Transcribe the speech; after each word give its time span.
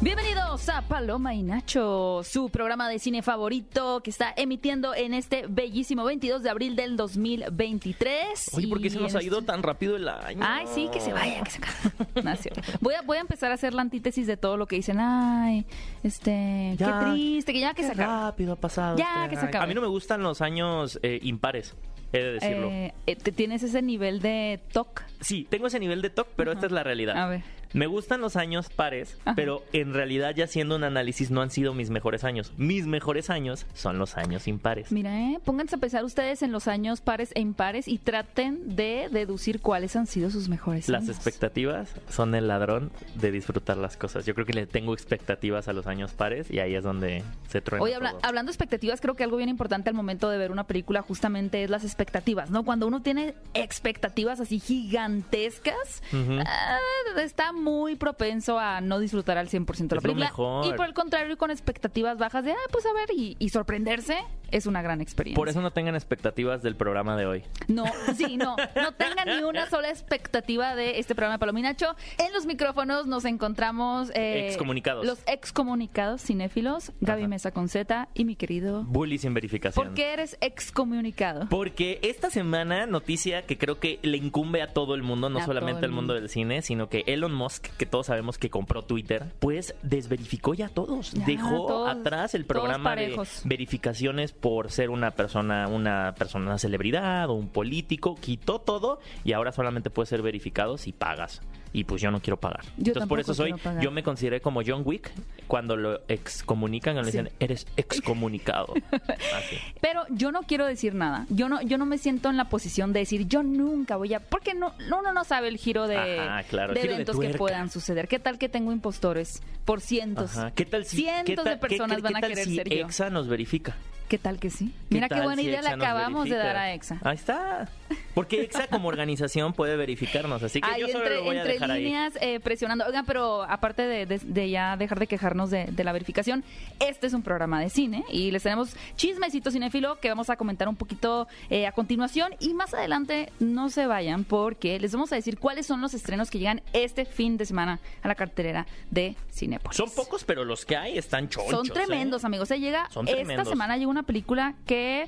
Bienvenidos 0.00 0.68
a 0.68 0.82
Paloma 0.82 1.34
y 1.34 1.42
Nacho, 1.42 2.22
su 2.22 2.50
programa 2.50 2.88
de 2.88 3.00
cine 3.00 3.20
favorito 3.20 4.00
que 4.00 4.10
está 4.10 4.32
emitiendo 4.36 4.94
en 4.94 5.12
este 5.12 5.46
bellísimo 5.48 6.04
22 6.04 6.44
de 6.44 6.50
abril 6.50 6.76
del 6.76 6.96
2023. 6.96 8.50
Oye, 8.54 8.68
¿por 8.68 8.80
qué 8.80 8.90
se 8.90 9.00
nos 9.00 9.16
ha 9.16 9.22
ido 9.24 9.38
este- 9.40 9.46
tan 9.50 9.64
rápido 9.64 9.96
el 9.96 10.08
año? 10.08 10.38
Ay, 10.40 10.66
sí, 10.72 10.88
que 10.92 11.00
se 11.00 11.12
vaya, 11.12 11.42
que 11.42 11.50
se 11.50 11.58
acabe. 11.58 12.52
Voy, 12.80 12.94
a, 12.94 13.02
voy 13.02 13.16
a 13.16 13.20
empezar 13.22 13.50
a 13.50 13.54
hacer 13.54 13.74
la 13.74 13.82
antítesis 13.82 14.28
de 14.28 14.36
todo 14.36 14.56
lo 14.56 14.66
que 14.68 14.76
dicen. 14.76 14.98
Ay, 15.00 15.66
este, 16.04 16.76
Ya, 16.78 17.00
qué 17.00 17.10
triste, 17.10 17.52
que 17.52 17.60
ya 17.60 17.74
que 17.74 17.82
se 17.82 17.90
acabe. 17.92 18.06
rápido 18.30 18.52
ha 18.52 18.56
pasado. 18.56 18.96
Ya, 18.98 19.24
este 19.24 19.30
que 19.30 19.34
se 19.36 19.40
año. 19.40 19.48
acabe. 19.48 19.64
A 19.64 19.66
mí 19.66 19.74
no 19.74 19.80
me 19.80 19.88
gustan 19.88 20.22
los 20.22 20.40
años 20.42 21.00
eh, 21.02 21.18
impares, 21.22 21.74
he 22.12 22.18
de 22.18 22.32
decirlo. 22.34 22.68
Eh, 22.70 22.94
eh, 23.06 23.16
¿te- 23.16 23.32
¿Tienes 23.32 23.64
ese 23.64 23.82
nivel 23.82 24.20
de 24.20 24.60
TOC? 24.72 25.02
Sí, 25.20 25.44
tengo 25.50 25.66
ese 25.66 25.80
nivel 25.80 26.02
de 26.02 26.10
TOC, 26.10 26.28
pero 26.36 26.52
esta 26.52 26.66
es 26.66 26.72
la 26.72 26.84
realidad. 26.84 27.16
A 27.16 27.26
ver. 27.26 27.42
Me 27.72 27.86
gustan 27.86 28.20
los 28.20 28.36
años 28.36 28.68
pares, 28.70 29.16
Ajá. 29.24 29.34
pero 29.34 29.62
en 29.72 29.92
realidad 29.94 30.34
ya 30.34 30.44
haciendo 30.44 30.76
un 30.76 30.84
análisis 30.84 31.30
no 31.30 31.42
han 31.42 31.50
sido 31.50 31.74
mis 31.74 31.90
mejores 31.90 32.24
años. 32.24 32.52
Mis 32.56 32.86
mejores 32.86 33.30
años 33.30 33.66
son 33.74 33.98
los 33.98 34.16
años 34.16 34.48
impares. 34.48 34.90
Mira, 34.92 35.18
eh, 35.20 35.38
pónganse 35.44 35.76
a 35.76 35.78
pensar 35.78 36.04
ustedes 36.04 36.42
en 36.42 36.52
los 36.52 36.68
años 36.68 37.00
pares 37.00 37.30
e 37.34 37.40
impares 37.40 37.88
y 37.88 37.98
traten 37.98 38.76
de 38.76 39.08
deducir 39.10 39.60
cuáles 39.60 39.96
han 39.96 40.06
sido 40.06 40.30
sus 40.30 40.48
mejores 40.48 40.88
Las 40.88 41.02
años. 41.04 41.16
expectativas 41.16 41.90
son 42.08 42.34
el 42.34 42.48
ladrón 42.48 42.90
de 43.16 43.30
disfrutar 43.30 43.76
las 43.76 43.96
cosas. 43.96 44.24
Yo 44.26 44.34
creo 44.34 44.46
que 44.46 44.52
le 44.54 44.66
tengo 44.66 44.94
expectativas 44.94 45.68
a 45.68 45.72
los 45.72 45.86
años 45.86 46.12
pares 46.12 46.50
y 46.50 46.60
ahí 46.60 46.74
es 46.74 46.84
donde 46.84 47.22
se 47.48 47.60
truena 47.60 47.82
Oye, 47.84 47.94
habla- 47.94 48.10
todo. 48.12 48.20
hablando 48.24 48.50
de 48.50 48.54
expectativas, 48.54 49.00
creo 49.00 49.14
que 49.14 49.24
algo 49.24 49.36
bien 49.36 49.48
importante 49.48 49.90
al 49.90 49.94
momento 49.96 50.30
de 50.30 50.38
ver 50.38 50.50
una 50.52 50.66
película 50.66 51.02
justamente 51.02 51.62
es 51.64 51.70
las 51.70 51.84
expectativas, 51.84 52.50
¿no? 52.50 52.64
Cuando 52.64 52.86
uno 52.86 53.02
tiene 53.02 53.34
expectativas 53.54 54.40
así 54.40 54.58
gigantescas, 54.58 56.02
ah, 56.46 56.78
está 57.18 57.52
muy 57.58 57.96
propenso 57.96 58.58
a 58.58 58.80
no 58.80 58.98
disfrutar 58.98 59.38
al 59.38 59.48
100% 59.48 59.88
de 59.88 59.94
la 59.96 60.00
película. 60.00 60.26
mejor. 60.26 60.66
Y 60.66 60.72
por 60.76 60.86
el 60.86 60.94
contrario, 60.94 61.36
con 61.38 61.50
expectativas 61.50 62.18
bajas 62.18 62.44
de, 62.44 62.52
ah, 62.52 62.56
pues 62.72 62.86
a 62.86 62.92
ver, 62.92 63.10
y, 63.14 63.36
y 63.38 63.48
sorprenderse 63.50 64.16
es 64.50 64.66
una 64.66 64.80
gran 64.80 65.00
experiencia. 65.00 65.36
Por 65.38 65.48
eso 65.48 65.60
no 65.60 65.70
tengan 65.72 65.94
expectativas 65.94 66.62
del 66.62 66.74
programa 66.76 67.16
de 67.16 67.26
hoy. 67.26 67.44
No, 67.66 67.84
sí, 68.16 68.36
no. 68.38 68.56
No 68.76 68.92
tengan 68.92 69.26
ni 69.26 69.42
una 69.44 69.68
sola 69.68 69.90
expectativa 69.90 70.74
de 70.74 70.98
este 70.98 71.14
programa 71.14 71.34
de 71.34 71.38
Palominacho. 71.40 71.94
En 72.18 72.32
los 72.32 72.46
micrófonos 72.46 73.06
nos 73.06 73.24
encontramos... 73.26 74.10
eh, 74.14 74.46
Excomunicados. 74.48 75.04
Los 75.06 75.18
excomunicados 75.26 76.22
cinéfilos, 76.22 76.92
Gaby 77.00 77.22
Ajá. 77.22 77.28
Mesa 77.28 77.50
con 77.52 77.68
Z 77.68 78.08
y 78.14 78.24
mi 78.24 78.36
querido... 78.36 78.84
Bully 78.84 79.18
sin 79.18 79.34
verificación. 79.34 79.84
¿Por 79.84 79.94
qué 79.94 80.12
eres 80.14 80.36
excomunicado? 80.40 81.48
Porque 81.50 81.98
esta 82.02 82.30
semana, 82.30 82.86
noticia 82.86 83.42
que 83.42 83.58
creo 83.58 83.78
que 83.80 83.98
le 84.02 84.16
incumbe 84.16 84.62
a 84.62 84.72
todo 84.72 84.94
el 84.94 85.02
mundo, 85.02 85.28
no 85.28 85.40
A 85.40 85.44
solamente 85.44 85.84
al 85.84 85.92
mundo. 85.92 86.14
del 86.14 86.28
cine, 86.28 86.62
sino 86.62 86.88
que 86.88 87.04
Elon 87.06 87.34
Musk, 87.34 87.47
que 87.60 87.86
todos 87.86 88.06
sabemos 88.06 88.38
que 88.38 88.50
compró 88.50 88.82
Twitter, 88.82 89.32
pues 89.40 89.74
desverificó 89.82 90.54
ya 90.54 90.66
a 90.66 90.68
todos. 90.68 91.12
Ya, 91.12 91.26
Dejó 91.26 91.66
todos- 91.66 91.88
atrás 91.90 92.34
el 92.34 92.44
programa 92.44 92.94
de 92.94 93.16
verificaciones 93.44 94.32
por 94.32 94.70
ser 94.70 94.90
una 94.90 95.10
persona, 95.10 95.66
una 95.68 96.14
persona, 96.16 96.46
una 96.46 96.58
celebridad 96.58 97.28
o 97.30 97.34
un 97.34 97.48
político. 97.48 98.14
Quitó 98.14 98.60
todo 98.60 99.00
y 99.24 99.32
ahora 99.32 99.52
solamente 99.52 99.90
puede 99.90 100.06
ser 100.06 100.22
verificado 100.22 100.78
si 100.78 100.92
pagas. 100.92 101.40
Y 101.72 101.84
pues 101.84 102.00
yo 102.00 102.10
no 102.10 102.20
quiero 102.20 102.38
pagar. 102.38 102.64
Yo 102.78 102.88
Entonces 102.92 103.08
por 103.08 103.20
eso 103.20 103.34
soy, 103.34 103.52
pagar. 103.54 103.82
yo 103.82 103.90
me 103.90 104.02
consideré 104.02 104.40
como 104.40 104.62
John 104.66 104.82
Wick 104.84 105.10
cuando 105.46 105.76
lo 105.76 106.00
excomunican 106.08 106.96
y 106.96 106.98
le 107.00 107.04
Sí. 107.04 107.18
dicen, 107.18 107.30
eres 107.40 107.66
excomunicado. 107.76 108.74
Así. 108.92 109.56
Pero 109.80 110.02
yo 110.10 110.32
no 110.32 110.42
quiero 110.42 110.66
decir 110.66 110.94
nada. 110.94 111.26
Yo 111.28 111.48
no, 111.48 111.60
yo 111.62 111.78
no 111.78 111.86
me 111.86 111.98
siento 111.98 112.30
en 112.30 112.36
la 112.36 112.48
posición 112.48 112.92
de 112.92 113.00
decir 113.00 113.26
yo 113.28 113.42
nunca 113.42 113.96
voy 113.96 114.14
a, 114.14 114.20
porque 114.20 114.54
no, 114.54 114.72
uno 114.86 115.12
no 115.12 115.24
sabe 115.24 115.48
el 115.48 115.56
giro 115.58 115.86
de, 115.86 116.18
Ajá, 116.18 116.42
claro, 116.44 116.70
el 116.70 116.74
de 116.76 116.80
giro 116.80 116.90
de 116.92 116.94
eventos 117.02 117.20
que 117.20 117.28
puedan 117.38 117.70
suceder. 117.70 118.08
¿Qué 118.08 118.18
tal 118.18 118.38
que 118.38 118.48
tengo 118.48 118.72
impostores 118.72 119.42
por 119.64 119.80
cientos? 119.80 120.36
Ajá. 120.36 120.50
¿Qué 120.52 120.64
tal 120.64 120.84
si 120.84 120.98
cientos 120.98 121.24
qué 121.26 121.36
tal- 121.36 121.44
de 121.44 121.50
qué- 121.52 121.56
personas 121.58 121.96
qué- 121.98 122.02
van 122.02 122.12
qué 122.14 122.18
a 122.18 122.20
tal 122.22 122.30
querer 122.30 122.44
si 122.46 122.56
ser 122.56 122.68
yo? 122.68 122.86
Exa 122.86 123.10
nos 123.10 123.28
verifica. 123.28 123.76
¿Qué 124.08 124.16
tal 124.18 124.38
que 124.38 124.48
sí? 124.50 124.72
¿Qué 124.88 124.94
Mira 124.94 125.08
qué 125.08 125.20
buena 125.20 125.42
si 125.42 125.48
idea 125.48 125.58
Exa 125.60 125.76
nos 125.76 125.84
acabamos 125.86 126.28
de 126.30 126.36
dar 126.36 126.56
a 126.56 126.72
Exa. 126.72 126.98
Ahí 127.04 127.16
está. 127.16 127.68
Porque 128.14 128.40
Exa 128.40 128.66
como 128.68 128.88
organización 128.88 129.52
puede 129.52 129.76
verificarnos, 129.76 130.42
así 130.42 130.60
que 130.62 130.68
Ahí 130.68 130.80
yo 130.80 130.88
solo 130.88 131.00
entre, 131.04 131.16
lo 131.16 131.24
voy 131.24 131.36
a 131.36 131.42
entre 131.44 131.72
ahí. 131.72 131.84
líneas 131.84 132.14
eh, 132.22 132.40
presionando. 132.40 132.86
Oigan, 132.86 133.04
pero 133.04 133.42
aparte 133.42 133.82
de, 133.82 134.06
de- 134.06 134.18
de 134.18 134.50
ya 134.50 134.76
dejar 134.78 134.98
de 134.98 135.06
quejarnos 135.06 135.50
de, 135.50 135.66
de 135.66 135.84
la 135.84 135.92
verificación, 135.92 136.42
este 136.80 137.06
es 137.06 137.12
un 137.12 137.22
programa 137.22 137.60
de 137.60 137.68
cine 137.68 138.02
y 138.10 138.30
les 138.30 138.42
tenemos 138.42 138.74
chismecito 138.96 139.50
cinefilo 139.50 140.00
que 140.00 140.08
vamos 140.08 140.30
a 140.30 140.36
comentar 140.36 140.68
un 140.68 140.76
poquito 140.76 141.28
eh, 141.50 141.66
a 141.66 141.72
continuación 141.72 142.34
y 142.40 142.54
más 142.54 142.72
adelante 142.74 143.30
no 143.40 143.68
se 143.68 143.86
vayan 143.86 144.24
porque 144.24 144.80
les 144.80 144.92
vamos 144.92 145.12
a 145.12 145.16
decir 145.16 145.38
cuáles 145.38 145.66
son 145.66 145.80
los 145.82 145.92
estrenos 145.92 146.30
que 146.30 146.38
llegan 146.38 146.62
este 146.72 147.04
fin 147.04 147.36
de 147.36 147.44
semana 147.44 147.78
a 148.02 148.08
la 148.08 148.14
cartelera 148.14 148.66
de 148.90 149.16
Cinepolis. 149.32 149.76
Son 149.76 149.90
pocos, 149.90 150.24
pero 150.24 150.44
los 150.44 150.64
que 150.64 150.76
hay 150.76 150.96
están 150.98 151.28
chonchos. 151.28 151.50
Son 151.50 151.66
¿eh? 151.66 151.70
tremendos, 151.86 152.24
amigos. 152.24 152.48
Se 152.48 152.58
llega 152.58 152.88
Son 152.90 153.06
esta 153.06 153.16
tremendos. 153.18 153.48
semana 153.48 153.76
llega 153.76 153.90
una 153.90 153.97
película 154.02 154.54
que 154.66 155.06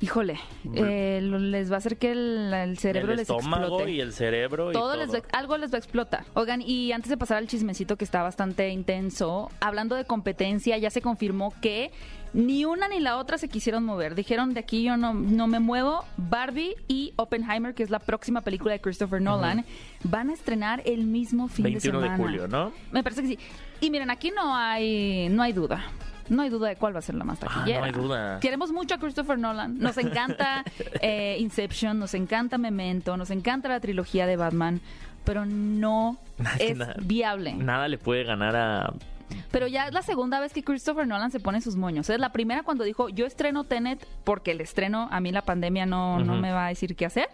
Híjole, 0.00 0.40
eh, 0.74 1.20
les 1.22 1.70
va 1.70 1.76
a 1.76 1.78
hacer 1.78 1.96
que 1.96 2.10
el, 2.10 2.52
el 2.52 2.76
cerebro 2.76 3.12
el 3.12 3.18
les 3.18 3.30
estómago 3.30 3.66
explote 3.66 3.92
y 3.92 4.00
el 4.00 4.12
cerebro 4.12 4.70
y 4.70 4.72
todo 4.72 4.96
les 4.96 5.14
va- 5.14 5.22
algo 5.32 5.56
les 5.58 5.70
va 5.72 5.76
a 5.76 5.78
explotar. 5.78 6.24
Oigan, 6.34 6.60
y 6.60 6.90
antes 6.90 7.08
de 7.08 7.16
pasar 7.16 7.36
al 7.36 7.46
chismecito 7.46 7.96
que 7.96 8.02
está 8.04 8.20
bastante 8.20 8.68
intenso, 8.70 9.48
hablando 9.60 9.94
de 9.94 10.04
competencia, 10.04 10.76
ya 10.76 10.90
se 10.90 11.00
confirmó 11.02 11.54
que 11.62 11.92
ni 12.32 12.64
una 12.64 12.88
ni 12.88 12.98
la 12.98 13.16
otra 13.16 13.38
se 13.38 13.48
quisieron 13.48 13.84
mover. 13.84 14.16
Dijeron 14.16 14.54
de 14.54 14.58
aquí 14.58 14.82
yo 14.82 14.96
no, 14.96 15.14
no 15.14 15.46
me 15.46 15.60
muevo. 15.60 16.04
Barbie 16.16 16.74
y 16.88 17.12
Oppenheimer, 17.14 17.72
que 17.72 17.84
es 17.84 17.90
la 17.90 18.00
próxima 18.00 18.40
película 18.40 18.72
de 18.72 18.80
Christopher 18.80 19.22
Nolan, 19.22 19.64
van 20.02 20.30
a 20.30 20.32
estrenar 20.32 20.82
el 20.84 21.04
mismo 21.04 21.46
fin 21.46 21.62
21 21.62 21.98
de 22.00 22.02
de 22.02 22.08
semana. 22.10 22.24
julio, 22.24 22.48
¿no? 22.48 22.72
Me 22.90 23.04
parece 23.04 23.22
que 23.22 23.28
sí. 23.28 23.38
Y 23.80 23.88
miren, 23.90 24.10
aquí 24.10 24.32
no 24.32 24.56
hay, 24.56 25.28
no 25.28 25.44
hay 25.44 25.52
duda. 25.52 25.84
No 26.28 26.42
hay 26.42 26.50
duda 26.50 26.68
de 26.68 26.76
cuál 26.76 26.94
va 26.94 27.00
a 27.00 27.02
ser 27.02 27.14
la 27.16 27.24
más 27.24 27.38
Ah, 27.42 27.46
taquillera. 27.46 27.80
no 27.80 27.86
hay 27.86 27.92
duda. 27.92 28.40
Queremos 28.40 28.72
mucho 28.72 28.94
a 28.94 28.98
Christopher 28.98 29.38
Nolan. 29.38 29.78
Nos 29.78 29.98
encanta 29.98 30.64
eh, 31.00 31.36
Inception, 31.40 31.98
nos 31.98 32.14
encanta 32.14 32.58
Memento, 32.58 33.16
nos 33.16 33.30
encanta 33.30 33.68
la 33.68 33.80
trilogía 33.80 34.26
de 34.26 34.36
Batman, 34.36 34.80
pero 35.24 35.44
no 35.46 36.18
Es 36.58 36.76
nada- 36.76 36.94
viable. 37.02 37.54
Nada 37.54 37.88
le 37.88 37.98
puede 37.98 38.24
ganar 38.24 38.56
a... 38.56 38.92
Pero 39.50 39.66
ya 39.66 39.86
es 39.86 39.94
la 39.94 40.02
segunda 40.02 40.40
vez 40.40 40.52
que 40.52 40.62
Christopher 40.62 41.06
Nolan 41.06 41.30
se 41.30 41.40
pone 41.40 41.60
sus 41.62 41.74
moños. 41.76 42.10
Es 42.10 42.18
la 42.20 42.32
primera 42.32 42.62
cuando 42.64 42.84
dijo, 42.84 43.08
yo 43.08 43.24
estreno 43.24 43.64
Tenet 43.64 44.06
porque 44.24 44.50
el 44.50 44.60
estreno, 44.60 45.08
a 45.10 45.20
mí 45.20 45.32
la 45.32 45.42
pandemia 45.42 45.86
no, 45.86 46.18
no 46.20 46.34
me 46.36 46.52
va 46.52 46.66
a 46.66 46.68
decir 46.68 46.94
qué 46.96 47.06
hacer. 47.06 47.28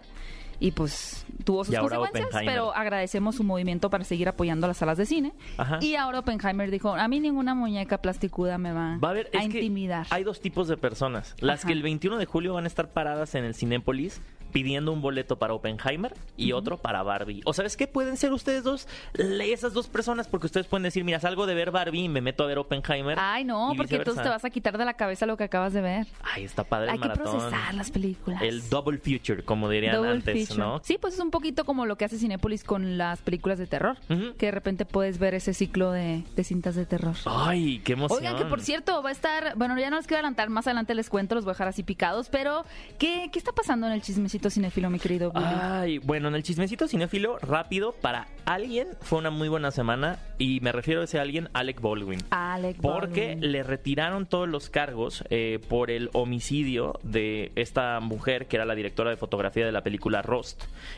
Y 0.61 0.73
pues 0.73 1.25
tuvo 1.45 1.65
sus 1.65 1.75
Y 1.75 1.79
consecuencias, 1.79 2.43
pero 2.45 2.75
agradecemos 2.75 3.37
su 3.37 3.45
movimiento 3.45 3.91
para 3.91 4.05
seguir 4.05 4.29
apoyando 4.29 4.67
las 4.67 4.77
salas 4.79 4.99
de 4.99 5.07
cine. 5.07 5.33
Ajá. 5.57 5.79
Y 5.81 5.95
ahora 5.95 6.19
Oppenheimer 6.21 6.71
dijo, 6.71 6.95
a 6.95 7.09
mí 7.09 7.21
ninguna 7.21 7.55
muñeca 7.55 7.99
plasticuda 7.99 8.59
me 8.59 8.73
va, 8.73 8.99
Va 8.99 9.13
a 9.13 9.45
intimidar. 9.45 10.07
hay 10.11 10.25
dos 10.25 10.41
tipos 10.41 10.69
de 10.69 10.77
personas. 10.77 11.35
Las 11.41 11.61
Ajá. 11.61 11.69
que 11.69 11.73
el 11.73 11.83
21 11.83 12.19
de 12.19 12.27
julio 12.27 12.55
van 12.55 12.65
a 12.65 12.67
estar 12.67 12.91
paradas 12.91 13.35
en 13.35 13.45
el 13.45 13.55
Cinépolis 13.55 14.21
pidiendo 14.53 14.93
un 14.93 15.03
boleto 15.03 15.39
para 15.39 15.55
Oppenheimer 15.55 16.15
y 16.37 16.53
otro 16.53 16.79
para 16.79 17.03
Barbie. 17.03 17.43
O 17.45 17.53
sabes 17.53 17.77
qué 17.77 17.87
pueden 17.87 18.17
ser 18.17 18.33
ustedes 18.33 18.65
dos, 18.65 18.89
esas 19.15 19.73
dos 19.75 19.89
personas, 19.89 20.29
porque 20.29 20.47
ustedes 20.47 20.67
pueden 20.67 20.85
decir, 20.85 21.05
mira, 21.05 21.21
salgo 21.21 21.47
de 21.47 21.55
ver 21.55 21.71
Barbie 21.71 22.05
y 22.05 22.09
me 22.09 22.21
meto 22.21 22.45
a 22.45 22.47
ver 22.47 22.59
Oppenheimer. 22.59 23.19
Ay, 23.21 23.45
no, 23.45 23.73
porque 23.77 23.97
entonces 23.97 24.23
te 24.23 24.29
vas 24.29 24.45
a 24.45 24.51
quitar 24.51 24.79
de 24.79 24.85
la 24.85 24.95
cabeza 24.95 25.27
lo 25.27 25.37
que 25.37 25.45
acabas 25.45 25.73
de 25.73 25.81
ver. 25.81 26.07
Ay, 26.23 26.45
está 26.45 26.65
padre 26.65 26.87
el 26.87 26.93
Hay 26.93 26.99
que 26.99 27.09
procesar 27.11 27.75
las 27.75 27.91
películas. 27.91 28.43
El 28.43 28.69
double 28.69 28.99
future, 28.99 29.43
como 29.45 29.69
dirían 29.69 29.97
Double 29.97 30.13
antes, 30.13 30.48
¿no? 30.57 30.81
Sí, 30.83 30.99
pues 31.01 31.15
es 31.15 31.21
un 31.21 31.31
poquito 31.31 31.65
como 31.65 31.87
lo 31.87 31.97
que 31.97 32.05
hace 32.05 32.19
Cinépolis 32.19 32.65
con 32.65 32.99
las 32.99 33.21
películas 33.21 33.59
de 33.59 33.67
terror. 33.67 33.97
Que 34.39 34.47
de 34.47 34.53
repente 34.53 34.85
puedes 34.85 35.19
ver 35.19 35.35
ese 35.35 35.55
ciclo 35.55 35.93
de, 35.93 36.25
de 36.37 36.45
cintas 36.45 36.75
de 36.75 36.87
terror. 36.87 37.15
Ay, 37.27 37.81
qué 37.85 37.93
emoción. 37.95 38.19
Oigan, 38.21 38.37
que 38.37 38.45
por 38.45 38.61
cierto, 38.61 39.03
va 39.03 39.11
a 39.11 39.13
estar. 39.13 39.57
Bueno, 39.57 39.79
ya 39.79 39.91
no 39.91 39.97
les 39.97 40.07
quiero 40.07 40.19
adelantar, 40.19 40.49
más 40.51 40.67
adelante 40.67 40.95
les 40.95 41.11
cuento, 41.11 41.35
los 41.35 41.45
voy 41.45 41.51
a 41.51 41.55
dejar 41.55 41.69
así 41.69 41.83
picados. 41.83 42.29
Pero, 42.29 42.65
¿qué, 42.99 43.29
qué 43.33 43.39
está 43.39 43.53
pasando 43.53 43.87
en 43.87 43.93
el 43.93 44.03
chismecito 44.03 44.51
cinéfilo, 44.51 44.91
mi 44.91 44.99
querido? 44.99 45.33
Ay, 45.35 45.99
bueno, 45.99 46.29
en 46.29 46.35
el 46.35 46.43
chismecito 46.43 46.89
cinéfilo, 46.89 47.39
rápido, 47.39 47.93
para 47.93 48.29
alguien 48.47 48.89
fue 49.01 49.19
una 49.19 49.31
muy 49.31 49.49
buena 49.49 49.71
semana 49.71 50.19
y 50.39 50.61
me 50.61 50.73
refiero 50.73 51.01
a 51.03 51.05
ese 51.05 51.19
alguien, 51.21 51.49
Alec 51.53 51.81
Baldwin. 51.81 52.21
Alec 52.31 52.77
Porque 52.81 53.29
Baldwin. 53.29 53.53
le 53.53 53.63
retiraron 53.63 54.27
todos 54.27 54.49
los 54.49 54.71
cargos 54.71 55.25
eh, 55.31 55.59
por 55.69 55.91
el 55.91 56.11
homicidio 56.13 56.99
de 57.03 57.53
esta 57.57 58.01
mujer 58.01 58.47
que 58.47 58.57
era 58.57 58.65
la 58.65 58.75
directora 58.75 59.11
de 59.11 59.17
fotografía 59.17 59.67
de 59.67 59.73
la 59.73 59.83
película 59.83 60.23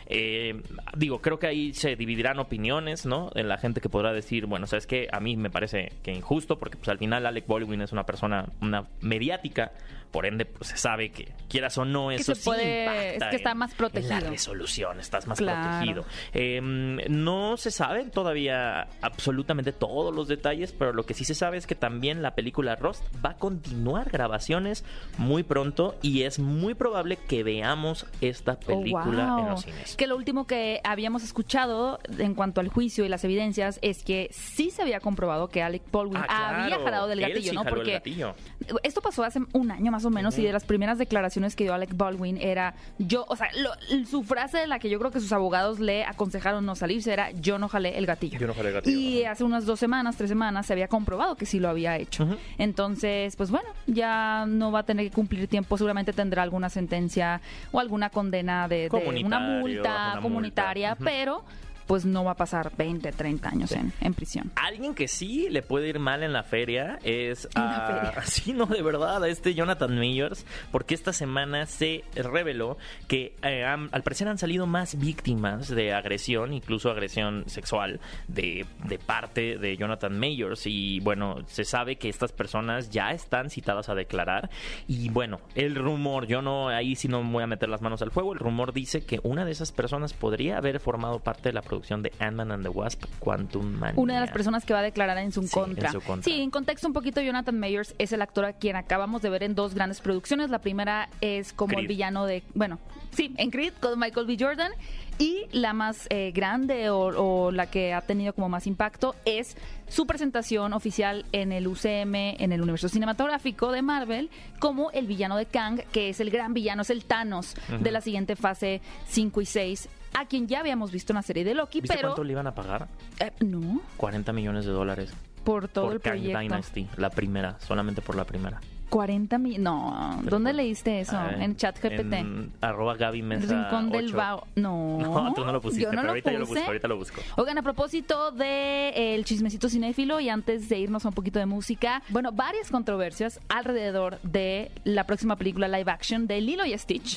Eh, 0.06 0.60
digo, 0.96 1.20
creo 1.20 1.38
que 1.38 1.46
ahí 1.46 1.72
se 1.74 1.96
dividirán 1.96 2.38
opiniones, 2.38 3.06
¿no? 3.06 3.30
En 3.34 3.48
la 3.48 3.58
gente 3.58 3.80
que 3.80 3.88
podrá 3.88 4.12
decir, 4.12 4.46
bueno, 4.46 4.66
sabes 4.66 4.86
que 4.86 5.08
a 5.12 5.20
mí 5.20 5.36
me 5.36 5.50
parece 5.50 5.92
que 6.02 6.12
injusto 6.12 6.58
porque 6.58 6.76
pues 6.76 6.88
al 6.88 6.98
final 6.98 7.26
Alec 7.26 7.46
Baldwin 7.46 7.82
es 7.82 7.92
una 7.92 8.04
persona 8.04 8.46
una 8.60 8.86
mediática, 9.00 9.72
por 10.10 10.26
ende 10.26 10.44
pues 10.44 10.70
se 10.70 10.76
sabe 10.76 11.10
que 11.10 11.32
quieras 11.48 11.76
o 11.78 11.84
no 11.84 12.10
eso 12.10 12.34
se 12.34 12.40
sí 12.40 12.44
puede- 12.44 12.80
impacta 12.84 13.06
es 13.26 13.30
que 13.30 13.36
está 13.36 13.50
en- 13.52 13.58
más 13.58 13.70
en 13.70 13.76
protegido. 13.76 14.20
la 14.20 14.30
resolución, 14.30 15.00
estás 15.00 15.26
más 15.26 15.38
Claro. 15.38 15.68
protegido. 15.70 16.04
Eh, 16.32 16.60
no 17.08 17.56
se 17.56 17.70
saben 17.70 18.10
todavía 18.10 18.88
absolutamente 19.02 19.72
todos 19.72 20.14
los 20.14 20.28
detalles, 20.28 20.72
pero 20.72 20.92
lo 20.92 21.04
que 21.06 21.14
sí 21.14 21.24
se 21.24 21.34
sabe 21.34 21.56
es 21.58 21.66
que 21.66 21.74
también 21.74 22.22
la 22.22 22.34
película 22.34 22.76
Rust 22.76 23.04
va 23.24 23.30
a 23.30 23.36
continuar 23.36 24.10
grabaciones 24.10 24.84
muy 25.18 25.42
pronto 25.42 25.96
y 26.02 26.22
es 26.22 26.38
muy 26.38 26.74
probable 26.74 27.16
que 27.16 27.42
veamos 27.42 28.06
esta 28.20 28.52
Oh, 28.52 28.58
película 28.80 29.36
en 29.38 29.46
los 29.50 29.62
cines. 29.62 29.96
Que 29.96 30.06
lo 30.06 30.16
último 30.16 30.46
que 30.46 30.80
habíamos 30.84 31.22
escuchado 31.22 31.98
en 32.18 32.34
cuanto 32.34 32.60
al 32.60 32.68
juicio 32.68 33.04
y 33.04 33.08
las 33.08 33.24
evidencias 33.24 33.78
es 33.82 34.02
que 34.02 34.28
sí 34.32 34.70
se 34.70 34.82
había 34.82 35.00
comprobado 35.00 35.48
que 35.48 35.62
Alec 35.62 35.82
Baldwin 35.90 36.22
Ah, 36.28 36.62
había 36.64 36.78
jalado 36.78 37.06
del 37.08 37.20
gatillo, 37.20 37.50
sí 37.50 37.54
¿no? 37.54 37.64
Porque 37.64 37.92
gatillo. 37.92 38.34
esto 38.82 39.00
pasó 39.00 39.24
hace 39.24 39.40
un 39.52 39.70
año 39.70 39.90
más 39.92 39.99
o 40.04 40.10
menos 40.10 40.38
y 40.38 40.42
de 40.44 40.52
las 40.52 40.64
primeras 40.64 40.98
declaraciones 40.98 41.56
que 41.56 41.64
dio 41.64 41.74
Alec 41.74 41.96
Baldwin 41.96 42.36
era 42.38 42.74
yo, 42.98 43.24
o 43.28 43.36
sea, 43.36 43.48
lo- 43.56 44.04
su 44.06 44.22
frase 44.22 44.58
de 44.58 44.66
la 44.66 44.78
que 44.78 44.88
yo 44.90 44.98
creo 44.98 45.10
que 45.10 45.20
sus 45.20 45.32
abogados 45.32 45.80
le 45.80 46.04
aconsejaron 46.04 46.64
no 46.66 46.74
salirse 46.76 47.12
era 47.12 47.30
yo 47.32 47.58
no 47.58 47.68
jalé 47.68 47.98
el 47.98 48.06
gatillo. 48.06 48.38
Yo 48.38 48.46
no 48.46 48.54
jalé 48.54 48.68
el 48.68 48.74
gatillo, 48.74 48.98
Y 48.98 49.24
hace 49.24 49.44
unas 49.44 49.66
dos 49.66 49.78
semanas, 49.80 50.16
tres 50.16 50.28
semanas 50.30 50.66
se 50.66 50.72
había 50.72 50.88
comprobado 50.88 51.36
que 51.36 51.46
sí 51.46 51.60
lo 51.60 51.68
había 51.68 51.96
hecho. 51.96 52.26
Entonces, 52.58 53.36
pues 53.36 53.50
bueno, 53.50 53.68
ya 53.86 54.44
no 54.46 54.70
va 54.72 54.80
a 54.80 54.82
tener 54.84 55.06
que 55.08 55.12
cumplir 55.14 55.48
tiempo, 55.48 55.76
seguramente 55.76 56.12
tendrá 56.12 56.42
alguna 56.42 56.68
sentencia 56.68 57.40
o 57.72 57.80
alguna 57.80 58.10
condena 58.10 58.68
de, 58.68 58.88
de 58.88 59.22
una 59.24 59.38
multa 59.40 60.10
una 60.12 60.20
comunitaria, 60.22 60.90
multa. 60.90 61.04
Pero 61.04 61.44
pues 61.90 62.04
no 62.04 62.22
va 62.22 62.30
a 62.30 62.36
pasar 62.36 62.70
20, 62.76 63.10
30 63.10 63.48
años 63.48 63.72
en, 63.72 63.92
en 64.00 64.14
prisión. 64.14 64.52
Alguien 64.54 64.94
que 64.94 65.08
sí 65.08 65.48
le 65.50 65.60
puede 65.60 65.88
ir 65.88 65.98
mal 65.98 66.22
en 66.22 66.32
la 66.32 66.44
feria 66.44 67.00
es 67.02 67.48
a... 67.56 68.12
feria. 68.12 68.22
Sí, 68.26 68.52
no, 68.52 68.66
de 68.66 68.80
verdad, 68.80 69.24
a 69.24 69.28
este 69.28 69.54
Jonathan 69.54 69.98
Mayers, 69.98 70.46
porque 70.70 70.94
esta 70.94 71.12
semana 71.12 71.66
se 71.66 72.04
reveló 72.14 72.78
que 73.08 73.34
eh, 73.42 73.64
han- 73.64 73.88
al 73.90 74.04
parecer 74.04 74.28
han 74.28 74.38
salido 74.38 74.68
más 74.68 75.00
víctimas 75.00 75.66
de 75.68 75.92
agresión, 75.92 76.52
incluso 76.54 76.92
agresión 76.92 77.42
sexual, 77.48 77.98
de, 78.28 78.64
de 78.84 78.98
parte 79.00 79.58
de 79.58 79.76
Jonathan 79.76 80.16
Mayers. 80.16 80.68
Y 80.68 81.00
bueno, 81.00 81.38
se 81.48 81.64
sabe 81.64 81.96
que 81.96 82.08
estas 82.08 82.30
personas 82.30 82.90
ya 82.90 83.10
están 83.10 83.50
citadas 83.50 83.88
a 83.88 83.96
declarar. 83.96 84.48
Y 84.86 85.08
bueno, 85.08 85.40
el 85.56 85.74
rumor, 85.74 86.28
yo 86.28 86.40
no, 86.40 86.68
ahí 86.68 86.94
sí 86.94 87.08
no 87.08 87.24
me 87.24 87.32
voy 87.32 87.42
a 87.42 87.48
meter 87.48 87.68
las 87.68 87.82
manos 87.82 88.00
al 88.00 88.12
fuego, 88.12 88.32
el 88.32 88.38
rumor 88.38 88.72
dice 88.72 89.04
que 89.04 89.18
una 89.24 89.44
de 89.44 89.50
esas 89.50 89.72
personas 89.72 90.12
podría 90.12 90.56
haber 90.58 90.78
formado 90.78 91.18
parte 91.18 91.48
de 91.48 91.52
la 91.54 91.62
producción 91.62 91.79
de 91.80 92.12
Ant-Man 92.18 92.52
and 92.52 92.62
the 92.62 92.68
Wasp, 92.68 93.04
Quantum 93.18 93.66
Mania. 93.78 93.94
Una 94.00 94.14
de 94.14 94.20
las 94.20 94.30
personas 94.30 94.64
que 94.64 94.72
va 94.72 94.80
a 94.80 94.82
declarar 94.82 95.18
en 95.18 95.32
su, 95.32 95.42
Sí, 95.42 95.48
contra. 95.50 95.88
en 95.88 95.92
su 95.92 96.00
contra. 96.00 96.24
Sí, 96.24 96.40
en 96.40 96.50
contexto 96.50 96.86
un 96.86 96.92
poquito, 96.92 97.20
Jonathan 97.20 97.58
Mayers 97.58 97.94
es 97.98 98.12
el 98.12 98.22
actor 98.22 98.44
a 98.44 98.52
quien 98.52 98.76
acabamos 98.76 99.22
de 99.22 99.30
ver 99.30 99.42
en 99.42 99.54
dos 99.54 99.74
grandes 99.74 100.00
producciones. 100.00 100.50
La 100.50 100.60
primera 100.60 101.08
es 101.20 101.52
como 101.52 101.78
el 101.78 101.86
villano 101.86 102.26
de, 102.26 102.42
bueno, 102.54 102.78
sí, 103.12 103.34
en 103.36 103.50
Creed 103.50 103.74
con 103.80 103.98
Michael 103.98 104.26
B. 104.26 104.36
Jordan. 104.38 104.72
Y 105.18 105.44
la 105.52 105.74
más 105.74 106.06
eh, 106.08 106.32
grande 106.34 106.88
o, 106.88 106.98
o 107.00 107.50
la 107.50 107.66
que 107.66 107.92
ha 107.92 108.00
tenido 108.00 108.32
como 108.32 108.48
más 108.48 108.66
impacto 108.66 109.14
es 109.26 109.54
su 109.86 110.06
presentación 110.06 110.72
oficial 110.72 111.26
en 111.32 111.52
el 111.52 111.66
UCM, 111.66 112.14
en 112.14 112.52
el 112.52 112.62
universo 112.62 112.88
cinematográfico 112.88 113.70
de 113.70 113.82
Marvel, 113.82 114.30
como 114.60 114.90
el 114.92 115.06
villano 115.06 115.36
de 115.36 115.44
Kang, 115.44 115.82
que 115.92 116.08
es 116.08 116.20
el 116.20 116.30
gran 116.30 116.54
villano, 116.54 116.80
es 116.82 116.88
el 116.88 117.04
Thanos 117.04 117.54
de 117.80 117.90
la 117.90 118.00
siguiente 118.00 118.34
fase 118.34 118.80
5 119.08 119.42
y 119.42 119.46
6, 119.46 119.88
a 120.14 120.26
quien 120.26 120.46
ya 120.48 120.60
habamos 120.60 120.90
visto 120.90 121.12
en 121.12 121.16
la 121.16 121.22
serie 121.22 121.44
de 121.44 121.54
Loki, 121.54 121.80
¿Viste 121.80 121.96
pero... 121.96 122.08
cuánto 122.10 122.24
le 122.24 122.32
iban 122.32 122.46
a 122.46 122.54
pagar? 122.54 122.88
eh, 123.18 123.32
no, 123.40 123.80
40 123.96 124.32
millones 124.32 124.64
de 124.64 124.72
dólares 124.72 125.12
por 125.44 125.68
todo 125.68 125.86
por 125.86 125.94
el 125.94 126.00
Kang 126.00 126.12
proyecto. 126.14 126.38
Dynasty, 126.40 126.88
la 126.96 127.10
primera, 127.10 127.58
solamente 127.60 128.02
por 128.02 128.14
la 128.16 128.24
primera. 128.24 128.60
40 128.90 129.38
mil. 129.38 129.62
No, 129.62 130.20
¿dónde 130.24 130.52
leíste 130.52 130.98
eso? 130.98 131.16
Ah, 131.16 131.30
en 131.38 131.54
ChatGPT. 131.54 132.12
En 132.12 132.52
arroba 132.60 132.96
Gaby 132.96 133.22
Mesa 133.22 133.46
Rincón 133.70 133.88
del 133.90 134.06
8. 134.06 134.16
Vago. 134.16 134.46
No. 134.56 134.98
No, 135.00 135.32
tú 135.32 135.44
no 135.44 135.52
lo 135.52 135.60
pusiste, 135.60 135.84
yo 135.84 135.92
no 135.92 135.92
pero 135.92 136.02
lo 136.02 136.08
ahorita 136.10 136.32
yo 136.32 136.38
lo 136.40 136.46
puse. 136.46 136.58
busco, 136.58 136.66
ahorita 136.70 136.88
lo 136.88 136.96
busco. 136.96 137.20
Oigan, 137.36 137.56
a 137.58 137.62
propósito 137.62 138.32
de 138.32 139.14
el 139.14 139.24
chismecito 139.24 139.68
cinéfilo 139.68 140.18
y 140.18 140.28
antes 140.28 140.68
de 140.68 140.78
irnos 140.80 141.04
a 141.04 141.08
un 141.08 141.14
poquito 141.14 141.38
de 141.38 141.46
música, 141.46 142.02
bueno, 142.08 142.32
varias 142.32 142.68
controversias 142.72 143.38
alrededor 143.48 144.20
de 144.22 144.72
la 144.82 145.04
próxima 145.04 145.36
película 145.36 145.68
live 145.68 145.88
action 145.90 146.26
de 146.26 146.40
Lilo 146.40 146.64
y 146.66 146.76
Stitch. 146.76 147.16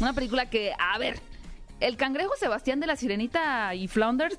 Una 0.00 0.12
película 0.14 0.46
que, 0.50 0.72
a 0.76 0.98
ver, 0.98 1.20
el 1.82 1.96
cangrejo 1.96 2.32
Sebastián 2.38 2.80
de 2.80 2.86
la 2.86 2.96
Sirenita 2.96 3.74
y 3.74 3.88
Flounders 3.88 4.38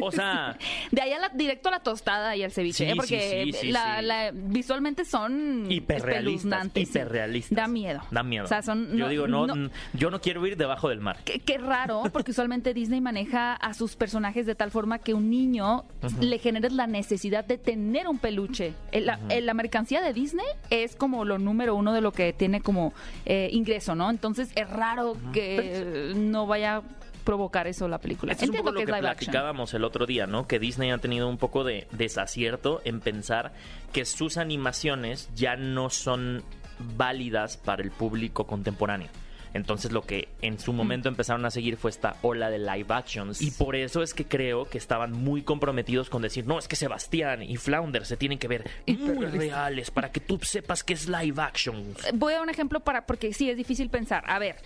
O 0.00 0.10
sea, 0.12 0.56
de 0.90 1.02
ahí 1.02 1.12
a 1.12 1.18
la- 1.18 1.28
directo 1.30 1.68
a 1.68 1.72
la 1.72 1.80
tostada 1.80 2.34
y 2.36 2.42
al 2.42 2.52
ceviche, 2.52 2.84
Sí, 2.86 2.90
¿eh? 2.90 2.94
porque 2.96 3.50
sí, 3.60 3.68
la- 3.72 4.30
visualmente 4.32 5.04
son 5.04 5.70
hiperrealistas, 5.70 6.68
sí. 6.74 6.80
hiperrealistas. 6.80 7.56
Da 7.56 7.68
miedo. 7.68 8.00
Da 8.10 8.22
miedo. 8.22 8.44
O 8.44 8.48
sea, 8.48 8.62
son, 8.62 8.96
yo 8.96 9.08
digo, 9.08 9.26
no, 9.26 9.46
yo 9.94 10.10
no 10.10 10.20
quiero 10.20 10.46
ir 10.46 10.56
debajo 10.56 10.88
del 10.88 11.00
mar. 11.00 11.18
Qué, 11.24 11.40
qué 11.40 11.58
raro, 11.58 12.02
porque 12.12 12.30
usualmente 12.30 12.74
Disney 12.74 13.00
maneja 13.00 13.54
a 13.54 13.74
sus 13.74 13.96
personajes 13.96 14.46
de 14.46 14.54
tal 14.54 14.70
forma 14.70 14.98
que 14.98 15.14
un 15.14 15.30
niño 15.30 15.84
le 16.20 16.38
genere 16.38 16.70
la 16.70 16.86
necesidad 16.86 17.44
de 17.44 17.58
tener 17.58 18.08
un 18.08 18.18
peluche. 18.18 18.74
El- 18.92 19.06
la, 19.06 19.54
mercancía 19.54 20.00
de 20.00 20.12
Disney 20.12 20.46
es 20.70 20.96
como 20.96 21.24
lo 21.24 21.38
número 21.38 21.74
uno 21.74 21.92
de 21.92 22.00
lo 22.00 22.12
que 22.12 22.32
tiene 22.32 22.60
como 22.60 22.92
eh, 23.26 23.48
ingreso, 23.52 23.94
¿no? 23.94 24.10
Entonces 24.10 24.50
es 24.54 24.68
raro 24.70 25.16
que 25.32 26.12
no 26.16 26.46
vaya 26.46 26.82
provocar 27.22 27.66
eso 27.66 27.88
la 27.88 27.98
película. 27.98 28.32
Esto 28.32 28.44
es 28.44 28.50
un 28.50 28.56
poco 28.56 28.72
lo 28.72 28.78
que 28.78 28.84
es 28.84 28.88
action. 28.88 29.02
platicábamos 29.02 29.74
el 29.74 29.84
otro 29.84 30.06
día, 30.06 30.26
¿no? 30.26 30.46
Que 30.46 30.58
Disney 30.58 30.90
ha 30.90 30.98
tenido 30.98 31.28
un 31.28 31.38
poco 31.38 31.64
de 31.64 31.86
desacierto 31.92 32.80
en 32.84 33.00
pensar 33.00 33.52
que 33.92 34.04
sus 34.04 34.36
animaciones 34.36 35.28
ya 35.34 35.56
no 35.56 35.90
son 35.90 36.42
válidas 36.96 37.56
para 37.56 37.82
el 37.82 37.90
público 37.90 38.46
contemporáneo. 38.46 39.08
Entonces 39.54 39.92
lo 39.92 40.02
que 40.02 40.28
en 40.40 40.58
su 40.58 40.72
momento 40.72 41.08
empezaron 41.08 41.44
a 41.44 41.50
seguir 41.50 41.76
fue 41.76 41.90
esta 41.90 42.16
ola 42.22 42.50
de 42.50 42.58
live 42.58 42.86
actions. 42.88 43.42
Y 43.42 43.50
por 43.50 43.76
eso 43.76 44.02
es 44.02 44.14
que 44.14 44.24
creo 44.24 44.64
que 44.64 44.78
estaban 44.78 45.12
muy 45.12 45.42
comprometidos 45.42 46.08
con 46.08 46.22
decir, 46.22 46.46
no, 46.46 46.58
es 46.58 46.68
que 46.68 46.76
Sebastián 46.76 47.42
y 47.42 47.56
Flounder 47.56 48.06
se 48.06 48.16
tienen 48.16 48.38
que 48.38 48.48
ver 48.48 48.70
muy 48.86 49.26
reales 49.26 49.90
para 49.90 50.10
que 50.10 50.20
tú 50.20 50.38
sepas 50.42 50.82
que 50.82 50.94
es 50.94 51.08
live 51.08 51.40
action. 51.40 51.94
Voy 52.14 52.32
a 52.32 52.36
dar 52.36 52.44
un 52.44 52.50
ejemplo 52.50 52.80
para, 52.80 53.06
porque 53.06 53.32
sí, 53.32 53.50
es 53.50 53.56
difícil 53.56 53.90
pensar. 53.90 54.24
A 54.26 54.38
ver, 54.38 54.56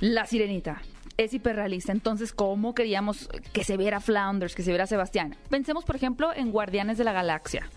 la 0.00 0.26
sirenita 0.26 0.82
es 1.16 1.32
hiperrealista, 1.34 1.92
entonces, 1.92 2.32
¿cómo 2.32 2.74
queríamos 2.74 3.28
que 3.52 3.64
se 3.64 3.76
viera 3.76 4.00
Flounders, 4.00 4.54
que 4.54 4.62
se 4.62 4.70
viera 4.70 4.86
Sebastián? 4.86 5.36
Pensemos, 5.48 5.84
por 5.84 5.96
ejemplo, 5.96 6.32
en 6.34 6.50
Guardianes 6.50 6.98
de 6.98 7.04
la 7.04 7.12
Galaxia. 7.12 7.68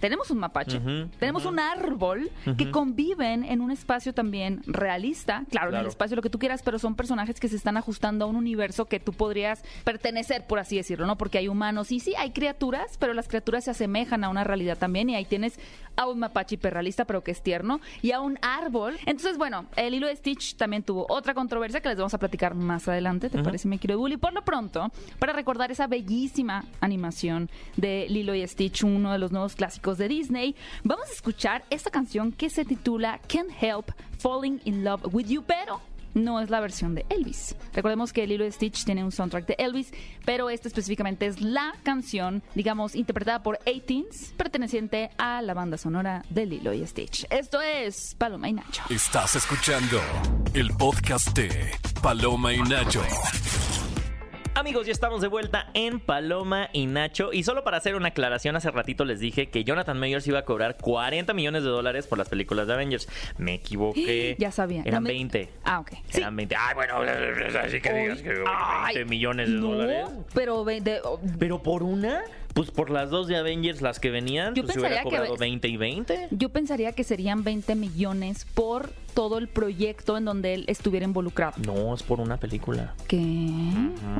Tenemos 0.00 0.30
un 0.30 0.36
mapache, 0.38 0.80
tenemos 1.18 1.46
un 1.46 1.58
árbol 1.58 2.30
que 2.58 2.70
conviven 2.70 3.42
en 3.42 3.62
un 3.62 3.70
espacio 3.70 4.12
también 4.12 4.60
realista, 4.66 5.44
claro, 5.50 5.68
en 5.68 5.76
el 5.76 5.78
Claro. 5.80 5.88
espacio 5.88 6.16
lo 6.16 6.20
que 6.20 6.28
tú 6.28 6.38
quieras, 6.38 6.62
pero 6.62 6.78
son 6.78 6.94
personajes 6.94 7.40
que 7.40 7.48
se 7.48 7.56
están 7.56 7.78
ajustando 7.78 8.26
a 8.26 8.28
un 8.28 8.36
universo 8.36 8.84
que 8.84 9.00
tú 9.00 9.14
podrías 9.14 9.62
pertenecer, 9.82 10.46
por 10.46 10.58
así 10.58 10.76
decirlo, 10.76 11.06
¿no? 11.06 11.16
Porque 11.16 11.38
hay 11.38 11.48
humanos 11.48 11.90
y 11.90 12.00
sí, 12.00 12.12
hay 12.18 12.32
criaturas, 12.32 12.98
pero 12.98 13.14
las 13.14 13.28
criaturas 13.28 13.64
se 13.64 13.70
asemejan 13.70 14.24
a 14.24 14.28
una 14.28 14.44
realidad 14.44 14.76
también 14.76 15.08
y 15.08 15.14
ahí 15.14 15.24
tienes 15.24 15.58
a 15.96 16.06
un 16.06 16.18
mapache 16.18 16.54
hiperrealista, 16.56 17.04
pero 17.04 17.22
que 17.22 17.30
es 17.30 17.42
tierno, 17.42 17.80
y 18.02 18.12
a 18.12 18.20
un 18.20 18.38
árbol. 18.42 18.96
Entonces, 19.06 19.38
bueno, 19.38 19.66
el 19.76 19.94
hilo 19.94 20.06
de 20.06 20.16
Stitch 20.16 20.56
también 20.56 20.82
tuvo 20.82 21.06
otra 21.08 21.34
controversia 21.34 21.80
que 21.80 21.88
les 21.88 21.98
vamos 21.98 22.14
a 22.14 22.18
platicar 22.18 22.54
más 22.54 22.88
adelante, 22.88 23.30
¿te 23.30 23.42
parece, 23.42 23.68
mi 23.68 23.78
querido 23.78 23.98
Bully? 23.98 24.16
Por 24.16 24.32
lo 24.32 24.44
pronto, 24.44 24.90
para 25.18 25.32
recordar 25.32 25.70
esa 25.70 25.86
bellísima 25.86 26.64
animación 26.80 27.50
de 27.76 28.06
Lilo 28.08 28.34
y 28.34 28.46
Stitch, 28.46 28.84
uno 28.84 29.12
de 29.12 29.18
los 29.18 29.32
nuevos 29.32 29.54
clásicos 29.54 29.98
de 29.98 30.08
Disney, 30.08 30.54
vamos 30.82 31.08
a 31.08 31.12
escuchar 31.12 31.64
esta 31.70 31.90
canción 31.90 32.32
que 32.32 32.50
se 32.50 32.64
titula 32.64 33.20
Can't 33.28 33.50
Help 33.60 33.90
Falling 34.18 34.60
in 34.64 34.84
Love 34.84 35.12
with 35.12 35.26
You, 35.26 35.42
pero 35.42 35.93
no 36.14 36.40
es 36.40 36.50
la 36.50 36.60
versión 36.60 36.94
de 36.94 37.04
Elvis. 37.10 37.54
Recordemos 37.72 38.12
que 38.12 38.26
Lilo 38.26 38.46
y 38.46 38.52
Stitch 38.52 38.84
tiene 38.84 39.04
un 39.04 39.12
soundtrack 39.12 39.46
de 39.46 39.56
Elvis, 39.58 39.92
pero 40.24 40.50
esta 40.50 40.68
específicamente 40.68 41.26
es 41.26 41.40
la 41.40 41.74
canción, 41.82 42.42
digamos, 42.54 42.94
interpretada 42.94 43.42
por 43.42 43.58
18s, 43.60 44.32
perteneciente 44.36 45.10
a 45.18 45.42
la 45.42 45.54
banda 45.54 45.76
sonora 45.76 46.24
de 46.30 46.46
Lilo 46.46 46.72
y 46.72 46.86
Stitch. 46.86 47.26
Esto 47.30 47.60
es 47.60 48.14
Paloma 48.16 48.48
y 48.48 48.54
Nacho. 48.54 48.82
Estás 48.88 49.36
escuchando 49.36 50.00
el 50.54 50.70
podcast 50.70 51.36
de 51.36 51.70
Paloma 52.02 52.52
y 52.52 52.60
Nacho. 52.62 53.02
Amigos, 54.56 54.86
ya 54.86 54.92
estamos 54.92 55.20
de 55.20 55.26
vuelta 55.26 55.68
en 55.74 55.98
Paloma 55.98 56.68
y 56.72 56.86
Nacho. 56.86 57.32
Y 57.32 57.42
solo 57.42 57.64
para 57.64 57.76
hacer 57.78 57.96
una 57.96 58.08
aclaración, 58.08 58.54
hace 58.54 58.70
ratito 58.70 59.04
les 59.04 59.18
dije 59.18 59.48
que 59.48 59.64
Jonathan 59.64 59.98
Mayers 59.98 60.26
iba 60.28 60.38
a 60.38 60.44
cobrar 60.44 60.76
40 60.76 61.34
millones 61.34 61.64
de 61.64 61.70
dólares 61.70 62.06
por 62.06 62.18
las 62.18 62.28
películas 62.28 62.68
de 62.68 62.74
Avengers. 62.74 63.08
Me 63.36 63.54
equivoqué. 63.54 64.36
Ya 64.38 64.52
sabía. 64.52 64.82
Eran 64.84 65.02
No 65.02 65.08
me- 65.08 65.14
20. 65.14 65.48
Ah, 65.64 65.80
ok. 65.80 65.90
Sí. 66.08 66.18
Eran 66.20 66.36
20. 66.36 66.54
Ay, 66.56 66.74
bueno, 66.76 66.94
así 67.64 67.80
que 67.80 67.92
digas 67.92 68.22
que 68.22 68.28
20 68.28 68.44
Ay, 68.48 69.04
millones 69.06 69.48
de 69.48 69.54
no, 69.56 69.68
dólares. 69.72 70.06
Pero 70.34 70.64
de- 70.64 71.00
oh, 71.02 71.20
Pero 71.38 71.60
por 71.62 71.82
una, 71.82 72.22
pues 72.54 72.70
por 72.70 72.90
las 72.90 73.10
dos 73.10 73.26
de 73.26 73.36
Avengers, 73.36 73.82
las 73.82 73.98
que 73.98 74.10
venían, 74.10 74.54
Yo 74.54 74.62
pues 74.62 74.74
se 74.74 74.80
hubiera 74.80 74.96
pensaría 75.02 75.10
que- 75.10 75.16
cobrado 75.26 75.36
20 75.36 75.66
y 75.68 75.76
20. 75.76 76.28
yo 76.30 76.48
pensaría 76.50 76.92
que 76.92 77.02
serían 77.02 77.42
20 77.42 77.74
millones 77.74 78.46
por 78.54 78.90
todo 79.14 79.38
el 79.38 79.48
proyecto 79.48 80.16
en 80.16 80.24
donde 80.24 80.54
él 80.54 80.64
estuviera 80.66 81.04
involucrado. 81.04 81.54
No, 81.64 81.94
es 81.94 82.02
por 82.02 82.20
una 82.20 82.36
película. 82.36 82.94
¿Qué? 83.06 83.70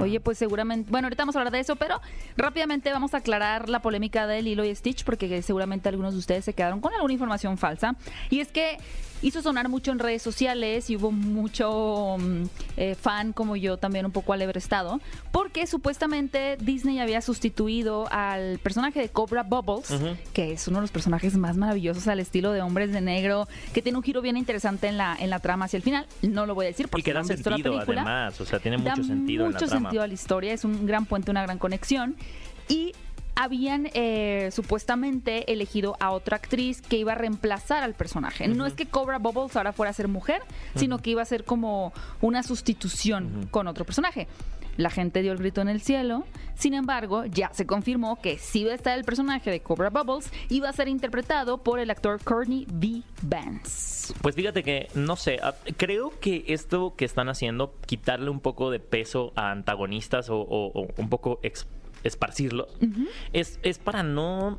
Oye, 0.00 0.20
pues 0.20 0.38
seguramente. 0.38 0.90
Bueno, 0.90 1.06
ahorita 1.06 1.22
vamos 1.22 1.36
a 1.36 1.40
hablar 1.40 1.52
de 1.52 1.60
eso, 1.60 1.76
pero 1.76 2.00
rápidamente 2.36 2.92
vamos 2.92 3.14
a 3.14 3.18
aclarar 3.18 3.68
la 3.68 3.82
polémica 3.82 4.26
de 4.26 4.40
Lilo 4.42 4.64
y 4.64 4.74
Stitch, 4.74 5.04
porque 5.04 5.42
seguramente 5.42 5.88
algunos 5.88 6.14
de 6.14 6.20
ustedes 6.20 6.44
se 6.44 6.54
quedaron 6.54 6.80
con 6.80 6.94
alguna 6.94 7.12
información 7.12 7.58
falsa. 7.58 7.96
Y 8.30 8.40
es 8.40 8.48
que 8.48 8.78
hizo 9.24 9.40
sonar 9.40 9.68
mucho 9.70 9.90
en 9.90 9.98
redes 9.98 10.22
sociales 10.22 10.90
y 10.90 10.96
hubo 10.96 11.10
mucho 11.10 12.16
mm, 12.18 12.42
eh, 12.76 12.94
fan 12.94 13.32
como 13.32 13.56
yo 13.56 13.78
también 13.78 14.04
un 14.04 14.12
poco 14.12 14.34
alebrestado, 14.34 15.00
porque 15.32 15.66
supuestamente 15.66 16.58
Disney 16.60 17.00
había 17.00 17.22
sustituido 17.22 18.06
al 18.10 18.58
personaje 18.58 19.00
de 19.00 19.08
Cobra 19.08 19.42
Bubbles, 19.42 19.88
que 20.34 20.52
es 20.52 20.68
uno 20.68 20.78
de 20.78 20.82
los 20.82 20.90
personajes 20.90 21.36
más 21.36 21.56
maravillosos 21.56 22.06
al 22.06 22.20
estilo 22.20 22.52
de 22.52 22.60
Hombres 22.60 22.92
de 22.92 23.00
Negro, 23.00 23.48
que 23.72 23.80
tiene 23.80 23.96
un 23.96 24.04
giro 24.04 24.20
bien 24.20 24.36
interesante 24.36 24.83
en 24.88 24.98
la, 24.98 25.16
en 25.18 25.30
la 25.30 25.38
trama 25.40 25.66
hacia 25.66 25.76
el 25.76 25.82
final. 25.82 26.06
No 26.22 26.46
lo 26.46 26.54
voy 26.54 26.66
a 26.66 26.68
decir 26.68 26.88
porque 26.88 27.00
y 27.00 27.04
que 27.04 27.12
da 27.12 27.22
no 27.22 27.28
la 27.28 27.36
sentido 27.36 27.72
película. 27.72 28.02
además, 28.02 28.40
o 28.40 28.44
sea, 28.44 28.58
tiene 28.58 28.78
da 28.78 28.90
mucho 28.96 29.04
sentido 29.04 29.44
en 29.46 29.52
mucho 29.52 29.64
la 29.64 29.70
trama. 29.70 29.88
sentido 29.88 30.02
a 30.02 30.06
la 30.06 30.14
historia, 30.14 30.52
es 30.52 30.64
un 30.64 30.86
gran 30.86 31.06
puente, 31.06 31.30
una 31.30 31.42
gran 31.42 31.58
conexión. 31.58 32.16
Y 32.68 32.92
habían 33.36 33.90
eh, 33.94 34.50
supuestamente 34.52 35.52
elegido 35.52 35.96
a 36.00 36.10
otra 36.10 36.36
actriz 36.36 36.80
que 36.80 36.96
iba 36.96 37.12
a 37.12 37.14
reemplazar 37.16 37.82
al 37.82 37.94
personaje. 37.94 38.46
No 38.48 38.66
es 38.66 38.74
que 38.74 38.86
Cobra 38.86 39.18
Bubbles 39.18 39.56
ahora 39.56 39.72
fuera 39.72 39.90
a 39.90 39.92
ser 39.92 40.08
mujer, 40.08 40.42
sino 40.76 40.98
que 40.98 41.10
iba 41.10 41.22
a 41.22 41.24
ser 41.24 41.44
como 41.44 41.92
una 42.20 42.42
sustitución 42.42 43.48
con 43.50 43.66
otro 43.66 43.84
personaje. 43.84 44.28
La 44.76 44.90
gente 44.90 45.22
dio 45.22 45.32
el 45.32 45.38
grito 45.38 45.60
en 45.60 45.68
el 45.68 45.80
cielo. 45.80 46.24
Sin 46.56 46.74
embargo, 46.74 47.24
ya 47.26 47.50
se 47.52 47.66
confirmó 47.66 48.20
que 48.20 48.38
sí 48.38 48.60
iba 48.60 48.72
a 48.72 48.74
estar 48.74 48.96
el 48.98 49.04
personaje 49.04 49.50
de 49.50 49.60
Cobra 49.60 49.90
Bubbles 49.90 50.30
y 50.48 50.60
va 50.60 50.68
a 50.68 50.72
ser 50.72 50.88
interpretado 50.88 51.58
por 51.58 51.78
el 51.80 51.90
actor 51.90 52.22
Courtney 52.22 52.66
B. 52.72 53.02
Vance. 53.22 54.14
Pues 54.22 54.34
fíjate 54.34 54.62
que, 54.62 54.88
no 54.94 55.16
sé, 55.16 55.38
a- 55.42 55.54
creo 55.76 56.12
que 56.20 56.44
esto 56.48 56.94
que 56.96 57.04
están 57.04 57.28
haciendo, 57.28 57.74
quitarle 57.86 58.30
un 58.30 58.40
poco 58.40 58.70
de 58.70 58.78
peso 58.80 59.32
a 59.34 59.50
antagonistas 59.50 60.30
o, 60.30 60.36
o- 60.38 60.70
o 60.82 60.88
un 60.96 61.08
poco 61.08 61.40
esparcirlos, 62.02 62.68
es, 63.32 63.58
es 63.62 63.78
para 63.78 64.02
no... 64.02 64.58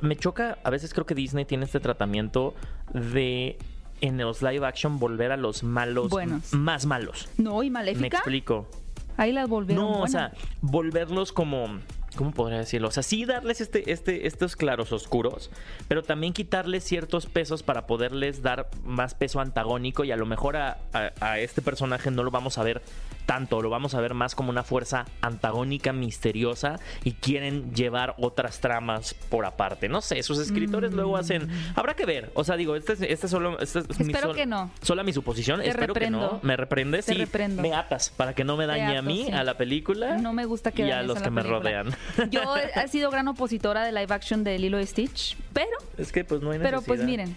Me 0.00 0.16
choca, 0.16 0.58
a 0.64 0.70
veces 0.70 0.94
creo 0.94 1.04
que 1.04 1.14
Disney 1.14 1.44
tiene 1.44 1.64
este 1.66 1.80
tratamiento 1.80 2.54
de 2.94 3.58
en 4.00 4.18
los 4.18 4.42
live 4.42 4.64
action 4.66 4.98
volver 4.98 5.32
a 5.32 5.36
los 5.36 5.62
malos 5.62 6.10
Buenos. 6.10 6.52
más 6.54 6.86
malos. 6.86 7.28
No, 7.38 7.62
y 7.62 7.66
Me 7.70 7.74
Maléfica. 7.80 8.18
explico. 8.18 8.68
Ahí 9.16 9.32
las 9.32 9.48
volvieron. 9.48 9.84
No, 9.84 10.00
o 10.00 10.06
sea, 10.08 10.32
volverlos 10.60 11.32
como. 11.32 11.78
¿Cómo 12.16 12.30
podría 12.32 12.58
decirlo? 12.58 12.88
O 12.88 12.90
sea, 12.90 13.02
sí 13.02 13.26
darles 13.26 13.60
este, 13.60 13.92
este, 13.92 14.26
estos 14.26 14.56
claros 14.56 14.90
oscuros, 14.90 15.50
pero 15.86 16.02
también 16.02 16.32
quitarles 16.32 16.82
ciertos 16.82 17.26
pesos 17.26 17.62
para 17.62 17.86
poderles 17.86 18.40
dar 18.42 18.70
más 18.84 19.14
peso 19.14 19.38
antagónico 19.40 20.02
y 20.02 20.12
a 20.12 20.16
lo 20.16 20.24
mejor 20.24 20.56
a, 20.56 20.78
a- 20.94 21.10
a 21.20 21.38
este 21.40 21.60
personaje 21.60 22.10
no 22.10 22.22
lo 22.22 22.30
vamos 22.30 22.56
a 22.56 22.62
ver 22.62 22.80
tanto, 23.26 23.60
lo 23.60 23.70
vamos 23.70 23.94
a 23.94 24.00
ver 24.00 24.14
más 24.14 24.34
como 24.34 24.50
una 24.50 24.62
fuerza 24.62 25.04
antagónica, 25.20 25.92
misteriosa 25.92 26.78
y 27.04 27.12
quieren 27.12 27.74
llevar 27.74 28.14
otras 28.18 28.60
tramas 28.60 29.14
por 29.28 29.44
aparte. 29.44 29.88
No 29.88 30.00
sé, 30.00 30.22
sus 30.22 30.38
escritores 30.38 30.92
luego 30.92 31.16
hacen... 31.16 31.48
Habrá 31.74 31.94
que 31.94 32.06
ver. 32.06 32.30
O 32.34 32.44
sea, 32.44 32.56
digo, 32.56 32.76
este 32.76 32.94
es, 32.94 33.02
este 33.02 33.26
es 33.26 33.30
solo... 33.30 33.58
este 33.58 33.80
es 33.80 34.00
mi 34.00 34.06
Espero 34.12 34.28
sol- 34.28 34.36
que 34.36 34.46
no. 34.46 34.70
Sola 34.80 35.02
mi 35.02 35.12
suposición. 35.12 35.60
Te 35.60 35.68
Espero 35.68 35.92
que 35.94 36.08
no. 36.08 36.38
Me 36.42 36.56
reprendes 36.56 37.06
Te 37.06 37.14
y 37.14 37.18
reprendo. 37.18 37.62
me 37.62 37.74
atas 37.74 38.10
para 38.10 38.34
que 38.34 38.44
no 38.44 38.56
me 38.56 38.66
dañe 38.66 38.96
a 38.96 39.02
mí, 39.02 39.24
sí. 39.26 39.32
a 39.32 39.42
la 39.44 39.56
película. 39.56 40.16
No 40.18 40.32
me 40.32 40.44
gusta 40.44 40.70
que 40.72 40.86
y 40.86 40.90
a 40.90 41.02
los 41.02 41.20
que 41.20 41.30
me 41.30 41.42
rodean. 41.42 41.94
Yo 42.30 42.56
he 42.56 42.70
he 42.86 42.88
sido 42.88 43.10
gran 43.10 43.26
opositora 43.26 43.84
de 43.84 43.90
live 43.92 44.14
action 44.14 44.44
de 44.44 44.58
Lilo 44.58 44.78
y 44.80 44.86
Stitch, 44.86 45.36
pero, 45.52 45.66
es 45.98 46.12
que 46.12 46.24
pues 46.24 46.40
no 46.42 46.50
hay 46.52 46.58
pero 46.58 46.82
pues 46.82 47.00
necesidad. 47.00 47.06
miren, 47.26 47.36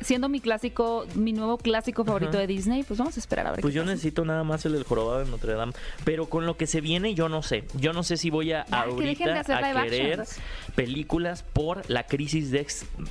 siendo 0.00 0.28
mi 0.28 0.40
clásico, 0.40 1.06
mi 1.14 1.32
nuevo 1.32 1.58
clásico 1.58 2.04
favorito 2.04 2.30
Ajá. 2.32 2.40
de 2.40 2.46
Disney, 2.46 2.82
pues 2.82 2.98
vamos 2.98 3.16
a 3.16 3.20
esperar 3.20 3.46
a 3.46 3.50
ver 3.52 3.60
Pues 3.60 3.72
qué 3.72 3.76
yo 3.76 3.82
pasa. 3.82 3.92
necesito 3.92 4.24
nada 4.24 4.44
más 4.44 4.64
el 4.66 4.72
del 4.72 4.84
jorobado 4.84 5.24
de 5.24 5.30
Notre 5.30 5.54
Dame. 5.54 5.72
Pero 6.04 6.26
con 6.28 6.46
lo 6.46 6.56
que 6.56 6.66
se 6.66 6.80
viene, 6.80 7.14
yo 7.14 7.28
no 7.28 7.42
sé. 7.42 7.64
Yo 7.78 7.92
no 7.92 8.02
sé 8.02 8.16
si 8.16 8.30
voy 8.30 8.52
a 8.52 8.64
Ya, 8.66 8.84
que 8.96 9.02
dejen 9.04 9.26
de 9.26 9.32
ahorita 9.38 9.58
a 9.58 9.82
querer 9.84 10.20
actions. 10.20 10.40
películas 10.74 11.42
por 11.42 11.88
la 11.90 12.06
crisis 12.06 12.50
de 12.50 12.66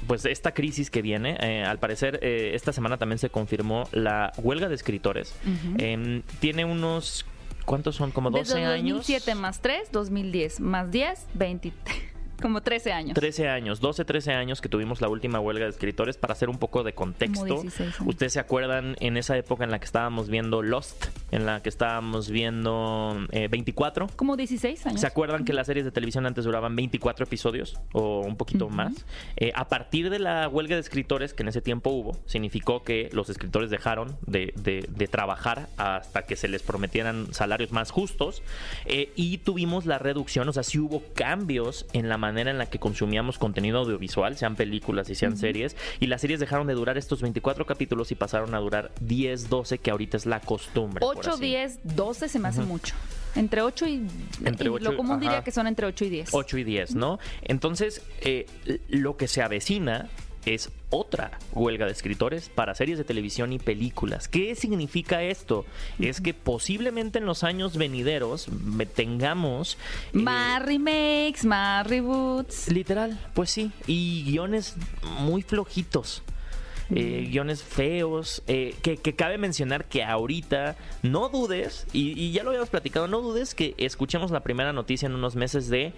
pues 0.07 0.25
esta 0.25 0.53
crisis 0.53 0.89
que 0.89 1.01
viene. 1.01 1.37
Eh, 1.41 1.63
al 1.63 1.79
parecer, 1.79 2.19
eh, 2.21 2.51
esta 2.53 2.73
semana 2.73 2.97
también 2.97 3.19
se 3.19 3.29
confirmó 3.29 3.87
la 3.91 4.31
huelga 4.37 4.69
de 4.69 4.75
escritores. 4.75 5.33
Ujú. 5.43 5.75
Em, 5.79 6.21
tiene 6.39 6.65
unos 6.65 7.25
¿cuántos 7.65 7.95
son? 7.95 8.11
Como 8.11 8.31
12 8.31 8.55
Desde 8.55 8.65
años. 8.65 8.97
2007 9.05 9.35
más 9.35 9.59
3, 9.61 9.91
2010 9.91 10.59
más 10.59 10.91
10, 10.91 11.25
20, 11.35 11.71
como 12.39 12.61
13 12.61 12.91
años. 12.91 13.13
13 13.15 13.47
años, 13.49 13.79
12, 13.79 14.05
13 14.05 14.33
años 14.33 14.61
que 14.61 14.69
tuvimos 14.69 15.01
la 15.01 15.09
última 15.09 15.39
huelga 15.39 15.65
de 15.65 15.71
escritores 15.71 16.17
para 16.17 16.33
hacer 16.33 16.49
un 16.49 16.57
poco 16.57 16.83
de 16.83 16.93
contexto. 16.93 17.39
Como 17.47 17.61
16 17.61 17.81
años. 17.99 18.01
Ustedes 18.07 18.33
se 18.33 18.39
acuerdan 18.39 18.95
en 18.99 19.17
esa 19.17 19.37
época 19.37 19.63
en 19.63 19.71
la 19.71 19.79
que 19.79 19.85
estábamos 19.85 20.29
viendo 20.29 20.61
Lost, 20.61 21.05
en 21.31 21.45
la 21.45 21.61
que 21.61 21.69
estábamos 21.69 22.29
viendo 22.29 23.15
eh, 23.31 23.47
24. 23.49 24.07
Como 24.15 24.35
16 24.37 24.85
años. 24.87 25.01
¿Se 25.01 25.07
acuerdan 25.07 25.45
que 25.45 25.53
las 25.53 25.67
series 25.67 25.85
de 25.85 25.91
televisión 25.91 26.25
antes 26.25 26.45
duraban 26.45 26.75
24 26.75 27.25
episodios 27.25 27.79
o 27.93 28.21
un 28.21 28.35
poquito 28.37 28.69
más? 28.69 29.05
Eh, 29.37 29.51
a 29.55 29.67
partir 29.67 30.09
de 30.09 30.19
la 30.19 30.47
huelga 30.47 30.75
de 30.75 30.81
escritores 30.81 31.33
que 31.33 31.43
en 31.43 31.49
ese 31.49 31.61
tiempo 31.61 31.89
hubo, 31.91 32.17
significó 32.25 32.83
que 32.83 33.09
los 33.13 33.29
escritores 33.29 33.69
dejaron 33.69 34.17
de, 34.25 34.53
de- 34.55 34.87
de 34.89 35.07
trabajar 35.07 35.67
hasta 35.77 36.23
que 36.23 36.35
se 36.35 36.47
les 36.47 36.61
prometieran 36.63 37.33
salarios 37.33 37.71
más 37.71 37.91
justos 37.91 38.41
eh, 38.85 39.11
y 39.15 39.39
tuvimos 39.39 39.85
la 39.85 39.97
reducción, 39.99 40.47
o 40.49 40.53
sea, 40.53 40.63
sí 40.63 40.79
hubo 40.79 41.03
cambios 41.15 41.85
en 41.93 42.09
la 42.09 42.17
manera 42.17 42.28
en 42.37 42.57
la 42.57 42.65
que 42.67 42.79
consumíamos 42.79 43.37
contenido 43.37 43.79
audiovisual, 43.79 44.37
sean 44.37 44.55
películas 44.55 45.09
y 45.09 45.15
sean 45.15 45.37
series, 45.37 45.75
y 45.99 46.07
las 46.07 46.21
series 46.21 46.39
dejaron 46.39 46.67
de 46.67 46.73
durar 46.73 46.97
estos 46.97 47.21
24 47.21 47.65
capítulos 47.65 48.11
y 48.11 48.15
pasaron 48.15 48.53
a 48.55 48.59
durar 48.59 48.91
10, 49.01 49.49
12, 49.49 49.77
que 49.79 49.91
ahorita 49.91 50.17
es 50.17 50.25
la 50.25 50.39
costumbre. 50.39 50.99
por 50.99 51.17
8, 51.17 51.31
así. 51.31 51.41
10, 51.43 51.79
12 51.95 52.29
se 52.29 52.39
me 52.39 52.47
hace 52.49 52.61
mucho. 52.61 52.95
Entre 53.35 53.61
8 53.61 53.85
y... 53.87 54.07
Entre 54.43 54.65
y 54.65 54.69
ocho 54.69 54.83
lo 54.85 54.93
y- 54.93 54.97
común 54.97 55.19
diría 55.19 55.35
ajá. 55.37 55.43
que 55.43 55.51
son 55.51 55.67
entre 55.67 55.85
8 55.85 56.05
y 56.05 56.09
10. 56.09 56.29
8 56.33 56.57
y 56.57 56.63
10, 56.63 56.95
¿no? 56.95 57.19
Entonces, 57.43 58.01
eh, 58.21 58.47
lo 58.89 59.17
que 59.17 59.27
se 59.27 59.41
avecina 59.41 60.07
es 60.45 60.69
otra 60.89 61.37
huelga 61.53 61.85
de 61.85 61.91
escritores 61.91 62.49
para 62.49 62.73
series 62.75 62.97
de 62.97 63.03
televisión 63.03 63.53
y 63.53 63.59
películas. 63.59 64.27
¿Qué 64.27 64.55
significa 64.55 65.21
esto? 65.23 65.65
Es 65.99 66.21
que 66.21 66.33
posiblemente 66.33 67.19
en 67.19 67.25
los 67.25 67.43
años 67.43 67.77
venideros 67.77 68.47
tengamos... 68.95 69.77
eh, 70.13 70.17
Más 70.17 70.61
remakes, 70.63 71.45
más 71.45 71.85
reboots. 71.85 72.71
Literal, 72.71 73.19
pues 73.33 73.51
sí. 73.51 73.71
Y 73.85 74.23
guiones 74.25 74.75
muy 75.19 75.41
flojitos. 75.43 76.23
eh, 76.91 77.27
guiones 77.29 77.63
feos, 77.63 78.41
eh, 78.47 78.75
que, 78.81 78.97
que 78.97 79.13
cabe 79.15 79.37
mencionar 79.37 79.85
que 79.85 80.03
ahorita 80.03 80.75
no 81.03 81.29
dudes, 81.29 81.85
y, 81.93 82.19
y 82.19 82.31
ya 82.31 82.43
lo 82.43 82.49
habíamos 82.49 82.69
platicado, 82.69 83.07
no 83.07 83.21
dudes 83.21 83.53
que 83.53 83.75
escuchemos 83.77 84.31
la 84.31 84.39
primera 84.41 84.73
noticia 84.73 85.05
en 85.05 85.13
unos 85.13 85.35
meses 85.35 85.69
de 85.69 85.93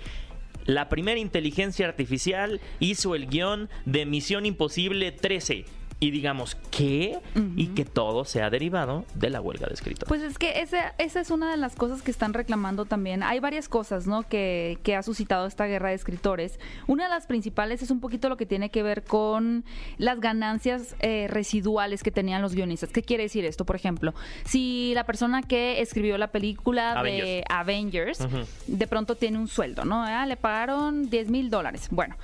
la 0.65 0.89
primera 0.89 1.19
inteligencia 1.19 1.87
artificial 1.87 2.61
hizo 2.79 3.15
el 3.15 3.27
guion 3.27 3.69
de 3.85 4.05
Misión 4.05 4.45
Imposible 4.45 5.11
13. 5.11 5.65
Y 6.03 6.09
digamos, 6.09 6.57
¿qué? 6.71 7.19
Y 7.55 7.67
que 7.67 7.85
todo 7.85 8.25
sea 8.25 8.49
derivado 8.49 9.05
de 9.13 9.29
la 9.29 9.39
huelga 9.39 9.67
de 9.67 9.75
escritores. 9.75 10.09
Pues 10.09 10.23
es 10.23 10.39
que 10.39 10.61
esa, 10.61 10.95
esa 10.97 11.19
es 11.19 11.29
una 11.29 11.51
de 11.51 11.57
las 11.57 11.75
cosas 11.75 12.01
que 12.01 12.09
están 12.09 12.33
reclamando 12.33 12.85
también. 12.85 13.21
Hay 13.21 13.39
varias 13.39 13.69
cosas, 13.69 14.07
¿no? 14.07 14.23
Que, 14.23 14.79
que 14.81 14.95
ha 14.95 15.03
suscitado 15.03 15.45
esta 15.45 15.67
guerra 15.67 15.89
de 15.89 15.95
escritores. 15.95 16.59
Una 16.87 17.03
de 17.03 17.11
las 17.11 17.27
principales 17.27 17.83
es 17.83 17.91
un 17.91 17.99
poquito 17.99 18.29
lo 18.29 18.37
que 18.37 18.47
tiene 18.47 18.71
que 18.71 18.81
ver 18.81 19.03
con 19.03 19.63
las 19.99 20.19
ganancias 20.19 20.95
eh, 21.01 21.27
residuales 21.29 22.01
que 22.01 22.09
tenían 22.09 22.41
los 22.41 22.55
guionistas. 22.55 22.89
¿Qué 22.89 23.03
quiere 23.03 23.21
decir 23.21 23.45
esto? 23.45 23.63
Por 23.63 23.75
ejemplo, 23.75 24.15
si 24.43 24.93
la 24.95 25.03
persona 25.03 25.43
que 25.43 25.81
escribió 25.81 26.17
la 26.17 26.31
película 26.31 27.03
de 27.03 27.43
Avengers, 27.47 28.27
de 28.65 28.87
pronto 28.87 29.13
tiene 29.13 29.37
un 29.37 29.47
sueldo, 29.47 29.85
¿no? 29.85 30.03
Ah, 30.03 30.25
le 30.25 30.35
pagaron 30.35 31.11
10 31.11 31.29
mil 31.29 31.51
dólares. 31.51 31.89
Bueno. 31.91 32.15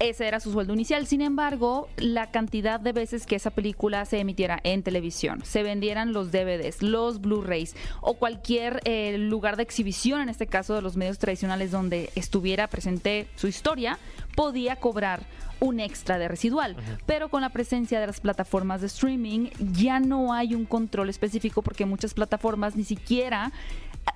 Ese 0.00 0.26
era 0.26 0.40
su 0.40 0.50
sueldo 0.50 0.72
inicial. 0.72 1.06
Sin 1.06 1.20
embargo, 1.20 1.90
la 1.98 2.30
cantidad 2.30 2.80
de 2.80 2.92
veces 2.92 3.26
que 3.26 3.36
esa 3.36 3.50
película 3.50 4.06
se 4.06 4.18
emitiera 4.18 4.58
en 4.64 4.82
televisión, 4.82 5.44
se 5.44 5.62
vendieran 5.62 6.14
los 6.14 6.32
DVDs, 6.32 6.82
los 6.82 7.20
Blu-rays 7.20 7.76
o 8.00 8.14
cualquier 8.14 8.80
eh, 8.84 9.18
lugar 9.18 9.58
de 9.58 9.62
exhibición, 9.62 10.22
en 10.22 10.30
este 10.30 10.46
caso 10.46 10.74
de 10.74 10.80
los 10.80 10.96
medios 10.96 11.18
tradicionales 11.18 11.70
donde 11.70 12.08
estuviera 12.14 12.66
presente 12.66 13.28
su 13.36 13.46
historia, 13.46 13.98
podía 14.34 14.76
cobrar 14.76 15.20
un 15.60 15.80
extra 15.80 16.18
de 16.18 16.28
residual. 16.28 16.76
Pero 17.04 17.28
con 17.28 17.42
la 17.42 17.50
presencia 17.50 18.00
de 18.00 18.06
las 18.06 18.20
plataformas 18.20 18.80
de 18.80 18.86
streaming 18.86 19.50
ya 19.74 20.00
no 20.00 20.32
hay 20.32 20.54
un 20.54 20.64
control 20.64 21.10
específico 21.10 21.60
porque 21.60 21.84
muchas 21.84 22.14
plataformas 22.14 22.74
ni 22.74 22.84
siquiera 22.84 23.52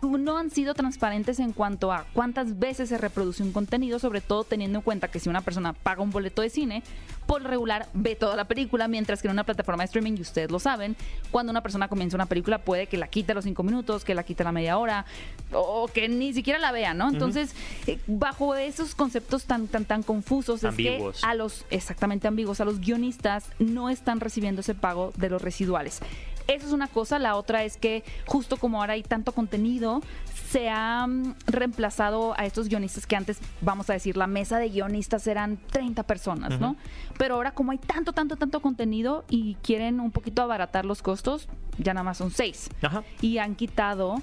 no 0.02 0.36
han 0.36 0.50
sido 0.50 0.74
transparentes 0.74 1.38
en 1.40 1.52
cuanto 1.52 1.92
a 1.92 2.04
cuántas 2.12 2.58
veces 2.58 2.88
se 2.88 2.98
reproduce 2.98 3.42
un 3.42 3.52
contenido, 3.52 3.98
sobre 3.98 4.20
todo 4.20 4.44
teniendo 4.44 4.78
en 4.78 4.82
cuenta 4.82 5.08
que 5.08 5.20
si 5.20 5.28
una 5.28 5.40
persona 5.40 5.72
paga 5.72 6.02
un 6.02 6.10
boleto 6.10 6.42
de 6.42 6.50
cine, 6.50 6.82
por 7.26 7.42
regular 7.42 7.88
ve 7.94 8.16
toda 8.16 8.36
la 8.36 8.44
película, 8.44 8.86
mientras 8.86 9.22
que 9.22 9.28
en 9.28 9.32
una 9.32 9.44
plataforma 9.44 9.82
de 9.82 9.86
streaming, 9.86 10.14
y 10.18 10.20
ustedes 10.20 10.50
lo 10.50 10.58
saben, 10.58 10.96
cuando 11.30 11.50
una 11.50 11.62
persona 11.62 11.88
comienza 11.88 12.16
una 12.16 12.26
película 12.26 12.58
puede 12.58 12.86
que 12.86 12.96
la 12.96 13.08
quite 13.08 13.32
a 13.32 13.34
los 13.34 13.44
cinco 13.44 13.62
minutos, 13.62 14.04
que 14.04 14.14
la 14.14 14.24
quite 14.24 14.42
a 14.42 14.44
la 14.44 14.52
media 14.52 14.78
hora, 14.78 15.06
o 15.52 15.88
que 15.88 16.08
ni 16.08 16.32
siquiera 16.34 16.58
la 16.58 16.72
vea, 16.72 16.94
¿no? 16.94 17.08
Entonces, 17.08 17.54
eh, 17.86 17.98
bajo 18.06 18.54
esos 18.54 18.94
conceptos 18.94 19.44
tan, 19.44 19.68
tan, 19.68 19.84
tan 19.84 20.02
confusos, 20.02 20.64
Ambiguos. 20.64 21.16
es 21.16 21.20
que 21.22 21.26
a 21.26 21.34
los, 21.34 21.64
exactamente 21.70 22.28
ambiguos, 22.28 22.60
a 22.60 22.64
los 22.64 22.80
guionistas 22.80 23.44
no 23.58 23.88
están 23.88 24.20
recibiendo 24.20 24.60
ese 24.60 24.74
pago 24.74 25.12
de 25.16 25.30
los 25.30 25.40
residuales. 25.40 26.00
Eso 26.46 26.66
es 26.66 26.72
una 26.72 26.88
cosa. 26.88 27.18
La 27.18 27.36
otra 27.36 27.64
es 27.64 27.76
que 27.76 28.04
justo 28.26 28.56
como 28.56 28.80
ahora 28.80 28.94
hay 28.94 29.02
tanto 29.02 29.32
contenido, 29.32 30.02
se 30.50 30.68
ha 30.70 31.06
mm, 31.06 31.34
reemplazado 31.46 32.34
a 32.38 32.44
estos 32.44 32.68
guionistas 32.68 33.06
que 33.06 33.16
antes, 33.16 33.40
vamos 33.60 33.90
a 33.90 33.94
decir, 33.94 34.16
la 34.16 34.26
mesa 34.26 34.58
de 34.58 34.68
guionistas 34.68 35.26
eran 35.26 35.58
30 35.70 36.04
personas, 36.04 36.60
¿no? 36.60 36.76
Pero 37.18 37.34
ahora 37.34 37.52
como 37.52 37.72
hay 37.72 37.78
tanto, 37.78 38.12
tanto, 38.12 38.36
tanto 38.36 38.60
contenido 38.60 39.24
y 39.28 39.56
quieren 39.62 40.00
un 40.00 40.10
poquito 40.10 40.42
abaratar 40.42 40.84
los 40.84 41.02
costos, 41.02 41.48
ya 41.78 41.92
nada 41.94 42.04
más 42.04 42.18
son 42.18 42.30
6. 42.30 42.70
Ajá. 42.82 43.02
Y 43.20 43.38
han 43.38 43.56
quitado 43.56 44.22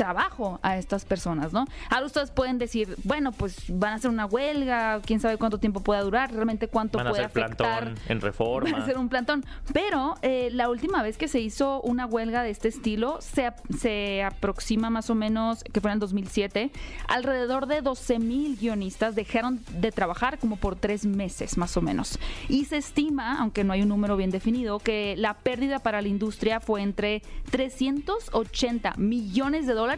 trabajo 0.00 0.58
a 0.62 0.78
estas 0.78 1.04
personas, 1.04 1.52
¿no? 1.52 1.66
Ahora 1.90 2.06
ustedes 2.06 2.30
pueden 2.30 2.56
decir, 2.56 2.96
bueno, 3.04 3.32
pues 3.32 3.64
van 3.68 3.92
a 3.92 3.96
hacer 3.96 4.10
una 4.10 4.24
huelga, 4.24 5.02
quién 5.04 5.20
sabe 5.20 5.36
cuánto 5.36 5.58
tiempo 5.58 5.80
pueda 5.80 6.00
durar, 6.00 6.32
realmente 6.32 6.68
cuánto 6.68 6.96
Van 6.96 7.08
a 7.08 7.10
puede 7.10 7.26
hacer 7.26 7.42
afectar. 7.42 7.82
plantón 7.84 8.04
en 8.08 8.20
reforma. 8.22 8.70
Van 8.70 8.80
a 8.80 8.84
hacer 8.84 8.96
un 8.96 9.10
plantón. 9.10 9.44
Pero 9.74 10.14
eh, 10.22 10.48
la 10.54 10.70
última 10.70 11.02
vez 11.02 11.18
que 11.18 11.28
se 11.28 11.40
hizo 11.40 11.82
una 11.82 12.06
huelga 12.06 12.42
de 12.42 12.48
este 12.48 12.68
estilo 12.68 13.18
se, 13.20 13.52
se 13.78 14.22
aproxima 14.22 14.88
más 14.88 15.10
o 15.10 15.14
menos, 15.14 15.62
que 15.64 15.82
fue 15.82 15.90
en 15.90 15.96
el 15.96 16.00
2007, 16.00 16.70
alrededor 17.06 17.66
de 17.66 17.82
12 17.82 18.20
mil 18.20 18.56
guionistas 18.56 19.14
dejaron 19.14 19.60
de 19.80 19.92
trabajar 19.92 20.38
como 20.38 20.56
por 20.56 20.76
tres 20.76 21.04
meses 21.04 21.58
más 21.58 21.76
o 21.76 21.82
menos. 21.82 22.18
Y 22.48 22.64
se 22.64 22.78
estima, 22.78 23.38
aunque 23.38 23.64
no 23.64 23.74
hay 23.74 23.82
un 23.82 23.88
número 23.88 24.16
bien 24.16 24.30
definido, 24.30 24.78
que 24.78 25.14
la 25.18 25.34
pérdida 25.34 25.78
para 25.78 26.00
la 26.00 26.08
industria 26.08 26.58
fue 26.58 26.80
entre 26.80 27.20
380 27.50 28.94
millones 28.96 29.66
de 29.66 29.74
dólares 29.74 29.89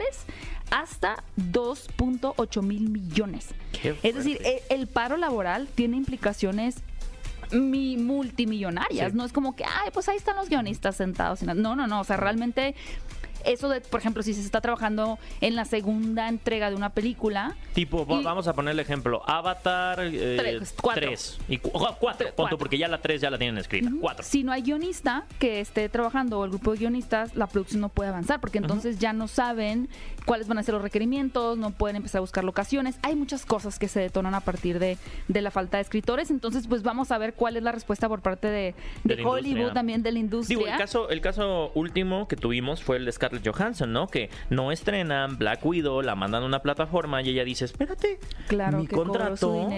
hasta 0.71 1.23
2.8 1.37 2.63
mil 2.63 2.89
millones. 2.89 3.49
Es 4.03 4.15
decir, 4.15 4.39
fuerte. 4.39 4.63
el, 4.71 4.81
el 4.81 4.87
paro 4.87 5.17
laboral 5.17 5.69
tiene 5.75 5.97
implicaciones 5.97 6.77
mi- 7.51 7.97
multimillonarias. 7.97 9.13
Sí. 9.13 9.17
No 9.17 9.25
es 9.25 9.33
como 9.33 9.55
que, 9.57 9.65
ay, 9.65 9.91
pues 9.93 10.09
ahí 10.09 10.17
están 10.17 10.37
los 10.37 10.49
guionistas 10.49 10.97
sentados. 10.97 11.43
No, 11.43 11.55
no, 11.77 11.87
no. 11.87 12.01
O 12.01 12.05
sea, 12.05 12.17
realmente 12.17 12.75
eso 13.45 13.69
de, 13.69 13.81
por 13.81 14.01
ejemplo, 14.01 14.23
si 14.23 14.35
se 14.35 14.41
está 14.41 14.61
trabajando 14.61 15.19
en 15.41 15.55
la 15.57 15.65
segunda 15.65 16.29
entrega 16.29 16.71
de 16.71 16.77
una 16.77 16.91
película, 16.91 17.55
Tipo, 17.75 18.07
Y- 18.09 18.23
vamos 18.23 18.47
a 18.49 18.53
poner 18.55 18.73
el 18.73 18.81
ejemplo, 18.81 19.23
Avatar 19.27 20.01
eh, 20.03 20.37
Tres, 20.39 20.75
cuatro. 20.81 21.07
tres. 21.07 21.39
Y 21.49 21.59
cu- 21.59 21.71
oh, 21.73 21.97
cuatro, 21.99 22.29
cuatro. 22.37 22.59
porque 22.59 22.77
ya 22.79 22.89
la 22.89 22.99
tres 23.01 23.21
ya 23.21 23.31
la 23.31 23.39
tienen 23.39 23.59
escrita. 23.59 23.91
Cuatro. 24.01 24.25
si 24.25 24.45
no 24.45 24.53
hay 24.53 24.63
guionista 24.63 25.25
que 25.39 25.61
esté 25.61 25.89
trabajando 25.89 26.39
o 26.39 26.45
el 26.45 26.51
grupo 26.51 26.73
de 26.73 26.79
guionistas, 26.79 27.35
la 27.35 27.47
producción 27.47 27.81
no 27.81 27.89
puede 27.89 28.11
avanzar 28.11 28.41
porque 28.41 28.59
entonces 28.59 28.99
ya 28.99 29.13
no 29.13 29.27
saben 29.29 29.89
cuáles 30.27 30.47
van 30.49 30.59
a 30.59 30.63
ser 30.63 30.75
los 30.75 30.83
requerimientos, 30.83 31.59
no 31.59 31.71
pueden 31.71 31.97
empezar 31.97 32.19
a 32.19 32.21
buscar 32.21 32.45
locaciones. 32.45 32.97
Hay 33.03 33.17
muchas 33.17 33.45
cosas 33.47 33.79
que 33.79 33.89
se 33.89 34.01
detonan 34.01 34.35
a 34.35 34.41
partir 34.41 34.79
de, 34.79 34.99
de 35.29 35.41
la 35.43 35.51
falta 35.51 35.79
de 35.79 35.83
escritores. 35.83 36.31
Entonces, 36.31 36.67
pues 36.69 36.83
vamos 36.83 37.11
a 37.11 37.19
ver 37.19 37.35
cuál 37.35 37.57
es 37.57 37.63
la 37.63 37.73
respuesta 37.73 38.09
por 38.09 38.21
parte 38.21 38.49
de, 38.49 38.75
de 39.05 39.17
De 39.17 39.23
Hollywood, 39.25 39.47
industria. 39.47 39.73
también 39.75 40.03
de 40.03 40.13
la 40.13 40.19
industria. 40.19 40.59
Digo, 40.59 40.69
el 40.71 40.77
caso, 40.79 41.09
el 41.11 41.21
caso 41.21 41.73
último 41.75 42.29
que 42.29 42.37
tuvimos 42.37 42.83
fue 42.83 42.97
el 42.99 43.05
de 43.05 43.11
Scarlett 43.33 43.57
Johansson, 43.57 43.93
¿no? 43.93 44.07
Que 44.07 44.31
no 44.51 44.73
estrenan 44.73 45.39
Black 45.39 45.65
Widow, 45.65 46.03
la 46.03 46.15
mandan 46.15 46.43
a 46.43 46.47
una 46.47 46.61
plataforma 46.61 47.23
y 47.23 47.31
ella 47.31 47.45
dice, 47.45 47.65
espérate, 47.65 48.19
Claro, 48.49 48.79
mi 48.79 48.87
que 48.87 48.95
contrato 48.95 49.69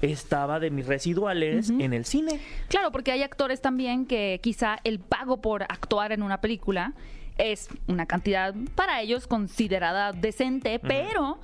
estaba 0.00 0.60
de 0.60 0.70
mis 0.70 0.86
residuales 0.86 1.70
en 1.70 1.92
el 1.92 2.04
cine. 2.04 2.40
Claro, 2.68 2.92
porque 2.92 3.12
hay 3.12 3.22
actores 3.22 3.60
también 3.60 4.06
que 4.06 4.40
quizá 4.42 4.78
el 4.84 5.00
pago 5.00 5.40
por 5.40 5.62
actuar 5.64 6.12
en 6.12 6.22
una 6.22 6.40
película 6.40 6.92
es 7.38 7.68
una 7.88 8.06
cantidad 8.06 8.54
para 8.74 9.00
ellos 9.00 9.26
considerada 9.26 10.12
decente, 10.12 10.78
pero 10.78 11.38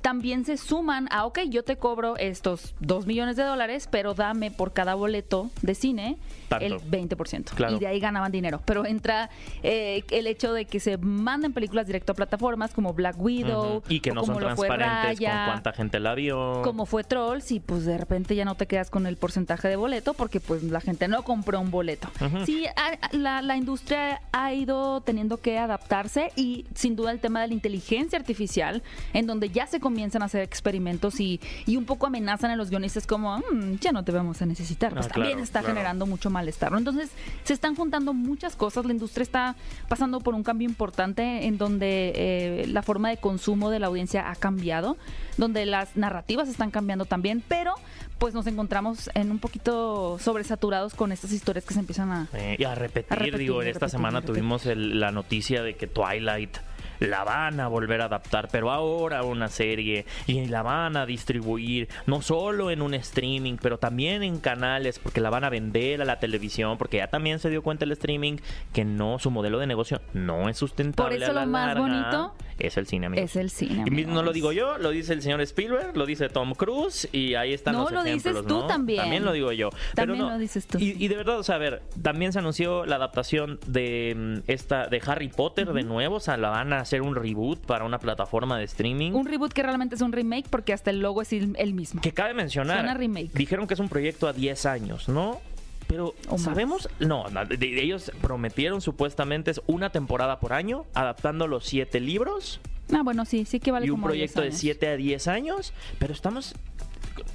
también 0.00 0.44
se 0.44 0.56
suman 0.56 1.08
a, 1.10 1.24
ok, 1.24 1.40
yo 1.48 1.64
te 1.64 1.76
cobro 1.76 2.16
estos 2.16 2.74
dos 2.80 3.06
millones 3.06 3.36
de 3.36 3.42
dólares, 3.42 3.88
pero 3.90 4.14
dame 4.14 4.50
por 4.50 4.72
cada 4.72 4.94
boleto 4.94 5.50
de 5.62 5.74
cine 5.74 6.18
Tanto. 6.58 6.76
el 6.84 7.08
20%. 7.08 7.44
Claro. 7.54 7.76
Y 7.76 7.78
de 7.80 7.86
ahí 7.86 8.00
ganaban 8.00 8.30
dinero. 8.32 8.60
Pero 8.64 8.84
entra 8.86 9.30
eh, 9.62 10.02
el 10.10 10.26
hecho 10.26 10.52
de 10.52 10.64
que 10.66 10.80
se 10.80 10.96
manden 10.98 11.52
películas 11.52 11.86
directo 11.86 12.12
a 12.12 12.14
plataformas 12.14 12.72
como 12.72 12.92
Black 12.94 13.16
Widow. 13.18 13.82
Y 13.88 14.00
que 14.00 14.12
no 14.12 14.24
son 14.24 14.36
transparentes 14.38 14.88
con 14.88 15.04
Raya, 15.28 15.46
cuánta 15.46 15.72
gente 15.72 16.00
la 16.00 16.14
vio. 16.14 16.62
como 16.62 16.86
fue 16.86 17.04
Trolls 17.04 17.50
y 17.52 17.60
pues 17.60 17.84
de 17.84 17.98
repente 17.98 18.34
ya 18.34 18.44
no 18.44 18.54
te 18.54 18.66
quedas 18.66 18.90
con 18.90 19.06
el 19.06 19.16
porcentaje 19.16 19.68
de 19.68 19.76
boleto 19.76 20.14
porque 20.14 20.40
pues 20.40 20.62
la 20.62 20.80
gente 20.80 21.08
no 21.08 21.22
compró 21.22 21.60
un 21.60 21.70
boleto. 21.70 22.08
Ujú. 22.24 22.44
Sí, 22.46 22.66
a- 22.66 22.98
la, 23.16 23.42
la 23.42 23.56
industria 23.56 24.20
ha 24.32 24.52
ido 24.52 25.00
teniendo 25.02 25.38
que 25.38 25.58
adaptarse 25.58 26.30
y 26.36 26.66
sin 26.74 26.96
duda 26.96 27.10
el 27.12 27.20
tema 27.20 27.40
de 27.42 27.48
la 27.48 27.54
inteligencia 27.54 28.18
artificial 28.18 28.82
en 29.12 29.26
donde 29.26 29.50
ya 29.50 29.66
se 29.66 29.80
comienzan 29.80 30.22
a 30.22 30.26
hacer 30.26 30.42
experimentos 30.42 31.20
y, 31.20 31.40
y 31.66 31.76
un 31.76 31.84
poco 31.84 32.06
amenazan 32.06 32.50
a 32.50 32.56
los 32.56 32.70
guionistas 32.70 33.06
como 33.06 33.38
"Mm, 33.38 33.74
ya 33.80 33.92
no 33.92 34.04
te 34.04 34.12
vamos 34.12 34.40
a 34.42 34.46
necesitar. 34.46 34.92
Pues 34.92 35.06
Ah, 35.06 35.08
también 35.10 35.32
claro, 35.34 35.44
está 35.44 35.60
claro. 35.60 35.74
generando 35.74 36.06
mucho 36.06 36.30
malestar. 36.44 36.70
¿no? 36.72 36.78
Entonces 36.78 37.10
se 37.44 37.52
están 37.54 37.74
juntando 37.74 38.12
muchas 38.12 38.54
cosas. 38.54 38.84
La 38.84 38.92
industria 38.92 39.22
está 39.22 39.56
pasando 39.88 40.20
por 40.20 40.34
un 40.34 40.42
cambio 40.42 40.68
importante 40.68 41.46
en 41.46 41.56
donde 41.58 42.12
eh, 42.14 42.66
la 42.68 42.82
forma 42.82 43.08
de 43.08 43.16
consumo 43.16 43.70
de 43.70 43.78
la 43.78 43.86
audiencia 43.86 44.30
ha 44.30 44.36
cambiado, 44.36 44.96
donde 45.38 45.64
las 45.66 45.96
narrativas 45.96 46.48
están 46.48 46.70
cambiando 46.70 47.06
también, 47.06 47.42
pero 47.48 47.74
pues 48.18 48.34
nos 48.34 48.46
encontramos 48.46 49.10
en 49.14 49.30
un 49.30 49.38
poquito 49.38 50.18
sobresaturados 50.20 50.94
con 50.94 51.12
estas 51.12 51.32
historias 51.32 51.64
que 51.64 51.74
se 51.74 51.80
empiezan 51.80 52.10
a... 52.12 52.28
Eh, 52.34 52.56
y 52.58 52.64
a 52.64 52.74
repetir, 52.74 53.12
A 53.12 53.16
repetir, 53.16 53.38
digo, 53.38 53.60
en 53.62 53.68
esta 53.68 53.80
repetir, 53.80 53.90
semana 53.90 54.20
repetir. 54.20 54.34
tuvimos 54.34 54.66
el- 54.66 55.00
la 55.00 55.10
noticia 55.10 55.62
de 55.62 55.76
que 55.76 55.86
Twilight 55.86 56.56
la 57.06 57.24
van 57.24 57.60
a 57.60 57.68
volver 57.68 58.00
a 58.00 58.06
adaptar, 58.06 58.48
pero 58.50 58.70
ahora 58.70 59.22
una 59.22 59.48
serie 59.48 60.06
y 60.26 60.46
la 60.46 60.62
van 60.62 60.96
a 60.96 61.06
distribuir 61.06 61.88
no 62.06 62.22
solo 62.22 62.70
en 62.70 62.82
un 62.82 62.94
streaming, 62.94 63.56
pero 63.60 63.78
también 63.78 64.22
en 64.22 64.38
canales, 64.38 64.98
porque 64.98 65.20
la 65.20 65.30
van 65.30 65.44
a 65.44 65.50
vender 65.50 66.02
a 66.02 66.04
la 66.04 66.18
televisión, 66.18 66.78
porque 66.78 66.98
ya 66.98 67.08
también 67.08 67.38
se 67.38 67.50
dio 67.50 67.62
cuenta 67.62 67.84
el 67.84 67.92
streaming 67.92 68.36
que 68.72 68.84
no, 68.84 69.18
su 69.18 69.30
modelo 69.30 69.58
de 69.58 69.66
negocio 69.66 70.00
no 70.12 70.48
es 70.48 70.56
sustentable. 70.56 71.16
Por 71.16 71.22
eso 71.22 71.32
a 71.32 71.34
la 71.34 71.44
lo 71.44 71.50
más 71.50 71.66
larga. 71.66 71.80
bonito 71.80 72.34
es 72.58 72.76
el 72.76 72.86
cine, 72.86 73.06
amigos. 73.06 73.30
Es 73.30 73.36
el 73.36 73.50
cine. 73.50 73.84
Y 73.86 74.04
no 74.04 74.22
lo 74.22 74.32
digo 74.32 74.52
yo, 74.52 74.78
lo 74.78 74.90
dice 74.90 75.12
el 75.12 75.22
señor 75.22 75.40
Spielberg, 75.40 75.96
lo 75.96 76.06
dice 76.06 76.28
Tom 76.28 76.54
Cruise 76.54 77.08
y 77.12 77.34
ahí 77.34 77.52
están 77.52 77.74
No, 77.74 77.84
los 77.84 77.92
lo 77.92 78.04
dices 78.04 78.36
tú 78.46 78.60
¿no? 78.60 78.66
también. 78.66 79.00
También 79.00 79.24
lo 79.24 79.32
digo 79.32 79.52
yo. 79.52 79.70
También 79.94 80.18
Pero 80.18 80.28
no, 80.28 80.30
lo 80.30 80.38
dices 80.38 80.66
tú, 80.66 80.78
y 80.78 81.08
de 81.08 81.16
verdad, 81.16 81.38
o 81.38 81.42
sea, 81.42 81.56
a 81.56 81.58
ver, 81.58 81.82
también 82.02 82.32
se 82.32 82.38
anunció 82.38 82.86
la 82.86 82.96
adaptación 82.96 83.58
de 83.66 84.14
mm, 84.16 84.50
esta 84.50 84.86
de 84.86 85.02
Harry 85.06 85.28
Potter 85.28 85.72
de 85.72 85.82
nuevo, 85.82 86.16
o 86.16 86.20
sea, 86.20 86.36
la 86.36 86.50
van 86.50 86.72
a 86.72 86.80
hacer 86.80 86.93
un 87.00 87.14
reboot 87.14 87.60
para 87.60 87.84
una 87.84 87.98
plataforma 87.98 88.58
de 88.58 88.64
streaming. 88.64 89.12
Un 89.12 89.26
reboot 89.26 89.52
que 89.52 89.62
realmente 89.62 89.94
es 89.94 90.00
un 90.00 90.12
remake 90.12 90.46
porque 90.48 90.72
hasta 90.72 90.90
el 90.90 91.00
logo 91.00 91.22
es 91.22 91.32
el, 91.32 91.74
mismo. 91.74 92.00
que 92.00 92.12
cabe 92.12 92.34
mencionar, 92.34 92.78
Suena 92.78 92.94
remake. 92.94 93.30
dijeron 93.34 93.66
que 93.66 93.74
es 93.74 93.80
un 93.80 93.88
proyecto 93.88 94.28
a 94.28 94.32
10 94.32 94.66
años, 94.66 95.08
¿no? 95.08 95.40
Pero 95.86 96.14
sabemos, 96.38 96.88
no, 96.98 97.26
ellos 97.60 98.10
prometieron 98.22 98.80
supuestamente 98.80 99.50
es 99.50 99.60
una 99.66 99.90
temporada 99.90 100.40
por 100.40 100.54
año, 100.54 100.86
adaptando 100.94 101.46
los 101.46 101.66
siete 101.66 102.00
libros 102.00 102.60
Ah, 102.92 103.02
bueno, 103.02 103.24
sí, 103.24 103.44
sí 103.44 103.60
que 103.60 103.70
vale 103.70 103.86
y 103.86 103.90
un 103.90 103.96
como 104.00 104.12
10 104.12 104.32
proyecto 104.32 104.40
de 104.40 104.48
años. 104.48 104.60
7 104.60 104.88
a 104.88 104.96
10 104.96 105.28
años, 105.28 105.72
pero 105.98 106.12
estamos 106.12 106.54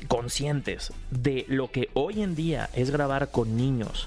conscientes 0.08 0.94
de 1.12 1.46
lo 1.48 1.72
que 1.72 1.90
hoy 1.94 2.22
en 2.22 2.36
día 2.36 2.70
es 2.74 2.92
grabar 2.92 3.32
con 3.32 3.58
niños, 3.58 4.06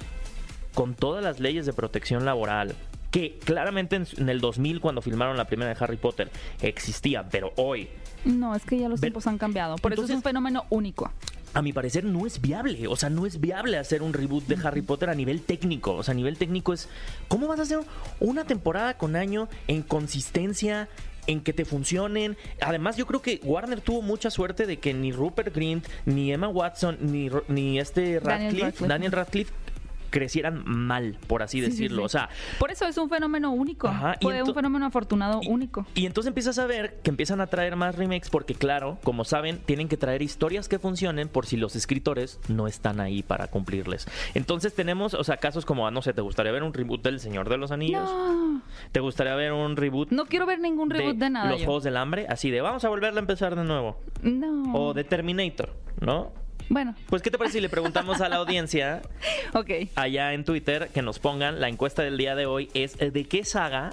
con 0.74 0.94
todas 0.94 1.24
las 1.24 1.40
leyes 1.40 1.66
de 1.66 1.72
protección 1.72 2.24
laboral, 2.24 2.74
que 3.12 3.38
claramente 3.44 3.94
en, 3.94 4.06
en 4.16 4.28
el 4.28 4.40
2000 4.40 4.80
cuando 4.80 5.02
filmaron 5.02 5.36
la 5.36 5.44
primera 5.44 5.72
de 5.72 5.76
Harry 5.78 5.98
Potter 5.98 6.30
existían, 6.60 7.28
pero 7.30 7.52
hoy, 7.56 7.88
No, 8.24 8.56
es 8.56 8.64
que 8.64 8.78
ya 8.78 8.88
los 8.88 9.00
tiempos 9.00 9.28
han 9.28 9.38
cambiado. 9.38 9.76
Por 9.76 9.92
eso 9.92 10.02
es 10.04 10.10
un 10.10 10.22
fenómeno 10.22 10.64
único. 10.70 11.12
a 11.54 11.60
mi 11.60 11.72
parecer, 11.72 12.04
no 12.04 12.26
es 12.26 12.40
viable. 12.40 12.88
O 12.88 12.96
sea, 12.96 13.10
no 13.10 13.26
es 13.26 13.38
viable 13.38 13.76
hacer 13.76 14.02
un 14.02 14.14
reboot 14.14 14.46
de 14.46 14.56
Harry 14.66 14.80
Potter 14.80 15.10
a 15.10 15.14
nivel 15.14 15.42
técnico. 15.42 15.94
O 15.94 16.02
sea, 16.02 16.12
a 16.12 16.14
nivel 16.14 16.38
técnico 16.38 16.72
es, 16.72 16.88
¿cómo 17.28 17.46
vas 17.46 17.60
a 17.60 17.64
hacer 17.64 17.80
una 18.20 18.44
temporada 18.44 18.96
con 18.96 19.14
año 19.14 19.48
en 19.68 19.82
consistencia? 19.82 20.88
en 21.28 21.40
que 21.40 21.52
te 21.52 21.64
funcionen. 21.64 22.36
Además, 22.60 22.96
yo 22.96 23.06
creo 23.06 23.22
que 23.22 23.40
Warner 23.44 23.80
tuvo 23.80 24.02
mucha 24.02 24.28
suerte 24.28 24.66
de 24.66 24.78
que 24.78 24.92
ni 24.92 25.12
Rupert 25.12 25.54
Grint, 25.54 25.86
ni 26.04 26.32
Emma 26.32 26.48
Watson, 26.48 26.98
ni, 27.00 27.30
ni 27.46 27.78
este 27.78 28.18
Daniel 28.18 28.22
Radcliffe, 28.24 28.64
Radcliffe. 28.64 28.88
Daniel 28.88 29.12
Radcliffe 29.12 29.52
crecieran 30.12 30.62
mal, 30.64 31.18
por 31.26 31.42
así 31.42 31.58
Sí, 31.58 31.64
sí, 31.64 31.70
decirlo. 31.72 32.02
sí. 32.02 32.04
O 32.06 32.08
sea, 32.08 32.28
Por 32.60 32.70
eso 32.70 32.86
es 32.86 32.96
un 32.98 33.08
fenómeno 33.08 33.50
único. 33.50 33.88
Ajá, 33.88 34.14
Fue 34.20 34.40
un 34.42 34.54
fenómeno 34.54 34.86
afortunado 34.86 35.40
y- 35.42 35.48
único. 35.48 35.84
Y 35.96 36.06
entonces 36.06 36.28
empiezas 36.28 36.58
a 36.60 36.66
ver 36.66 37.00
que 37.02 37.10
empiezan 37.10 37.40
a 37.40 37.48
traer 37.48 37.74
más 37.74 37.96
remakes 37.96 38.30
porque 38.30 38.54
claro, 38.54 38.98
como 39.02 39.24
saben, 39.24 39.58
tienen 39.58 39.88
que 39.88 39.96
traer 39.96 40.22
historias 40.22 40.68
que 40.68 40.78
funcionen 40.78 41.28
por 41.28 41.46
si 41.46 41.56
los 41.56 41.74
escritores 41.74 42.38
no 42.48 42.68
están 42.68 43.00
ahí 43.00 43.22
para 43.24 43.48
cumplirles. 43.48 44.06
Entonces 44.34 44.74
tenemos, 44.74 45.14
o 45.14 45.24
sea, 45.24 45.38
casos 45.38 45.64
como, 45.64 45.90
no 45.90 46.02
sé, 46.02 46.12
¿te 46.12 46.20
gustaría 46.20 46.52
ver 46.52 46.62
un 46.62 46.72
reboot 46.72 47.02
del 47.02 47.18
Señor 47.18 47.48
de 47.48 47.56
los 47.56 47.72
Anillos? 47.72 48.04
No, 48.08 48.62
¿Te 48.92 49.00
gustaría 49.00 49.34
ver 49.34 49.52
un 49.52 49.76
reboot 49.76 50.10
no 50.10 50.26
quiero 50.26 50.44
ver 50.46 50.60
ningún 50.60 50.90
reboot 50.90 51.16
de, 51.16 51.30
nada. 51.30 51.50
Los 51.50 51.60
yo. 51.60 51.64
Juegos 51.66 51.84
del 51.84 51.96
Hambre? 51.96 52.26
Así 52.28 52.50
de, 52.50 52.60
vamos 52.60 52.84
a 52.84 52.88
volverla 52.90 53.18
a 53.20 53.22
empezar 53.22 53.56
de 53.56 53.64
nuevo. 53.64 53.98
No. 54.22 54.74
O 54.74 54.92
de 54.94 55.04
Terminator, 55.04 55.74
¿no? 56.00 56.32
Bueno, 56.68 56.94
Pues, 57.08 57.22
¿qué 57.22 57.30
te 57.30 57.38
parece 57.38 57.54
si 57.58 57.60
le 57.60 57.68
preguntamos 57.68 58.20
a 58.20 58.28
la 58.28 58.36
audiencia 58.36 59.02
ok. 59.54 59.70
allá 59.96 60.32
en 60.32 60.44
Twitter 60.44 60.88
que 60.92 61.02
nos 61.02 61.18
pongan 61.18 61.60
la 61.60 61.68
encuesta 61.68 62.02
del 62.02 62.16
día 62.18 62.34
de 62.34 62.46
hoy 62.46 62.70
es 62.74 62.96
de 62.98 63.24
qué 63.28 63.44
saga 63.44 63.90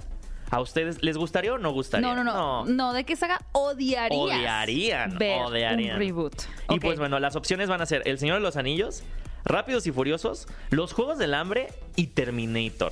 a 0.51 0.61
ustedes 0.61 1.03
les 1.03 1.15
gustaría 1.17 1.53
o 1.53 1.57
no 1.57 1.71
gustaría? 1.71 2.07
No, 2.07 2.15
no, 2.15 2.23
no, 2.23 2.65
no. 2.65 2.93
¿de 2.93 3.03
qué 3.03 3.15
saga 3.15 3.39
odiarías? 3.51 4.19
Odiarían, 4.19 5.17
ver 5.17 5.41
odiarían. 5.43 5.93
un 5.95 5.99
reboot. 5.99 6.33
Y 6.69 6.79
pues 6.79 6.97
bueno, 6.97 7.19
las 7.19 7.35
opciones 7.35 7.69
van 7.69 7.81
a 7.81 7.85
ser 7.85 8.01
El 8.05 8.17
Señor 8.17 8.35
de 8.37 8.41
los 8.41 8.55
Anillos, 8.57 9.03
Rápidos 9.45 9.85
y 9.87 9.91
Furiosos, 9.91 10.47
Los 10.71 10.93
Juegos 10.93 11.17
del 11.17 11.33
Hambre 11.35 11.67
y 11.95 12.07
Terminator. 12.07 12.91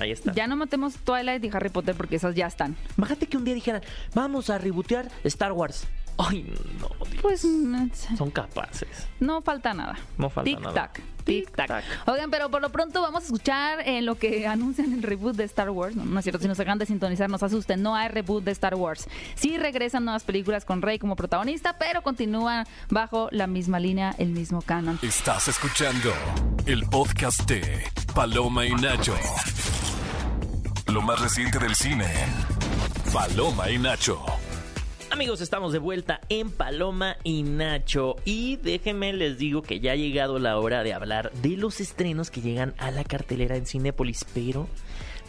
Ahí 0.00 0.10
está. 0.10 0.32
Ya 0.32 0.46
no 0.46 0.56
matemos 0.56 0.94
Twilight 0.96 1.44
y 1.44 1.50
Harry 1.52 1.68
Potter 1.68 1.94
porque 1.94 2.16
esas 2.16 2.34
ya 2.34 2.46
están. 2.46 2.76
Imagínate 2.98 3.26
que 3.26 3.36
un 3.36 3.44
día 3.44 3.54
dijeran, 3.54 3.82
vamos 4.14 4.50
a 4.50 4.58
rebootear 4.58 5.08
Star 5.24 5.52
Wars. 5.52 5.86
Ay, 6.18 6.42
no, 6.80 6.88
Dios. 7.06 7.22
Pues 7.22 7.40
Son 8.16 8.30
capaces. 8.30 8.88
no 9.20 9.42
falta 9.42 9.74
nada. 9.74 9.98
No 10.18 10.28
falta 10.30 10.44
tic 10.50 10.60
nada. 10.60 10.74
tac, 10.74 11.00
tic 11.24 11.50
tac. 11.54 11.68
Tic-tac. 11.68 11.84
Oigan, 12.08 12.30
pero 12.30 12.50
por 12.50 12.60
lo 12.60 12.70
pronto 12.70 13.00
vamos 13.00 13.22
a 13.22 13.26
escuchar 13.26 13.80
en 13.86 14.04
lo 14.06 14.16
que 14.16 14.46
anuncian 14.46 14.92
el 14.92 15.02
reboot 15.02 15.36
de 15.36 15.44
Star 15.44 15.70
Wars. 15.70 15.96
No, 15.96 16.04
no 16.04 16.18
es 16.18 16.24
cierto, 16.24 16.40
si 16.40 16.48
nos 16.48 16.58
acaban 16.60 16.78
de 16.78 16.86
sintonizar, 16.86 17.30
nos 17.30 17.42
asusten. 17.42 17.82
No 17.82 17.94
hay 17.94 18.08
reboot 18.08 18.44
de 18.44 18.50
Star 18.52 18.74
Wars. 18.74 19.08
Sí 19.34 19.56
regresan 19.56 20.04
nuevas 20.04 20.24
películas 20.24 20.64
con 20.64 20.82
Rey 20.82 20.98
como 20.98 21.16
protagonista, 21.16 21.78
pero 21.78 22.02
continúan 22.02 22.66
bajo 22.90 23.28
la 23.30 23.46
misma 23.46 23.78
línea, 23.80 24.14
el 24.18 24.30
mismo 24.30 24.62
canon. 24.62 24.98
Estás 25.02 25.48
escuchando 25.48 26.12
el 26.66 26.84
podcast 26.86 27.42
de 27.48 27.84
Paloma 28.14 28.66
y 28.66 28.74
Nacho. 28.74 29.14
Lo 30.88 31.00
más 31.02 31.20
reciente 31.20 31.58
del 31.58 31.74
cine. 31.74 32.06
Paloma 33.12 33.70
y 33.70 33.78
Nacho. 33.78 34.24
Amigos, 35.12 35.42
estamos 35.42 35.74
de 35.74 35.78
vuelta 35.78 36.22
en 36.30 36.50
Paloma 36.50 37.18
y 37.22 37.42
Nacho 37.42 38.16
y 38.24 38.56
déjenme 38.56 39.12
les 39.12 39.36
digo 39.36 39.60
que 39.60 39.78
ya 39.78 39.92
ha 39.92 39.94
llegado 39.94 40.38
la 40.38 40.58
hora 40.58 40.82
de 40.82 40.94
hablar 40.94 41.30
de 41.42 41.58
los 41.58 41.82
estrenos 41.82 42.30
que 42.30 42.40
llegan 42.40 42.72
a 42.78 42.90
la 42.90 43.04
cartelera 43.04 43.56
en 43.56 43.66
Cinépolis, 43.66 44.24
pero, 44.32 44.68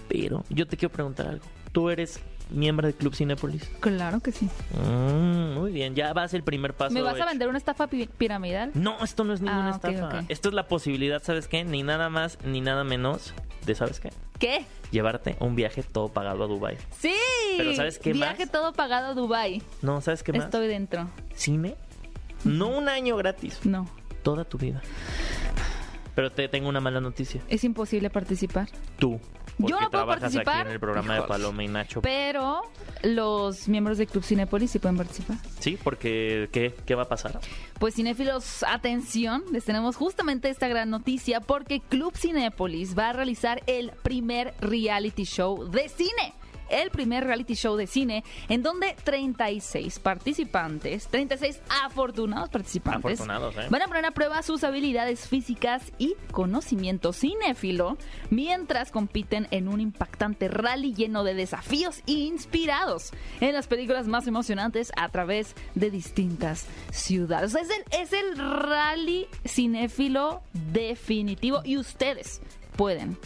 pero, 0.07 0.45
yo 0.49 0.67
te 0.67 0.77
quiero 0.77 0.93
preguntar 0.93 1.27
algo. 1.27 1.45
¿Tú 1.73 1.89
eres 1.89 2.21
miembro 2.53 2.87
del 2.87 2.95
Club 2.95 3.15
Cinépolis? 3.15 3.63
Claro 3.79 4.19
que 4.21 4.31
sí. 4.31 4.47
Mm, 4.71 5.53
muy 5.59 5.71
bien, 5.71 5.95
ya 5.95 6.13
vas 6.13 6.33
el 6.33 6.43
primer 6.43 6.73
paso. 6.73 6.93
¿Me 6.93 7.01
vas 7.01 7.19
a 7.19 7.25
vender 7.25 7.47
una 7.49 7.57
estafa 7.57 7.87
pi- 7.87 8.07
piramidal? 8.17 8.71
No, 8.73 9.03
esto 9.03 9.23
no 9.23 9.33
es 9.33 9.41
ninguna 9.41 9.67
Ah, 9.67 9.75
estafa. 9.75 10.23
Esto 10.29 10.49
es 10.49 10.55
la 10.55 10.67
posibilidad, 10.67 11.21
¿sabes 11.23 11.47
qué? 11.47 11.63
Ni 11.63 11.83
nada 11.83 12.09
más 12.09 12.37
ni 12.45 12.61
nada 12.61 12.83
menos 12.83 13.33
de, 13.65 13.75
¿sabes 13.75 13.99
qué? 13.99 14.11
¿Qué? 14.39 14.65
Llevarte 14.91 15.35
un 15.39 15.55
viaje 15.55 15.83
todo 15.83 16.09
pagado 16.09 16.43
a 16.43 16.47
Dubai. 16.47 16.77
Sí. 16.99 17.13
Pero 17.57 17.73
¿sabes 17.75 17.97
qué 17.99 18.13
Viaje 18.13 18.43
más? 18.45 18.51
todo 18.51 18.73
pagado 18.73 19.07
a 19.07 19.13
Dubai. 19.13 19.61
No, 19.81 20.01
¿sabes 20.01 20.21
qué 20.23 20.33
más? 20.33 20.45
Estoy 20.45 20.67
dentro. 20.67 21.09
Cine. 21.35 21.75
No 22.43 22.67
un 22.67 22.89
año 22.89 23.15
gratis. 23.15 23.59
No. 23.65 23.87
toda 24.21 24.45
tu 24.45 24.57
vida. 24.57 24.81
Pero 26.15 26.31
te 26.31 26.47
tengo 26.47 26.69
una 26.69 26.79
mala 26.79 27.01
noticia. 27.01 27.41
Es 27.49 27.63
imposible 27.63 28.09
participar. 28.09 28.69
Tú. 28.99 29.19
Yo 29.57 29.79
no 29.79 29.89
puedo 29.89 30.07
participar. 30.07 30.61
aquí 30.61 30.67
en 30.67 30.73
el 30.73 30.79
programa 30.79 31.15
de. 31.15 31.21
Paloma 31.23 31.63
y 31.63 31.67
Nacho. 31.67 32.01
Pero 32.01 32.61
los 33.03 33.67
miembros 33.67 33.97
del 33.97 34.07
Club 34.07 34.23
Cinépolis 34.23 34.71
sí 34.71 34.79
pueden 34.79 34.97
participar. 34.97 35.37
Sí, 35.59 35.77
porque 35.81 36.49
¿qué, 36.51 36.75
¿qué 36.85 36.95
va 36.95 37.03
a 37.03 37.09
pasar? 37.09 37.39
Pues 37.79 37.95
cinéfilos, 37.95 38.63
atención, 38.63 39.43
les 39.51 39.65
tenemos 39.65 39.95
justamente 39.95 40.49
esta 40.49 40.67
gran 40.67 40.89
noticia 40.89 41.41
porque 41.41 41.81
Club 41.81 42.15
Cinépolis 42.15 42.97
va 42.97 43.09
a 43.09 43.13
realizar 43.13 43.61
el 43.67 43.91
primer 44.03 44.53
reality 44.59 45.23
show 45.23 45.69
de 45.69 45.89
cine. 45.89 46.33
El 46.81 46.89
primer 46.89 47.23
reality 47.25 47.55
show 47.55 47.75
de 47.75 47.87
cine 47.87 48.23
en 48.49 48.63
donde 48.63 48.95
36 49.03 49.99
participantes, 49.99 51.07
36 51.07 51.61
afortunados 51.83 52.49
participantes, 52.49 53.19
Afortunados, 53.19 53.55
¿eh? 53.57 53.67
van 53.69 53.81
a 53.81 53.87
poner 53.87 54.05
a 54.05 54.11
prueba 54.11 54.41
sus 54.43 54.63
habilidades 54.63 55.27
físicas 55.27 55.91
y 55.97 56.15
conocimiento 56.31 57.13
cinéfilo 57.13 57.97
mientras 58.29 58.91
compiten 58.91 59.47
en 59.51 59.67
un 59.67 59.81
impactante 59.81 60.47
rally 60.47 60.93
lleno 60.93 61.23
de 61.23 61.33
desafíos 61.33 62.01
inspirados 62.05 63.11
en 63.39 63.53
las 63.53 63.67
películas 63.67 64.07
más 64.07 64.27
emocionantes 64.27 64.91
a 64.95 65.09
través 65.09 65.55
de 65.75 65.91
distintas 65.91 66.65
ciudades. 66.91 67.55
Es 67.55 67.69
el, 67.69 68.01
es 68.01 68.13
el 68.13 68.37
rally 68.37 69.27
cinéfilo 69.45 70.41
definitivo 70.53 71.61
y 71.63 71.77
ustedes 71.77 72.41
pueden 72.75 73.17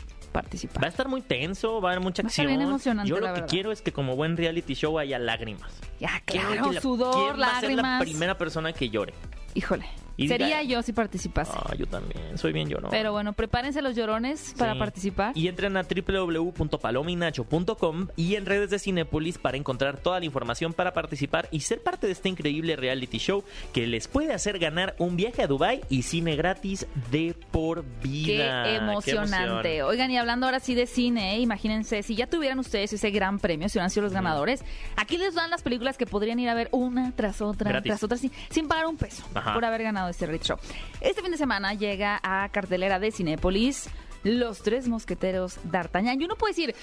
participar. 0.41 0.83
Va 0.83 0.87
a 0.87 0.89
estar 0.89 1.07
muy 1.07 1.21
tenso, 1.21 1.81
va 1.81 1.89
a 1.89 1.91
haber 1.93 2.03
mucha 2.03 2.21
Va 2.23 2.27
acción. 2.27 2.47
bien 2.47 2.61
emocionante, 2.61 3.09
Yo 3.09 3.15
lo 3.17 3.25
que 3.27 3.31
verdad. 3.33 3.47
quiero 3.47 3.71
es 3.71 3.81
que 3.81 3.91
como 3.91 4.15
buen 4.15 4.37
reality 4.37 4.73
show 4.75 4.97
haya 4.99 5.17
lágrimas. 5.19 5.71
Ya, 5.99 6.21
claro, 6.25 6.71
la- 6.71 6.81
sudor, 6.81 7.13
¿quién 7.15 7.41
va 7.41 7.57
a 7.57 7.59
ser 7.59 7.69
la 7.71 7.81
lágrimas. 7.81 8.01
primera 8.03 8.37
persona 8.37 8.71
que 8.73 8.89
llore? 8.89 9.13
Híjole, 9.55 9.85
Y 10.17 10.27
sería 10.27 10.61
diga- 10.61 10.67
yo 10.67 10.81
si 10.81 10.93
participase. 10.93 11.51
Ah, 11.55 11.73
yo 11.77 11.85
también, 11.85 12.37
soy 12.37 12.51
bien 12.51 12.67
llorón. 12.67 12.89
Pero 12.91 13.11
bueno, 13.11 13.33
prepárense 13.33 13.81
los 13.81 13.95
llorones 13.95 14.53
para 14.57 14.73
Sí. 14.73 14.79
participar. 14.79 15.37
Y 15.37 15.47
entren 15.47 15.77
a 15.77 15.83
www.palominacho.com 15.83 18.07
y 18.15 18.35
en 18.35 18.45
redes 18.45 18.69
de 18.69 18.79
Cinépolis 18.79 19.37
para 19.37 19.57
encontrar 19.57 19.97
toda 19.99 20.19
la 20.19 20.25
información 20.25 20.73
para 20.73 20.93
participar 20.93 21.47
y 21.51 21.61
ser 21.61 21.81
parte 21.83 22.07
de 22.07 22.13
este 22.13 22.29
increíble 22.29 22.75
reality 22.75 23.17
show 23.19 23.43
que 23.73 23.85
les 23.87 24.07
puede 24.07 24.33
hacer 24.33 24.59
ganar 24.59 24.95
un 24.97 25.15
viaje 25.15 25.43
a 25.43 25.47
Dubai 25.47 25.81
y 25.89 26.01
cine 26.03 26.35
gratis 26.35 26.87
de 27.11 27.35
por 27.51 27.83
Qué 27.83 27.89
vida. 28.07 28.75
emocionante. 28.75 29.77
emoción. 29.77 29.89
Oigan, 29.89 30.11
y 30.11 30.17
hablando 30.17 30.45
ahora 30.47 30.59
sí 30.59 30.73
de 30.75 30.87
cine, 30.87 31.35
¿eh? 31.35 31.39
imagínense, 31.39 32.03
si 32.03 32.15
ya 32.15 32.27
tuvieran 32.27 32.59
ustedes 32.59 32.91
ese 32.93 33.11
gran 33.11 33.39
premio, 33.39 33.69
si 33.69 33.77
hubieran 33.77 33.89
sido 33.91 34.03
los 34.03 34.13
ganadores, 34.13 34.63
aquí 34.95 35.17
les 35.17 35.35
dan 35.35 35.49
las 35.49 35.61
películas 35.61 35.97
que 35.97 36.05
podrían 36.05 36.39
ir 36.39 36.49
a 36.49 36.53
ver 36.55 36.69
una 36.71 37.11
tras 37.15 37.41
otra, 37.41 37.69
Gratis. 37.69 37.89
tras 37.91 38.03
otra, 38.03 38.17
sin, 38.17 38.31
sin 38.49 38.67
pagar 38.67 38.87
un 38.87 38.97
peso 38.97 39.23
Ajá. 39.33 39.53
por 39.53 39.63
haber 39.65 39.83
ganado 39.83 40.06
este 40.09 40.25
reality 40.25 40.47
show. 40.47 40.57
Este 41.01 41.21
fin 41.21 41.31
de 41.31 41.37
semana 41.37 41.73
llega 41.73 42.19
a 42.23 42.47
cartelera 42.49 42.99
de 42.99 43.11
Cinépolis 43.11 43.89
Los 44.23 44.61
Tres 44.61 44.87
Mosqueteros 44.87 45.59
d'Artagnan. 45.63 46.19
Y 46.21 46.25
uno 46.25 46.35
puede 46.35 46.51
decir, 46.51 46.75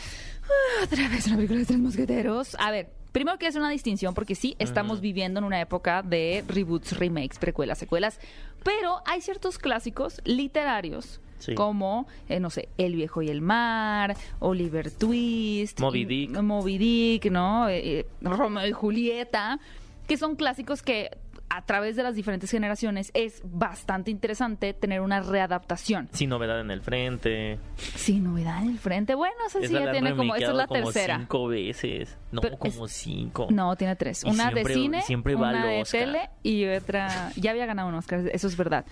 "Ah, 0.44 0.84
otra 0.84 1.08
vez 1.08 1.26
una 1.26 1.36
película 1.36 1.60
de 1.60 1.66
Tres 1.66 1.78
Mosqueteros. 1.78 2.56
A 2.58 2.70
ver. 2.70 2.90
Primero 3.12 3.38
quiero 3.38 3.50
hacer 3.50 3.60
una 3.60 3.70
distinción 3.70 4.12
porque 4.12 4.34
sí, 4.34 4.56
estamos 4.58 5.00
viviendo 5.00 5.38
en 5.38 5.44
una 5.44 5.60
época 5.60 6.02
de 6.02 6.42
reboots, 6.48 6.98
remakes, 6.98 7.38
precuelas, 7.38 7.78
secuelas, 7.78 8.18
pero 8.64 9.02
hay 9.06 9.20
ciertos 9.20 9.56
clásicos 9.58 10.20
literarios 10.24 11.20
Sí. 11.38 11.54
como, 11.54 12.08
eh, 12.28 12.40
no 12.40 12.50
sé, 12.50 12.68
El 12.76 12.96
viejo 12.96 13.22
y 13.22 13.28
el 13.28 13.40
mar, 13.40 14.16
Oliver 14.40 14.90
Twist, 14.90 15.78
Moby 15.78 16.00
y- 16.00 16.04
Dick. 16.06 16.30
Moby 16.42 16.78
Dick, 16.78 17.30
¿no? 17.30 17.68
Eh, 17.68 18.00
eh, 18.00 18.06
Romeo 18.20 18.66
y 18.66 18.72
Julieta, 18.72 19.60
que 20.08 20.16
son 20.16 20.34
clásicos 20.34 20.82
que 20.82 21.16
a 21.50 21.64
través 21.64 21.94
de 21.96 22.02
las 22.02 22.14
diferentes 22.16 22.50
generaciones 22.50 23.10
es 23.14 23.40
bastante 23.44 24.10
interesante 24.10 24.74
tener 24.74 25.00
una 25.00 25.20
readaptación. 25.20 26.08
Sin 26.12 26.30
novedad 26.30 26.60
en 26.60 26.70
el 26.70 26.80
frente. 26.80 27.58
Sin 27.76 28.24
novedad 28.24 28.62
en 28.62 28.70
el 28.70 28.78
frente. 28.78 29.14
Bueno, 29.14 29.34
esa 29.46 29.60
sí 29.60 29.72
ya 29.72 29.92
tiene 29.92 30.16
como, 30.16 30.34
esa 30.34 30.50
es 30.50 30.54
la 30.56 30.66
como 30.66 30.82
tercera. 30.84 31.18
cinco 31.18 31.46
veces. 31.48 32.16
No, 32.32 32.40
Pero 32.40 32.58
como 32.58 32.86
es- 32.86 32.92
cinco. 32.92 33.46
No, 33.50 33.76
tiene 33.76 33.94
tres. 33.96 34.24
Y 34.24 34.30
Una 34.30 34.44
siempre- 34.50 34.64
de 34.64 34.74
cine, 34.74 35.02
siempre 35.02 35.34
una 35.36 35.66
de 35.66 35.82
Oscar. 35.82 36.00
tele 36.00 36.30
y 36.42 36.64
otra... 36.66 37.30
Ya 37.36 37.52
había 37.52 37.66
ganado 37.66 37.88
un 37.88 37.94
Oscar, 37.94 38.28
eso 38.32 38.46
es 38.48 38.56
verdad. 38.56 38.84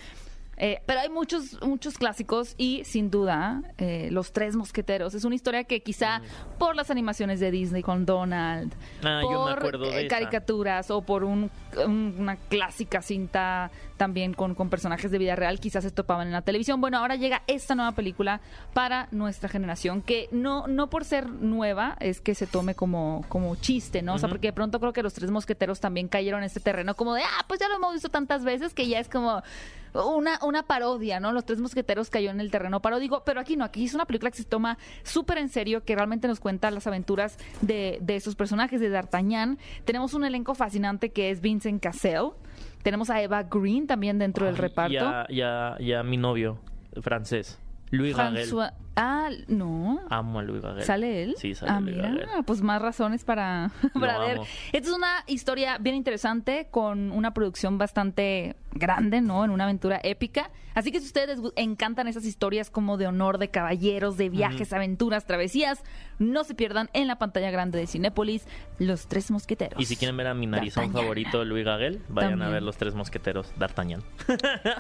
Eh, 0.65 0.81
pero 0.87 1.01
hay 1.01 1.09
muchos, 1.09 1.61
muchos 1.61 1.99
clásicos 1.99 2.55
y 2.57 2.85
sin 2.85 3.11
duda 3.11 3.63
eh, 3.79 4.11
Los 4.13 4.33
Tres 4.33 4.55
Mosqueteros 4.55 5.13
es 5.13 5.25
una 5.25 5.35
historia 5.35 5.65
que 5.65 5.83
quizá 5.83 6.23
por 6.57 6.77
las 6.77 6.89
animaciones 6.89 7.41
de 7.41 7.51
Disney 7.51 7.83
con 7.83 8.07
Donald, 8.07 8.73
Mm. 9.03 9.07
Ah, 9.07 9.21
yo 9.23 9.45
me 9.47 9.55
por 9.61 9.79
de 9.81 9.89
eh, 9.89 10.07
esa. 10.07 10.09
caricaturas 10.17 10.89
o 10.93 11.03
por 11.03 11.25
un- 11.25 11.51
una 11.89 12.37
clásica 12.37 13.03
cinta 13.03 13.73
también 14.03 14.35
con, 14.35 14.57
con 14.57 14.69
personajes 14.69 15.13
de 15.13 15.19
vida 15.19 15.37
real 15.37 15.61
quizás 15.61 15.85
se 15.85 15.93
topaban 15.93 16.27
en 16.27 16.33
la 16.33 16.43
televisión. 16.43 16.81
Bueno, 16.81 16.99
ahora 16.99 17.15
llega 17.15 17.45
esta 17.47 17.77
nueva 17.77 17.93
película 17.93 18.41
para 18.75 19.07
nuestra 19.13 19.49
generación 19.49 20.03
que 20.03 20.29
no, 20.33 20.67
no 20.67 20.91
por 20.91 21.05
ser 21.05 21.29
nueva 21.29 21.97
es 22.01 22.21
que 22.21 22.35
se 22.35 22.49
tome 22.49 22.75
como, 22.75 23.25
como 23.29 23.55
chiste, 23.55 24.03
¿no? 24.03 24.15
O 24.15 24.19
sea, 24.19 24.29
porque 24.29 24.49
de 24.49 24.53
pronto 24.55 24.81
creo 24.81 24.93
que 24.93 25.05
los 25.05 25.15
tres 25.15 25.31
mosqueteros 25.31 25.79
también 25.79 26.09
cayeron 26.09 26.41
en 26.41 26.47
este 26.47 26.59
terreno 26.59 26.97
como 26.97 27.15
de, 27.15 27.23
ah, 27.23 27.45
pues 27.47 27.61
ya 27.61 27.69
lo 27.69 27.77
hemos 27.77 27.93
visto 27.93 28.09
tantas 28.09 28.43
veces 28.43 28.75
que 28.75 28.89
ya 28.89 28.99
es 28.99 29.09
como 29.09 29.41
una, 29.95 30.41
una 30.43 30.65
parodia, 30.65 31.21
¿no? 31.21 31.31
Los 31.31 31.45
tres 31.45 31.61
mosqueteros 31.61 32.11
cayó 32.11 32.33
en 32.33 32.41
el 32.41 32.51
terreno 32.51 32.83
paródico, 32.83 33.23
pero 33.25 33.39
aquí 33.39 33.57
no, 33.57 33.65
aquí 33.65 33.85
es 33.85 33.95
una 33.95 34.05
película 34.05 34.33
que 34.33 34.39
se 34.39 34.45
toma 34.45 34.79
súper 35.05 35.39
en 35.39 35.49
serio, 35.49 35.85
que 35.85 35.95
realmente 35.95 36.27
nos 36.27 36.41
cuenta 36.41 36.73
las 36.73 36.89
aventuras 36.89 37.39
de, 37.61 37.99
de 38.03 38.17
esos 38.17 38.35
personajes, 38.35 38.81
de 38.81 38.89
D'Artagnan. 38.89 39.59
Tenemos 39.85 40.13
un 40.15 40.25
elenco 40.25 40.57
fascinante 40.57 41.13
que 41.13 41.31
es 41.31 41.41
Vincent 41.41 41.81
Cassel. 41.81 42.31
Tenemos 42.83 43.11
a 43.11 43.21
Eva 43.23 43.43
Green 43.45 43.87
también 43.87 44.19
dentro 44.19 44.47
del 44.47 44.57
reparto. 44.57 44.93
Y 44.93 44.97
a, 44.97 45.27
y 45.29 45.41
a- 45.41 45.77
y 45.79 45.93
a 45.93 46.03
mi 46.03 46.17
novio 46.17 46.59
francés, 47.01 47.59
Gagel. 48.13 48.49
François- 48.49 48.73
Ah, 48.95 49.31
no. 49.49 50.01
Amo 50.11 50.41
a 50.41 50.43
Louis 50.43 50.63
Gagel. 50.63 50.85
¿Sale 50.85 51.23
él? 51.23 51.35
Sí, 51.39 51.55
sale 51.55 51.73
Ah, 51.73 51.81
Louis 51.81 51.97
mira, 51.97 52.11
Gagel. 52.11 52.45
pues 52.45 52.61
más 52.61 52.81
razones 52.83 53.25
para, 53.25 53.71
para 53.99 54.19
ver. 54.19 54.37
amo. 54.39 54.47
Esta 54.73 54.89
es 54.91 54.95
una 54.95 55.09
historia 55.27 55.79
bien 55.79 55.95
interesante 55.97 56.69
con 56.71 57.11
una 57.13 57.33
producción 57.33 57.79
bastante 57.79 58.57
grande, 58.75 59.21
¿no? 59.21 59.45
En 59.45 59.51
una 59.51 59.65
aventura 59.65 60.01
épica. 60.03 60.51
Así 60.75 60.91
que 60.91 61.01
si 61.01 61.07
ustedes 61.07 61.39
les 61.39 61.53
encantan 61.57 62.09
esas 62.09 62.25
historias 62.25 62.71
como 62.71 62.97
de 62.97 63.07
honor, 63.07 63.37
de 63.39 63.49
caballeros, 63.51 64.17
de 64.17 64.31
viajes, 64.31 64.73
aventuras, 64.73 65.27
travesías, 65.27 65.83
no 66.19 66.45
se 66.45 66.55
pierdan 66.55 66.89
en 66.95 67.07
la 67.07 67.17
pantalla 67.19 67.51
grande 67.51 67.79
de 67.79 67.87
Cinépolis 67.87 68.47
Los 68.79 69.07
Tres 69.07 69.31
Mosqueteros. 69.31 69.79
Y 69.81 69.85
si 69.85 69.97
quieren 69.97 70.17
ver 70.17 70.29
a 70.29 70.35
mi 70.35 70.47
narizón 70.47 70.91
favorito, 70.93 71.45
Louis 71.45 71.65
Gagel, 71.67 72.01
vayan 72.09 72.41
a 72.41 72.49
ver 72.49 72.63
Los 72.63 72.79
Tres 72.79 72.95
Mosqueteros, 72.95 73.53
D'Artagnan. 73.59 74.03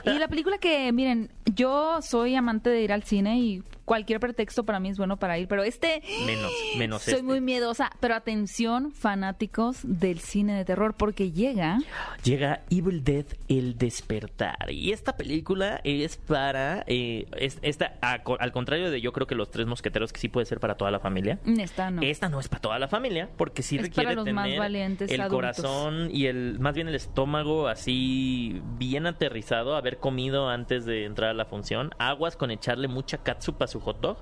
Y 0.04 0.18
la 0.18 0.28
película 0.28 0.56
que, 0.58 0.90
miren, 0.92 1.30
yo 1.54 2.00
soy 2.00 2.34
amante 2.36 2.70
de 2.70 2.82
ir 2.82 2.92
al 2.92 3.02
cine 3.02 3.38
y 3.40 3.62
cualquier 3.84 4.20
pretexto 4.20 4.64
para 4.64 4.80
mí 4.80 4.88
es 4.88 4.98
bueno 4.98 5.16
para 5.16 5.38
ir, 5.38 5.48
pero 5.48 5.62
este 5.62 6.02
Menos, 6.26 6.52
menos 6.78 7.02
soy 7.02 7.14
este. 7.14 7.22
muy 7.24 7.40
miedosa, 7.40 7.90
pero 8.00 8.14
atención 8.14 8.92
fanáticos 8.92 9.78
del 9.82 10.18
cine 10.20 10.54
de 10.54 10.64
terror 10.64 10.94
porque 10.96 11.32
llega 11.32 11.78
Llega 12.24 12.62
Evil 12.70 13.02
Dead 13.04 13.26
El 13.48 13.76
Despertar. 13.78 14.70
Y 14.70 14.92
esta 14.92 15.16
película 15.16 15.80
es 15.84 16.16
para. 16.16 16.84
eh, 16.86 17.26
es- 17.36 17.58
esta, 17.62 17.96
a 18.00 18.20
al 18.38 18.52
contrario 18.52 18.90
de 18.90 19.00
yo 19.00 19.12
creo 19.12 19.26
que 19.26 19.34
los 19.34 19.50
tres 19.50 19.66
mosqueteros, 19.66 20.12
que 20.12 20.20
sí 20.20 20.28
puede 20.28 20.46
ser 20.46 20.60
para 20.60 20.76
toda 20.76 20.90
la 20.90 21.00
familia. 21.00 21.38
esta 21.58 21.90
no. 21.90 22.02
Esta 22.02 22.28
no 22.28 22.40
es 22.40 22.48
para 22.48 22.60
toda 22.60 22.78
la 22.78 22.88
familia, 22.88 23.28
porque 23.36 23.62
sí 23.62 23.76
Es 23.76 23.82
requiere 23.82 24.04
para 24.08 24.14
los 24.16 24.24
tener 24.24 24.34
más 24.34 24.56
valientes 24.58 25.10
el 25.10 25.20
adultos. 25.20 25.36
corazón 25.62 26.08
y 26.12 26.26
el 26.26 26.58
más 26.60 26.74
bien 26.74 26.88
el 26.88 26.94
estómago 26.94 27.68
así 27.68 28.60
bien 28.78 29.06
aterrizado, 29.06 29.76
haber 29.76 29.98
comido 29.98 30.48
antes 30.48 30.84
de 30.84 31.04
entrar 31.04 31.30
a 31.30 31.34
la 31.34 31.44
función, 31.44 31.90
aguas 31.98 32.36
con 32.36 32.50
echarle 32.50 32.88
mucha 32.88 33.18
catsup 33.18 33.62
a 33.62 33.66
su 33.72 33.80
hot 33.80 34.00
dog. 34.00 34.18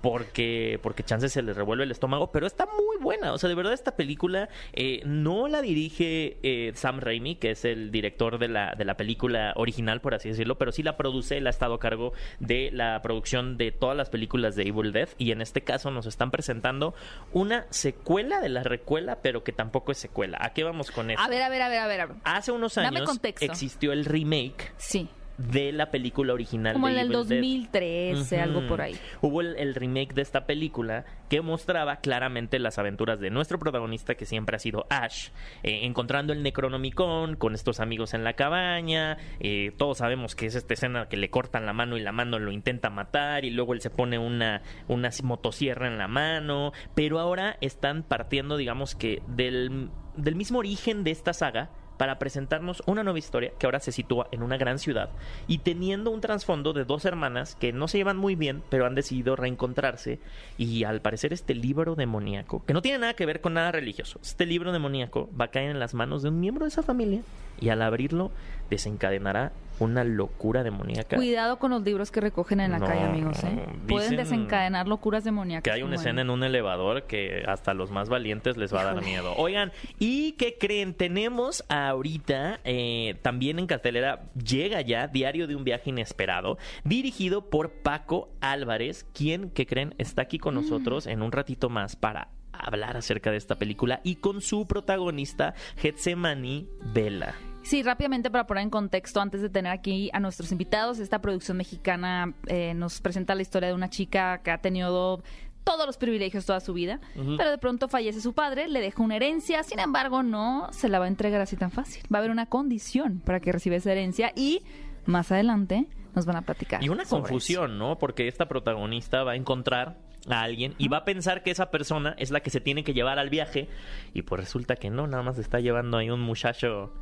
Porque, 0.00 0.78
porque 0.80 1.02
chance 1.02 1.28
se 1.28 1.42
le 1.42 1.52
revuelve 1.52 1.82
el 1.82 1.90
estómago, 1.90 2.30
pero 2.30 2.46
está 2.46 2.66
muy 2.66 2.98
buena. 3.00 3.32
O 3.32 3.38
sea, 3.38 3.48
de 3.48 3.56
verdad, 3.56 3.72
esta 3.72 3.96
película 3.96 4.48
eh, 4.72 5.00
no 5.04 5.48
la 5.48 5.60
dirige 5.60 6.38
eh, 6.44 6.70
Sam 6.76 7.00
Raimi, 7.00 7.34
que 7.34 7.50
es 7.50 7.64
el 7.64 7.90
director 7.90 8.38
de 8.38 8.46
la, 8.46 8.76
de 8.78 8.84
la 8.84 8.96
película 8.96 9.52
original, 9.56 10.00
por 10.00 10.14
así 10.14 10.28
decirlo, 10.28 10.56
pero 10.56 10.70
sí 10.70 10.84
la 10.84 10.96
produce, 10.96 11.38
él 11.38 11.48
ha 11.48 11.50
estado 11.50 11.74
a 11.74 11.80
cargo 11.80 12.12
de 12.38 12.70
la 12.72 13.02
producción 13.02 13.56
de 13.56 13.72
todas 13.72 13.96
las 13.96 14.08
películas 14.08 14.54
de 14.54 14.68
Evil 14.68 14.92
Dead. 14.92 15.08
Y 15.18 15.32
en 15.32 15.42
este 15.42 15.62
caso 15.62 15.90
nos 15.90 16.06
están 16.06 16.30
presentando 16.30 16.94
una 17.32 17.66
secuela 17.70 18.40
de 18.40 18.50
la 18.50 18.62
recuela, 18.62 19.18
pero 19.20 19.42
que 19.42 19.50
tampoco 19.50 19.90
es 19.90 19.98
secuela. 19.98 20.38
¿A 20.40 20.52
qué 20.52 20.62
vamos 20.62 20.92
con 20.92 21.10
esto? 21.10 21.20
A 21.20 21.26
ver, 21.26 21.42
a 21.42 21.48
ver, 21.48 21.62
a 21.62 21.68
ver, 21.68 21.80
a 21.80 21.86
ver. 21.88 22.08
Hace 22.22 22.52
unos 22.52 22.76
Dame 22.76 22.98
años 22.98 23.02
contexto. 23.08 23.44
existió 23.44 23.90
el 23.90 24.04
remake 24.04 24.72
Sí, 24.76 25.08
de 25.38 25.72
la 25.72 25.90
película 25.90 26.32
original 26.34 26.72
como 26.74 26.88
de 26.88 26.94
en 26.94 26.98
el 26.98 27.06
Evil 27.14 27.28
Dead. 27.28 27.38
2013, 27.38 28.34
Ujú. 28.36 28.44
algo 28.44 28.68
por 28.68 28.80
ahí. 28.80 28.98
Hubo 29.22 29.40
el, 29.40 29.56
el 29.56 29.74
remake 29.74 30.12
de 30.14 30.22
esta 30.22 30.46
película 30.46 31.04
que 31.30 31.40
mostraba 31.40 31.96
claramente 31.96 32.58
las 32.58 32.78
aventuras 32.78 33.20
de 33.20 33.30
nuestro 33.30 33.58
protagonista, 33.58 34.16
que 34.16 34.26
siempre 34.26 34.56
ha 34.56 34.58
sido 34.58 34.86
Ash, 34.90 35.28
eh, 35.62 35.80
encontrando 35.84 36.32
el 36.32 36.42
Necronomicon 36.42 37.36
con 37.36 37.54
estos 37.54 37.80
amigos 37.80 38.14
en 38.14 38.24
la 38.24 38.32
cabaña. 38.34 39.16
eh, 39.40 39.72
todos 39.76 39.98
sabemos 39.98 40.34
que 40.34 40.46
es 40.46 40.54
esta 40.54 40.74
escena 40.74 41.08
que 41.08 41.16
le 41.16 41.30
cortan 41.30 41.66
la 41.66 41.72
mano 41.72 41.96
y 41.96 42.00
la 42.00 42.12
mano 42.12 42.38
lo 42.38 42.50
intenta 42.52 42.90
matar, 42.90 43.44
y 43.44 43.50
luego 43.50 43.74
él 43.74 43.80
se 43.80 43.90
pone 43.90 44.18
una, 44.18 44.62
una 44.88 45.10
motosierra 45.22 45.86
en 45.86 45.98
la 45.98 46.08
mano. 46.08 46.72
Pero 46.94 47.20
ahora 47.20 47.56
están 47.60 48.02
partiendo, 48.02 48.56
digamos 48.56 48.94
que, 48.94 49.22
del, 49.28 49.88
del 50.16 50.34
mismo 50.34 50.58
origen 50.58 51.04
de 51.04 51.12
esta 51.12 51.32
saga 51.32 51.70
para 51.98 52.18
presentarnos 52.18 52.82
una 52.86 53.02
nueva 53.02 53.18
historia 53.18 53.52
que 53.58 53.66
ahora 53.66 53.80
se 53.80 53.92
sitúa 53.92 54.28
en 54.32 54.42
una 54.42 54.56
gran 54.56 54.78
ciudad 54.78 55.10
y 55.46 55.58
teniendo 55.58 56.10
un 56.10 56.22
trasfondo 56.22 56.72
de 56.72 56.84
dos 56.84 57.04
hermanas 57.04 57.56
que 57.56 57.72
no 57.72 57.88
se 57.88 57.98
llevan 57.98 58.16
muy 58.16 58.36
bien, 58.36 58.62
pero 58.70 58.86
han 58.86 58.94
decidido 58.94 59.36
reencontrarse 59.36 60.18
y 60.56 60.84
al 60.84 61.02
parecer 61.02 61.32
este 61.32 61.54
libro 61.54 61.94
demoníaco, 61.94 62.64
que 62.64 62.72
no 62.72 62.80
tiene 62.80 62.98
nada 62.98 63.14
que 63.14 63.26
ver 63.26 63.42
con 63.42 63.54
nada 63.54 63.72
religioso, 63.72 64.18
este 64.22 64.46
libro 64.46 64.72
demoníaco 64.72 65.28
va 65.38 65.46
a 65.46 65.50
caer 65.50 65.70
en 65.70 65.80
las 65.80 65.92
manos 65.92 66.22
de 66.22 66.30
un 66.30 66.40
miembro 66.40 66.64
de 66.64 66.70
esa 66.70 66.82
familia 66.82 67.20
y 67.60 67.68
al 67.68 67.82
abrirlo 67.82 68.30
desencadenará 68.70 69.52
una 69.78 70.04
locura 70.04 70.62
demoníaca. 70.62 71.16
Cuidado 71.16 71.58
con 71.58 71.70
los 71.70 71.82
libros 71.82 72.10
que 72.10 72.20
recogen 72.20 72.60
en 72.60 72.72
la 72.72 72.78
No, 72.78 72.86
calle, 72.86 73.02
amigos. 73.02 73.42
¿eh? 73.44 73.66
Pueden 73.86 74.16
desencadenar 74.16 74.88
locuras 74.88 75.24
demoníacas. 75.24 75.62
Que 75.62 75.70
hay 75.70 75.82
una 75.82 75.96
escena 75.96 76.22
en 76.22 76.30
un 76.30 76.44
elevador 76.44 77.04
que 77.04 77.44
hasta 77.46 77.74
los 77.74 77.90
más 77.90 78.08
valientes 78.08 78.56
les 78.56 78.72
va 78.74 78.82
a 78.82 78.84
dar 78.94 79.04
miedo. 79.04 79.34
Oigan, 79.36 79.72
¿y 79.98 80.32
qué 80.32 80.56
creen? 80.58 80.94
Tenemos 80.94 81.64
ahorita 81.68 82.60
eh, 82.64 83.16
también 83.22 83.58
en 83.58 83.66
cartelera, 83.66 84.22
llega 84.34 84.80
ya 84.80 85.06
Diario 85.06 85.46
de 85.46 85.56
un 85.56 85.64
viaje 85.64 85.90
inesperado, 85.90 86.58
dirigido 86.84 87.50
por 87.50 87.70
Paco 87.70 88.30
Álvarez, 88.40 89.06
quien, 89.14 89.50
¿qué 89.50 89.66
creen? 89.66 89.94
Está 89.98 90.22
aquí 90.22 90.38
con 90.38 90.54
nosotros 90.54 91.06
en 91.06 91.22
un 91.22 91.32
ratito 91.32 91.68
más 91.68 91.96
para 91.96 92.28
hablar 92.52 92.96
acerca 92.96 93.30
de 93.30 93.36
esta 93.36 93.56
película 93.56 94.00
y 94.02 94.16
con 94.16 94.40
su 94.40 94.66
protagonista, 94.66 95.54
Getsemani 95.76 96.68
Vela. 96.92 97.34
Sí, 97.62 97.82
rápidamente 97.82 98.30
para 98.30 98.46
poner 98.46 98.62
en 98.62 98.70
contexto, 98.70 99.20
antes 99.20 99.42
de 99.42 99.50
tener 99.50 99.72
aquí 99.72 100.10
a 100.12 100.20
nuestros 100.20 100.52
invitados, 100.52 100.98
esta 100.98 101.20
producción 101.20 101.56
mexicana 101.56 102.34
eh, 102.46 102.72
nos 102.74 103.00
presenta 103.00 103.34
la 103.34 103.42
historia 103.42 103.68
de 103.68 103.74
una 103.74 103.90
chica 103.90 104.38
que 104.42 104.50
ha 104.50 104.58
tenido 104.58 105.22
todos 105.64 105.84
los 105.84 105.98
privilegios 105.98 106.46
toda 106.46 106.60
su 106.60 106.72
vida, 106.72 106.98
pero 107.36 107.50
de 107.50 107.58
pronto 107.58 107.88
fallece 107.88 108.22
su 108.22 108.32
padre, 108.32 108.68
le 108.68 108.80
deja 108.80 109.02
una 109.02 109.16
herencia, 109.16 109.62
sin 109.62 109.80
embargo 109.80 110.22
no 110.22 110.68
se 110.72 110.88
la 110.88 110.98
va 110.98 111.04
a 111.04 111.08
entregar 111.08 111.42
así 111.42 111.56
tan 111.56 111.70
fácil. 111.70 112.02
Va 112.10 112.16
a 112.16 112.20
haber 112.20 112.30
una 112.30 112.46
condición 112.46 113.20
para 113.20 113.38
que 113.40 113.52
reciba 113.52 113.76
esa 113.76 113.92
herencia 113.92 114.32
y 114.34 114.62
más 115.04 115.30
adelante 115.30 115.86
nos 116.14 116.24
van 116.24 116.36
a 116.36 116.42
platicar. 116.42 116.82
Y 116.82 116.88
una 116.88 117.04
confusión, 117.04 117.78
¿no? 117.78 117.98
Porque 117.98 118.28
esta 118.28 118.48
protagonista 118.48 119.24
va 119.24 119.32
a 119.32 119.36
encontrar 119.36 119.98
a 120.30 120.40
alguien 120.40 120.74
y 120.78 120.88
va 120.88 120.98
a 120.98 121.04
pensar 121.04 121.42
que 121.42 121.50
esa 121.50 121.70
persona 121.70 122.14
es 122.16 122.30
la 122.30 122.40
que 122.40 122.48
se 122.48 122.62
tiene 122.62 122.82
que 122.82 122.94
llevar 122.94 123.18
al 123.18 123.28
viaje 123.28 123.68
y 124.14 124.22
pues 124.22 124.40
resulta 124.40 124.76
que 124.76 124.88
no, 124.88 125.06
nada 125.06 125.22
más 125.22 125.38
está 125.38 125.60
llevando 125.60 125.98
ahí 125.98 126.08
un 126.08 126.20
muchacho 126.20 126.94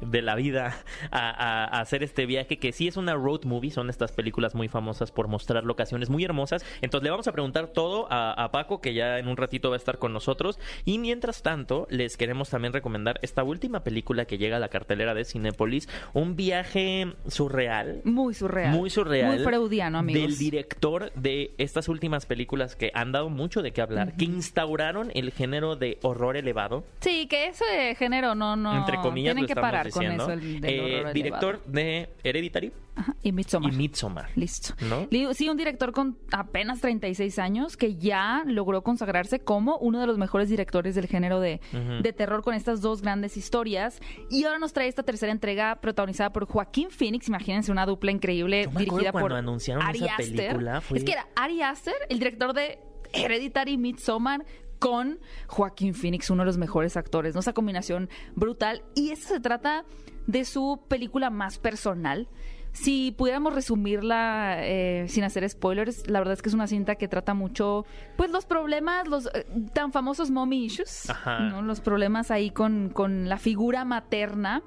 de 0.00 0.22
la 0.22 0.34
vida 0.34 0.76
a, 1.10 1.18
a- 1.30 1.64
a 1.64 1.80
hacer 1.80 2.02
este 2.02 2.26
viaje 2.26 2.58
que 2.58 2.72
sí 2.72 2.88
es 2.88 2.96
una 2.96 3.14
road 3.14 3.44
movie, 3.44 3.70
son 3.70 3.90
estas 3.90 4.12
películas 4.12 4.54
muy 4.54 4.68
famosas 4.68 5.10
por 5.12 5.28
mostrar 5.28 5.64
locaciones 5.64 6.08
muy 6.10 6.24
hermosas. 6.24 6.64
Entonces 6.82 7.04
le 7.04 7.10
vamos 7.10 7.28
a 7.28 7.32
preguntar 7.32 7.68
todo 7.68 8.06
a, 8.10 8.32
a 8.32 8.50
Paco 8.50 8.80
que 8.80 8.94
ya 8.94 9.18
en 9.18 9.28
un 9.28 9.36
ratito 9.36 9.70
va 9.70 9.76
a 9.76 9.78
estar 9.78 9.98
con 9.98 10.12
nosotros 10.12 10.58
y 10.84 10.98
mientras 10.98 11.42
tanto 11.42 11.86
les 11.90 12.16
queremos 12.16 12.50
también 12.50 12.72
recomendar 12.72 13.18
esta 13.22 13.42
última 13.44 13.84
película 13.84 14.24
que 14.24 14.38
llega 14.38 14.56
a 14.56 14.60
la 14.60 14.68
cartelera 14.68 15.14
de 15.14 15.24
Cinépolis, 15.24 15.88
un 16.14 16.36
viaje 16.36 17.12
surreal 17.26 18.00
Muy 18.04 18.34
surreal. 18.34 18.72
muy 18.74 18.90
surreal. 18.90 19.36
Muy 19.36 19.44
freudiano, 19.44 19.98
amigos. 19.98 20.22
Del 20.22 20.38
director 20.38 21.12
de 21.14 21.54
estas 21.58 21.88
últimas 21.88 22.26
películas 22.26 22.76
que 22.76 22.90
han 22.94 23.12
dado 23.12 23.28
mucho 23.30 23.62
de 23.62 23.72
qué 23.72 23.80
hablar, 23.82 24.14
que 24.16 24.24
instauraron 24.24 25.10
el 25.14 25.30
género 25.32 25.76
de 25.76 25.98
horror 26.02 26.36
elevado. 26.36 26.84
Sí, 27.00 27.26
que 27.26 27.46
ese 27.48 27.94
género 27.96 28.34
no, 28.34 28.56
no. 28.56 28.76
entre 28.76 28.96
comillas, 28.96 29.34
Tienen 29.34 29.42
lo 29.42 29.46
que 29.46 29.52
estamos 29.52 29.57
parar 29.60 29.86
diciendo. 29.86 30.24
con 30.24 30.32
eso. 30.32 30.40
El, 30.46 30.60
del 30.60 30.70
Eh, 30.74 31.12
director 31.14 31.62
de 31.64 32.08
Hereditary 32.24 32.72
Ajá, 32.96 33.14
y 33.22 33.32
Midsommar. 33.32 33.72
y 33.72 33.76
Midsommar. 33.76 34.30
Listo. 34.34 34.74
¿No? 34.88 35.06
Sí, 35.34 35.48
un 35.48 35.56
director 35.56 35.92
con 35.92 36.18
apenas 36.32 36.80
36 36.80 37.38
años 37.38 37.76
que 37.76 37.94
ya 37.96 38.42
logró 38.46 38.82
consagrarse 38.82 39.38
como 39.40 39.76
uno 39.78 40.00
de 40.00 40.06
los 40.06 40.18
mejores 40.18 40.48
directores 40.48 40.94
del 40.94 41.06
género 41.06 41.40
de, 41.40 41.60
de 42.02 42.12
terror 42.12 42.42
con 42.42 42.54
estas 42.54 42.80
dos 42.80 43.02
grandes 43.02 43.36
historias. 43.36 44.00
Y 44.30 44.44
ahora 44.44 44.58
nos 44.58 44.72
trae 44.72 44.88
esta 44.88 45.02
tercera 45.02 45.30
entrega 45.32 45.76
protagonizada 45.80 46.32
por 46.32 46.46
Joaquín 46.46 46.90
Phoenix. 46.90 47.28
Imagínense 47.28 47.70
una 47.70 47.86
dupla 47.86 48.10
increíble 48.10 48.64
Yo 48.64 48.70
me 48.72 48.80
dirigida 48.80 49.12
cuando 49.12 49.28
por 49.28 49.32
anunciaron 49.38 49.82
Ari 49.84 49.98
esa 49.98 50.16
Aster. 50.16 50.34
película, 50.36 50.80
fue- 50.80 50.98
Es 50.98 51.04
que 51.04 51.12
era 51.12 51.28
Ari 51.36 51.62
Aster, 51.62 51.94
el 52.08 52.18
director 52.18 52.52
de 52.52 52.78
Hereditary 53.12 53.78
Midsommar 53.78 54.44
con 54.78 55.18
Joaquín 55.46 55.94
Phoenix, 55.94 56.30
uno 56.30 56.42
de 56.42 56.46
los 56.46 56.58
mejores 56.58 56.96
actores, 56.96 57.34
¿no? 57.34 57.40
Esa 57.40 57.52
combinación 57.52 58.08
brutal. 58.34 58.82
Y 58.94 59.10
esto 59.10 59.28
se 59.28 59.40
trata 59.40 59.84
de 60.26 60.44
su 60.44 60.80
película 60.88 61.30
más 61.30 61.58
personal. 61.58 62.28
Si 62.72 63.12
pudiéramos 63.12 63.54
resumirla 63.54 64.58
eh, 64.60 65.06
sin 65.08 65.24
hacer 65.24 65.48
spoilers, 65.48 66.08
la 66.08 66.20
verdad 66.20 66.34
es 66.34 66.42
que 66.42 66.48
es 66.48 66.54
una 66.54 66.66
cinta 66.66 66.94
que 66.94 67.08
trata 67.08 67.34
mucho, 67.34 67.86
pues 68.16 68.30
los 68.30 68.46
problemas, 68.46 69.08
los 69.08 69.26
eh, 69.34 69.46
tan 69.72 69.90
famosos 69.90 70.30
mommy 70.30 70.64
issues. 70.64 71.10
¿no? 71.26 71.62
los 71.62 71.80
problemas 71.80 72.30
ahí 72.30 72.50
con, 72.50 72.90
con 72.90 73.28
la 73.28 73.38
figura 73.38 73.84
materna 73.84 74.62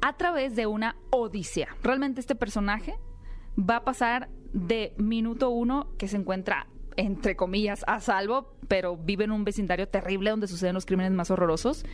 a 0.00 0.16
través 0.16 0.54
de 0.56 0.66
una 0.66 0.96
odisea. 1.10 1.68
Realmente 1.82 2.20
este 2.20 2.34
personaje 2.34 2.94
va 3.58 3.76
a 3.76 3.84
pasar 3.84 4.28
de 4.52 4.94
minuto 4.98 5.50
uno 5.50 5.88
que 5.98 6.06
se 6.06 6.16
encuentra 6.16 6.68
entre 6.98 7.36
comillas 7.36 7.84
a 7.86 8.00
salvo, 8.00 8.52
pero 8.66 8.96
vive 8.96 9.24
en 9.24 9.30
un 9.30 9.44
vecindario 9.44 9.88
terrible 9.88 10.30
donde 10.30 10.48
suceden 10.48 10.74
los 10.74 10.84
crímenes 10.84 11.12
más 11.12 11.30
horrorosos, 11.30 11.86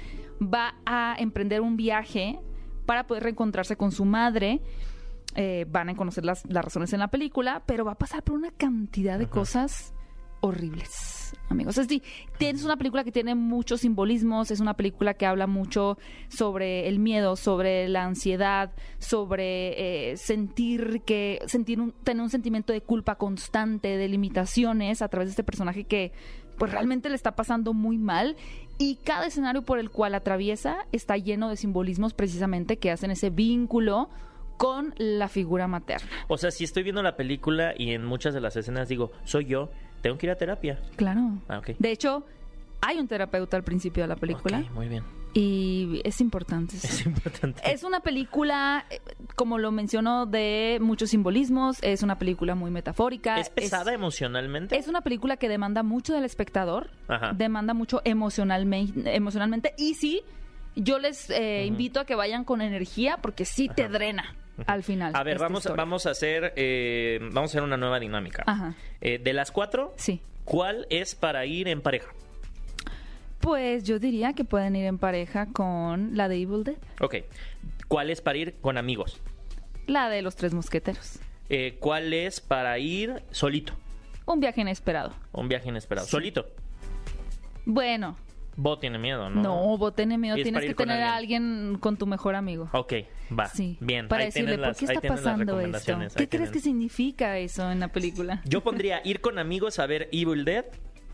va 0.43 0.75
a 0.87 1.15
emprender 1.19 1.61
un 1.61 1.77
viaje 1.77 2.41
para 2.87 3.07
poder 3.07 3.25
reencontrarse 3.25 3.77
con 3.77 3.93
su 3.93 4.05
madre. 4.05 4.61
Eh, 5.37 5.67
van 5.69 5.91
a 5.91 5.97
conocer 5.97 6.25
las, 6.25 6.45
las 6.47 6.65
razones 6.65 6.93
en 6.93 7.01
la 7.01 7.09
película, 7.09 7.63
pero 7.67 7.85
va 7.85 7.93
a 7.93 7.99
pasar 7.99 8.23
por 8.23 8.35
una 8.35 8.51
cantidad 8.51 9.19
de 9.19 9.29
cosas 9.29 9.93
horribles, 10.41 11.24
amigos. 11.49 11.79
Es 11.79 11.89
decir, 11.89 12.03
tienes 12.39 12.65
una 12.65 12.77
película 12.77 13.05
que 13.05 13.13
tiene 13.13 13.35
muchos 13.35 13.83
simbolismos, 13.83 14.51
es 14.51 14.61
una 14.61 14.75
película 14.75 15.15
que 15.15 15.27
habla 15.27 15.47
mucho 15.47 15.99
sobre 16.29 16.89
el 16.89 16.99
miedo, 16.99 17.37
sobre 17.37 17.89
la 17.89 18.05
ansiedad, 18.05 18.73
sobre 18.99 20.13
eh, 20.13 20.17
sentir 20.17 21.03
que 21.03 21.41
sentir 21.47 21.81
un, 21.81 21.93
tener 21.93 22.23
un 22.23 22.31
sentimiento 22.31 22.73
de 22.73 22.81
culpa 22.81 23.17
constante, 23.17 23.97
de 23.97 24.09
limitaciones 24.09 25.03
a 25.03 25.09
través 25.09 25.29
de 25.29 25.31
este 25.31 25.45
personaje 25.45 25.85
que 25.85 26.13
pues 26.59 26.71
realmente 26.71 27.09
le 27.09 27.17
está 27.17 27.35
pasando 27.35 27.75
muy 27.75 27.99
mal 27.99 28.37
y 28.79 28.97
cada 28.97 29.27
escenario 29.27 29.63
por 29.63 29.79
el 29.79 29.91
cual 29.91 30.15
atraviesa 30.15 30.87
está 30.93 31.17
lleno 31.17 31.49
de 31.49 31.57
simbolismos 31.57 32.15
precisamente 32.15 32.77
que 32.77 32.91
hacen 32.91 33.11
ese 33.11 33.31
vínculo 33.31 34.09
con 34.57 34.95
la 34.99 35.29
figura 35.29 35.67
materna. 35.67 36.09
O 36.29 36.39
sea, 36.39 36.51
si 36.51 36.65
estoy 36.65 36.83
viendo 36.83 37.03
la 37.03 37.17
película 37.17 37.75
y 37.77 37.93
en 37.93 38.05
muchas 38.05 38.35
de 38.35 38.41
las 38.41 38.57
escenas 38.57 38.89
digo, 38.89 39.11
soy 39.25 39.47
yo, 39.47 39.71
tengo 40.05 40.19
que 40.19 40.27
ir 40.27 40.31
a 40.31 40.37
terapia. 40.37 40.79
Claro. 40.97 41.39
Ah. 41.49 41.63
De 41.79 41.91
hecho, 41.91 42.25
Hay 42.87 42.99
un 42.99 43.09
terapeuta 43.09 43.57
al 43.57 43.65
principio 43.65 44.03
de 44.05 44.09
la 44.09 44.17
película 44.17 44.59
Ok, 44.59 44.71
muy 44.75 44.89
bien. 44.89 45.03
y 45.33 46.03
es 46.05 46.21
importante. 46.21 46.77
Es 46.77 47.07
importante. 47.07 47.63
Es 47.65 47.83
una 47.83 48.01
película, 48.01 48.85
eh, 48.91 49.01
como 49.37 49.57
lo 49.57 49.73
mencionó, 49.73 50.27
de 50.27 50.77
muchos 50.83 51.09
simbolismos. 51.09 51.79
Es 51.83 52.03
una 52.03 52.19
película 52.19 52.55
muy 52.55 52.71
metafórica. 52.71 53.41
¿Es 53.41 53.49
pesada 53.49 53.95
emocionalmente? 53.95 54.77
Es 54.77 54.87
una 54.87 55.01
película 55.01 55.39
que 55.39 55.49
demanda 55.49 55.83
mucho 55.83 56.13
del 56.13 56.25
espectador, 56.27 56.91
Ajá. 57.09 57.33
demanda 57.33 57.73
mucho 57.73 58.03
emocionalmente, 58.05 59.17
emocionalmente 59.17 59.73
y 59.79 59.95
sí, 59.95 60.23
yo 60.77 60.99
les 60.99 61.31
eh, 61.31 61.65
invito 61.65 62.01
a 62.01 62.05
que 62.05 62.15
vayan 62.17 62.45
con 62.45 62.61
energía 62.61 63.17
porque 63.23 63.47
sí 63.47 63.71
te 63.75 63.89
drena 63.89 64.35
al 64.67 64.83
final. 64.83 65.13
A 65.15 65.23
ver, 65.23 65.39
vamos, 65.39 65.61
historia. 65.61 65.77
vamos 65.77 66.07
a 66.07 66.11
hacer 66.11 66.53
eh, 66.57 67.19
vamos 67.33 67.51
a 67.51 67.53
hacer 67.53 67.63
una 67.63 67.77
nueva 67.77 67.99
dinámica. 68.01 68.43
Ajá. 68.47 68.75
Eh, 69.01 69.19
de 69.19 69.33
las 69.33 69.51
cuatro, 69.51 69.93
Sí. 69.97 70.21
¿cuál 70.45 70.87
es 70.91 71.15
para 71.15 71.45
ir 71.47 71.69
en 71.69 71.81
pareja? 71.81 72.11
Pues 73.41 73.85
yo 73.85 73.99
diría 73.99 74.33
que 74.33 74.45
pueden 74.45 74.75
ir 74.77 74.87
en 74.87 74.99
pareja 74.99 75.47
con 75.53 76.17
la 76.17 76.29
de 76.29 76.37
Evil 76.41 76.65
Dead, 76.65 76.77
Ok. 77.01 77.17
¿Cuál 77.89 78.09
es 78.11 78.21
para 78.23 78.39
ir 78.39 78.55
con 78.61 78.79
amigos? 78.79 79.21
la 79.87 80.09
de 80.09 80.23
los 80.23 80.35
tres 80.35 80.55
mosqueteros. 80.55 81.19
Eh, 81.51 81.77
¿Cuál 81.79 82.15
es 82.15 82.41
para 82.41 82.79
ir 82.79 83.23
solito? 83.33 83.75
Un 84.25 84.41
viaje 84.41 84.63
inesperado. 84.63 85.13
Un 85.33 85.47
viaje 85.49 85.69
inesperado. 85.69 86.07
Solito. 86.07 86.47
Bueno, 87.67 88.17
Bo 88.57 88.79
tiene 88.79 88.99
miedo, 88.99 89.31
¿no? 89.31 89.43
no, 89.43 89.79
vos 89.79 89.95
tenés 89.95 90.19
miedo, 90.19 90.37
tienes 90.37 90.65
que 90.65 90.75
tener 90.75 91.03
a 91.03 91.17
alguien 91.17 91.77
con 91.81 91.97
tu 91.97 92.07
mejor 92.07 92.35
amigo. 92.35 92.69
Ok, 92.73 92.93
va. 93.37 93.49
Sí, 93.49 93.77
Bien. 93.81 94.09
para 94.09 94.23
ahí 94.23 94.29
decirle, 94.29 94.59
¿por 94.59 94.77
qué 94.77 94.85
está 94.85 95.01
pasando 95.01 95.61
esto? 95.61 95.99
¿Qué 96.17 96.29
crees 96.29 96.51
que 96.51 96.61
significa 96.61 97.39
eso 97.39 97.71
en 97.71 97.81
la 97.81 97.89
película? 97.89 98.43
Yo 98.45 98.61
pondría 98.65 99.01
ir 99.05 99.21
con 99.21 99.39
amigos 99.39 99.79
a 99.79 99.87
ver 99.87 100.09
Evil 100.13 100.45
Dead, 100.45 100.65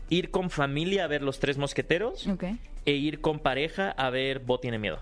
ir 0.09 0.31
con 0.31 0.49
familia 0.49 1.05
a 1.05 1.07
ver 1.07 1.23
Los 1.23 1.39
Tres 1.39 1.57
Mosqueteros 1.57 2.27
Ok, 2.27 2.43
e 2.85 2.91
ir 2.93 3.21
con 3.21 3.39
pareja 3.39 3.91
a 3.91 4.09
ver 4.09 4.39
Bo 4.39 4.59
tiene 4.59 4.77
miedo. 4.77 4.99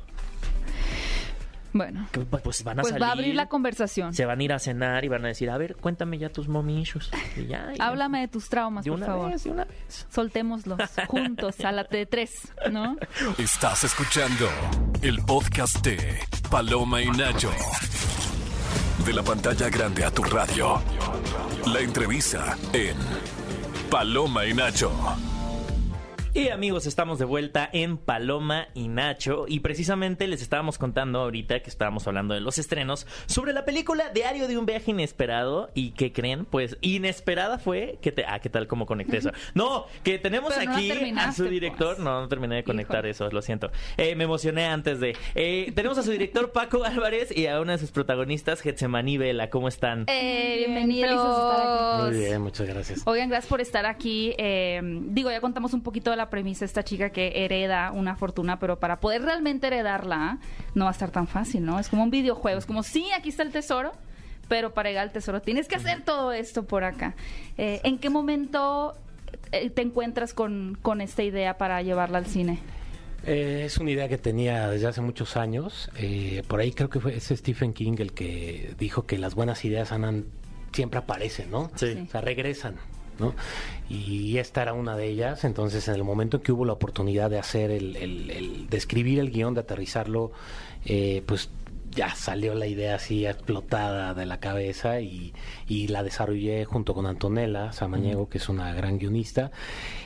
Bueno. 1.73 2.07
Que, 2.11 2.19
Pues 2.21 2.63
van 2.63 2.79
a 2.79 2.81
Pues 2.81 2.91
salir. 2.91 3.03
va 3.03 3.07
a 3.09 3.11
abrir 3.13 3.35
la 3.35 3.47
conversación. 3.47 4.13
Se 4.13 4.25
van 4.25 4.39
a 4.39 4.43
ir 4.43 4.53
a 4.53 4.59
cenar 4.59 5.03
y 5.05 5.07
van 5.07 5.23
a 5.25 5.27
decir, 5.29 5.49
a 5.49 5.57
ver, 5.57 5.75
cuéntame 5.75 6.17
ya 6.17 6.29
tus 6.29 6.47
mommy 6.47 6.81
issues. 6.81 7.09
Y 7.37 7.47
ya, 7.47 7.71
y- 7.75 7.81
Háblame 7.81 8.21
de 8.21 8.27
tus 8.27 8.49
traumas, 8.49 8.85
de 8.85 8.91
por 8.91 8.97
una 8.97 9.05
favor. 9.07 9.31
vez, 9.31 9.43
de 9.43 9.51
una 9.51 9.65
vez. 9.65 10.07
Soltémoslos 10.09 10.79
juntos 11.07 11.59
a 11.61 11.71
la 11.71 11.83
de 11.83 12.05
tres, 12.05 12.51
¿no? 12.71 12.97
Estás 13.37 13.83
escuchando 13.83 14.47
el 15.01 15.19
podcast 15.23 15.83
de 15.85 16.19
Paloma 16.49 17.01
y 17.01 17.09
Nacho. 17.09 17.51
De 19.05 19.13
la 19.13 19.23
pantalla 19.23 19.69
grande 19.69 20.03
a 20.03 20.11
tu 20.11 20.23
radio. 20.23 20.81
La 21.73 21.79
entrevista 21.79 22.57
en 22.73 22.97
Paloma 23.89 24.45
y 24.45 24.53
Nacho. 24.53 24.91
Y 26.31 26.49
amigos, 26.49 26.85
estamos 26.85 27.17
de 27.17 27.25
vuelta 27.25 27.67
en 27.73 27.97
Paloma 27.97 28.67
y 28.75 28.87
Nacho 28.87 29.45
y 29.47 29.61
precisamente 29.61 30.27
les 30.27 30.43
estábamos 30.43 30.77
contando 30.77 31.21
ahorita 31.21 31.59
que 31.61 31.69
estábamos 31.71 32.07
hablando 32.07 32.35
de 32.35 32.39
los 32.39 32.59
estrenos 32.59 33.07
sobre 33.25 33.51
la 33.51 33.65
película 33.65 34.09
Diario 34.13 34.47
de 34.47 34.55
un 34.55 34.67
viaje 34.67 34.91
inesperado 34.91 35.71
y 35.73 35.89
¿qué 35.91 36.13
creen? 36.13 36.45
Pues 36.45 36.77
inesperada 36.81 37.57
fue 37.57 37.97
que 38.03 38.11
te... 38.11 38.25
Ah, 38.25 38.39
¿qué 38.39 38.49
tal 38.49 38.67
cómo 38.67 38.85
conecté 38.85 39.17
eso? 39.17 39.31
No, 39.55 39.85
que 40.03 40.19
tenemos 40.19 40.53
Pero 40.53 40.65
no 40.65 40.71
la 40.71 40.77
aquí 40.77 41.13
a 41.17 41.31
su 41.31 41.45
director... 41.45 41.95
pues. 41.95 42.05
No, 42.05 42.21
no 42.21 42.27
terminé 42.27 42.57
de 42.57 42.63
conectar 42.63 42.99
Híjole. 42.99 43.09
eso, 43.09 43.29
lo 43.31 43.41
siento. 43.41 43.71
Eh, 43.97 44.15
me 44.15 44.25
emocioné 44.25 44.67
antes 44.67 44.99
de... 44.99 45.17
Eh, 45.33 45.71
tenemos 45.73 45.97
a 45.97 46.03
su 46.03 46.11
director 46.11 46.51
Paco 46.53 46.83
Álvarez 46.83 47.35
y 47.35 47.47
a 47.47 47.59
una 47.59 47.71
de 47.73 47.79
sus 47.79 47.89
protagonistas, 47.91 48.61
Getsemani 48.61 49.17
Vela. 49.17 49.49
¿Cómo 49.49 49.67
están? 49.67 50.05
Eh, 50.07 50.65
Bien, 50.67 50.75
felices 50.79 50.99
de 50.99 51.09
estar 51.09 51.09
bienvenidos. 51.09 52.01
Muy 52.11 52.19
bien, 52.19 52.41
muchas 52.41 52.67
gracias. 52.67 53.01
Oigan, 53.05 53.29
gracias 53.29 53.49
por 53.49 53.61
estar 53.61 53.87
aquí. 53.87 54.35
Eh, 54.37 54.79
digo, 55.07 55.31
ya 55.31 55.41
contamos 55.41 55.73
un 55.73 55.81
poquito 55.81 56.11
de 56.11 56.18
la 56.19 56.29
premisa 56.29 56.59
de 56.59 56.65
esta 56.67 56.83
chica 56.83 57.09
que 57.09 57.43
hereda 57.45 57.91
una 57.91 58.15
fortuna, 58.15 58.59
pero 58.59 58.79
para 58.79 58.99
poder 58.99 59.23
realmente 59.23 59.67
heredarla 59.67 60.37
no 60.75 60.85
va 60.85 60.91
a 60.91 60.93
estar 60.93 61.09
tan 61.09 61.27
fácil, 61.27 61.65
¿no? 61.65 61.79
Es 61.79 61.89
como 61.89 62.03
un 62.03 62.11
videojuego, 62.11 62.59
es 62.59 62.65
como, 62.65 62.83
sí, 62.83 63.07
aquí 63.17 63.29
está 63.29 63.43
el 63.43 63.51
tesoro, 63.51 63.91
pero 64.47 64.73
para 64.73 64.89
llegar 64.89 65.03
al 65.03 65.11
tesoro 65.11 65.41
tienes 65.41 65.67
que 65.67 65.75
hacer 65.75 66.03
todo 66.03 66.31
esto 66.33 66.63
por 66.63 66.83
acá. 66.83 67.15
Eh, 67.57 67.81
¿En 67.83 67.97
qué 67.97 68.09
momento 68.09 68.95
eh, 69.51 69.69
te 69.69 69.81
encuentras 69.81 70.33
con, 70.33 70.77
con 70.81 71.01
esta 71.01 71.23
idea 71.23 71.57
para 71.57 71.81
llevarla 71.81 72.19
al 72.19 72.25
cine? 72.25 72.59
Eh, 73.25 73.63
es 73.65 73.77
una 73.77 73.91
idea 73.91 74.07
que 74.07 74.17
tenía 74.17 74.69
desde 74.69 74.87
hace 74.87 75.01
muchos 75.01 75.37
años. 75.37 75.89
Eh, 75.97 76.43
por 76.47 76.59
ahí 76.59 76.71
creo 76.71 76.89
que 76.89 76.99
fue 76.99 77.17
ese 77.17 77.35
Stephen 77.35 77.73
King 77.73 77.95
el 77.99 78.13
que 78.13 78.73
dijo 78.77 79.05
que 79.05 79.17
las 79.17 79.35
buenas 79.35 79.63
ideas 79.65 79.91
andan, 79.91 80.25
siempre 80.71 80.99
aparecen, 80.99 81.51
¿no? 81.51 81.71
Sí. 81.75 82.05
O 82.07 82.11
sea, 82.11 82.21
regresan, 82.21 82.75
¿no? 83.19 83.33
Y 83.89 84.37
esta 84.37 84.61
era 84.61 84.73
una 84.73 84.95
de 84.95 85.07
ellas. 85.07 85.43
Entonces, 85.43 85.87
en 85.87 85.95
el 85.95 86.03
momento 86.03 86.37
en 86.37 86.43
que 86.43 86.51
hubo 86.51 86.65
la 86.65 86.73
oportunidad 86.73 87.29
de 87.29 87.39
hacer 87.39 87.71
el, 87.71 87.95
el- 87.95 88.29
el- 88.31 88.69
de 88.69 88.77
escribir 88.77 89.19
el 89.19 89.31
guion, 89.31 89.53
de 89.53 89.61
aterrizarlo, 89.61 90.31
eh, 90.85 91.23
pues 91.25 91.49
ya 91.91 92.15
salió 92.15 92.55
la 92.55 92.67
idea 92.67 92.95
así 92.95 93.25
explotada 93.25 94.13
de 94.13 94.25
la 94.25 94.39
cabeza 94.39 95.01
y, 95.01 95.33
y 95.67 95.87
la 95.87 96.03
desarrollé 96.03 96.65
junto 96.65 96.93
con 96.93 97.05
Antonella 97.05 97.71
Samaniego, 97.71 98.29
que 98.29 98.37
es 98.37 98.49
una 98.49 98.73
gran 98.73 98.97
guionista, 98.97 99.51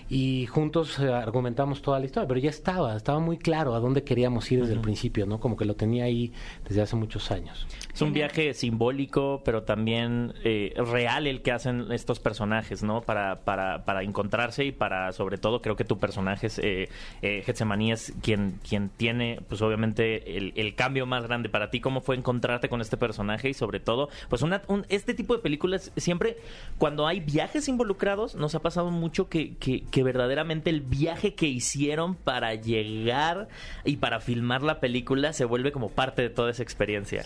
y 0.10 0.46
juntos 0.48 1.00
eh, 1.00 1.12
argumentamos 1.12 1.82
toda 1.82 2.00
la 2.00 2.06
historia, 2.06 2.28
pero 2.28 2.40
ya 2.40 2.50
estaba, 2.50 2.96
estaba 2.96 3.20
muy 3.20 3.38
claro 3.38 3.74
a 3.74 3.80
dónde 3.80 4.04
queríamos 4.04 4.52
ir 4.52 4.62
desde 4.62 4.74
el 4.74 4.82
principio, 4.82 5.26
¿no? 5.26 5.40
Como 5.40 5.58
que 5.58 5.66
lo 5.66 5.76
tenía 5.76 6.06
ahí 6.06 6.32
desde 6.68 6.82
hace 6.82 6.96
muchos 6.96 7.32
años. 7.32 7.66
Es 7.94 8.02
un 8.02 8.14
viaje 8.14 8.54
simbólico, 8.54 9.42
pero 9.44 9.64
también 9.64 10.34
eh, 10.44 10.74
real 10.78 11.28
el 11.28 11.42
que 11.42 11.52
hacen 11.52 11.92
estos 11.92 12.20
personajes, 12.20 12.84
¿no? 12.84 13.02
Para, 13.02 13.42
para, 13.42 13.86
para 13.86 14.04
encontrarse 14.04 14.66
y 14.66 14.72
para, 14.72 15.12
sobre 15.14 15.38
todo, 15.38 15.62
creo 15.62 15.76
que 15.76 15.86
tu 15.86 16.00
personaje 16.00 16.48
es, 16.48 16.60
eh, 16.60 16.90
eh, 17.22 17.42
Getsemaní 17.46 17.92
es 17.92 18.14
quien, 18.22 18.60
quien 18.68 18.90
tiene, 18.90 19.40
pues 19.48 19.62
obviamente, 19.62 20.38
el, 20.38 20.54
el 20.56 20.76
cambio 20.76 21.06
más 21.06 21.24
grande 21.24 21.50
para 21.50 21.70
ti. 21.70 21.73
¿Cómo 21.82 22.02
fue 22.02 22.16
encontrarte 22.16 22.70
con 22.70 22.82
este 22.82 22.98
personaje? 22.98 23.50
Y 23.50 23.54
sobre 23.54 23.80
todo, 23.80 24.10
pues 24.30 24.44
este 24.90 25.14
tipo 25.14 25.36
de 25.36 25.42
películas, 25.42 25.92
siempre 25.98 26.38
cuando 26.78 27.08
hay 27.08 27.20
viajes 27.20 27.68
involucrados, 27.68 28.36
nos 28.36 28.56
ha 28.56 28.60
pasado 28.60 28.92
mucho 28.92 29.30
que, 29.30 29.56
que, 29.56 29.84
que 29.84 30.04
verdaderamente 30.04 30.70
el 30.70 30.82
viaje 30.82 31.34
que 31.36 31.48
hicieron 31.48 32.16
para 32.16 32.56
llegar 32.56 33.48
y 33.84 33.98
para 33.98 34.20
filmar 34.20 34.64
la 34.64 34.80
película 34.80 35.34
se 35.34 35.46
vuelve 35.46 35.72
como 35.72 35.90
parte 35.90 36.22
de 36.22 36.30
toda 36.30 36.52
esa 36.52 36.64
experiencia. 36.64 37.24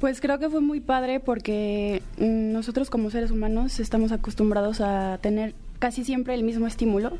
Pues 0.00 0.20
creo 0.20 0.38
que 0.38 0.50
fue 0.50 0.60
muy 0.60 0.80
padre 0.80 1.20
porque 1.20 2.02
mm, 2.18 2.52
nosotros 2.52 2.90
como 2.90 3.10
seres 3.10 3.30
humanos 3.30 3.80
estamos 3.80 4.12
acostumbrados 4.12 4.80
a 4.80 5.18
tener 5.22 5.54
casi 5.86 6.02
siempre 6.02 6.34
el 6.34 6.42
mismo 6.42 6.66
estímulo. 6.66 7.16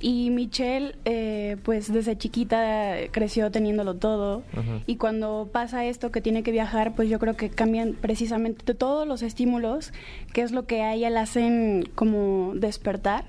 Y 0.00 0.30
Michelle 0.30 0.96
eh, 1.04 1.56
pues 1.62 1.92
desde 1.92 2.18
chiquita 2.18 2.96
creció 3.12 3.52
teniéndolo 3.52 3.94
todo. 3.94 4.42
Y 4.88 4.96
cuando 4.96 5.48
pasa 5.52 5.84
esto 5.84 6.10
que 6.10 6.20
tiene 6.20 6.42
que 6.42 6.50
viajar 6.50 6.96
pues 6.96 7.08
yo 7.08 7.20
creo 7.20 7.36
que 7.36 7.48
cambian 7.48 7.92
precisamente 7.92 8.74
todos 8.74 9.06
los 9.06 9.22
estímulos 9.22 9.92
que 10.32 10.42
es 10.42 10.50
lo 10.50 10.66
que 10.66 10.82
a 10.82 10.94
ella 10.94 11.10
le 11.10 11.20
hacen 11.20 11.88
como 11.94 12.54
despertar 12.56 13.24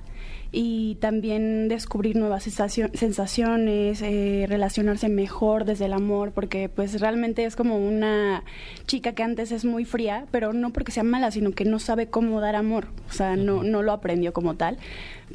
y 0.52 0.96
también 0.96 1.68
descubrir 1.68 2.16
nuevas 2.16 2.44
sensacio- 2.48 2.90
sensaciones, 2.94 4.02
eh, 4.02 4.46
relacionarse 4.50 5.10
mejor 5.10 5.66
desde 5.66 5.86
el 5.86 5.94
amor, 5.94 6.32
porque 6.32 6.70
pues 6.70 7.00
realmente 7.00 7.46
es 7.46 7.56
como 7.56 7.78
una 7.78 8.44
chica 8.88 9.14
que 9.14 9.24
antes 9.24 9.52
es 9.52 9.66
muy 9.66 9.86
fría, 9.86 10.26
pero 10.32 10.52
no 10.54 10.72
porque 10.72 10.92
sea 10.92 11.04
mala, 11.04 11.30
sino 11.32 11.52
que 11.52 11.66
no 11.66 11.78
sabe 11.80 12.08
cómo 12.08 12.42
dar 12.42 12.56
amor, 12.56 12.88
o 13.10 13.14
sea, 13.14 13.36
no, 13.36 13.64
no 13.64 13.84
lo 13.84 13.92
aprendió 13.92 14.34
como 14.34 14.56
tal, 14.56 14.78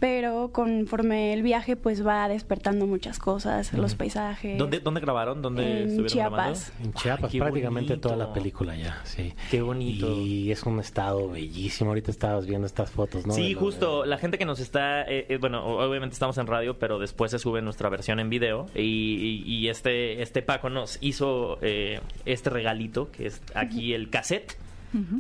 pero 0.00 0.50
conforme 0.52 1.32
el 1.32 1.42
viaje 1.42 1.76
pues 1.76 2.04
va 2.04 2.26
despertando 2.28 2.86
muchas 2.86 3.20
cosas, 3.20 3.72
los 3.72 3.94
paisajes. 3.94 4.58
¿Dónde, 4.58 4.80
¿Dónde 4.80 5.00
grabaron? 5.00 5.40
¿Dónde 5.40 5.62
En 5.62 5.78
estuvieron 5.90 6.08
Chiapas. 6.08 6.32
grabando? 6.72 6.84
En 6.88 6.92
Chiapas, 6.94 7.30
Ay, 7.32 7.38
prácticamente 7.40 7.92
bonito. 7.92 8.08
toda 8.08 8.16
la 8.16 8.32
película 8.32 8.76
ya, 8.76 9.00
sí. 9.04 9.32
Qué 9.52 9.62
bonito. 9.62 10.10
Y 10.12 10.50
es 10.50 10.64
un 10.64 10.80
estado 10.80 11.28
bellísimo. 11.30 11.90
Ahorita 11.90 12.10
estabas 12.10 12.46
viendo 12.46 12.66
estas 12.66 12.90
fotos, 12.90 13.24
¿no? 13.26 13.34
Sí, 13.34 13.50
De 13.50 13.54
justo. 13.54 14.04
La 14.04 14.18
gente 14.18 14.36
que 14.36 14.44
nos 14.44 14.58
está, 14.58 15.03
eh, 15.08 15.26
eh, 15.28 15.38
bueno, 15.38 15.64
obviamente 15.64 16.14
estamos 16.14 16.36
en 16.38 16.46
radio, 16.46 16.78
pero 16.78 16.98
después 16.98 17.30
se 17.30 17.38
sube 17.38 17.62
nuestra 17.62 17.88
versión 17.88 18.20
en 18.20 18.28
video 18.30 18.66
y, 18.74 18.80
y- 18.82 19.42
y 19.46 19.68
este, 19.68 20.22
este 20.22 20.42
Paco 20.42 20.70
nos 20.70 20.98
hizo 21.00 21.58
eh, 21.62 22.00
este 22.24 22.50
regalito 22.50 23.10
que 23.10 23.26
es 23.26 23.40
aquí 23.54 23.94
el 23.94 24.10
cassette 24.10 24.56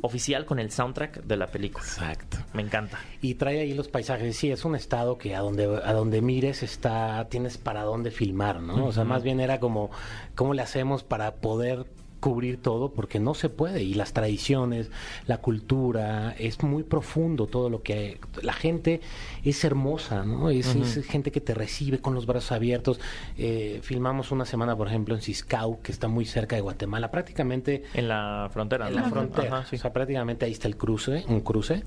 oficial 0.02 0.44
con 0.46 0.60
el 0.60 0.70
soundtrack 0.70 1.24
de 1.24 1.36
la 1.36 1.48
película. 1.48 1.84
Exacto. 1.84 2.36
Me 2.52 2.62
encanta. 2.62 3.00
Y 3.20 3.34
trae 3.34 3.58
ahí 3.58 3.74
los 3.74 3.88
paisajes. 3.88 4.36
Sí, 4.36 4.52
es 4.52 4.64
un 4.64 4.76
estado 4.76 5.18
que 5.18 5.34
a 5.34 5.40
donde 5.40 5.64
a 5.64 5.92
donde 5.92 6.22
mires 6.22 6.62
está 6.62 7.26
tienes 7.28 7.58
para 7.58 7.82
dónde 7.82 8.12
filmar, 8.12 8.60
¿no? 8.60 8.86
O 8.86 8.92
sea, 8.92 9.02
más 9.02 9.24
bien 9.24 9.40
era 9.40 9.58
como 9.58 9.90
cómo 10.36 10.54
le 10.54 10.62
hacemos 10.62 11.02
para 11.02 11.32
poder 11.34 11.86
cubrir 12.24 12.56
todo 12.56 12.88
porque 12.90 13.20
no 13.20 13.34
se 13.34 13.50
puede 13.50 13.82
y 13.82 13.92
las 13.92 14.14
tradiciones, 14.14 14.90
la 15.26 15.42
cultura, 15.42 16.34
es 16.38 16.62
muy 16.62 16.82
profundo 16.82 17.46
todo 17.48 17.68
lo 17.68 17.82
que 17.82 18.18
la 18.40 18.54
gente 18.54 19.02
es 19.44 19.62
hermosa, 19.62 20.24
¿no? 20.24 20.48
Es, 20.48 20.74
es 20.74 21.04
gente 21.06 21.30
que 21.30 21.42
te 21.42 21.52
recibe 21.52 21.98
con 21.98 22.14
los 22.14 22.24
brazos 22.24 22.52
abiertos. 22.52 22.98
Eh, 23.36 23.80
filmamos 23.82 24.32
una 24.32 24.46
semana, 24.46 24.74
por 24.74 24.88
ejemplo, 24.88 25.14
en 25.14 25.20
Ciscau, 25.20 25.82
que 25.82 25.92
está 25.92 26.08
muy 26.08 26.24
cerca 26.24 26.56
de 26.56 26.62
Guatemala, 26.62 27.10
prácticamente 27.10 27.82
En 27.92 28.08
la 28.08 28.48
frontera, 28.50 28.88
en 28.88 28.94
¿no? 28.94 29.02
la 29.02 29.08
frontera. 29.10 29.58
Ajá, 29.58 29.66
sí. 29.68 29.76
O 29.76 29.78
sea, 29.80 29.92
prácticamente 29.92 30.46
ahí 30.46 30.52
está 30.52 30.66
el 30.66 30.78
cruce, 30.78 31.26
un 31.28 31.42
cruce. 31.42 31.82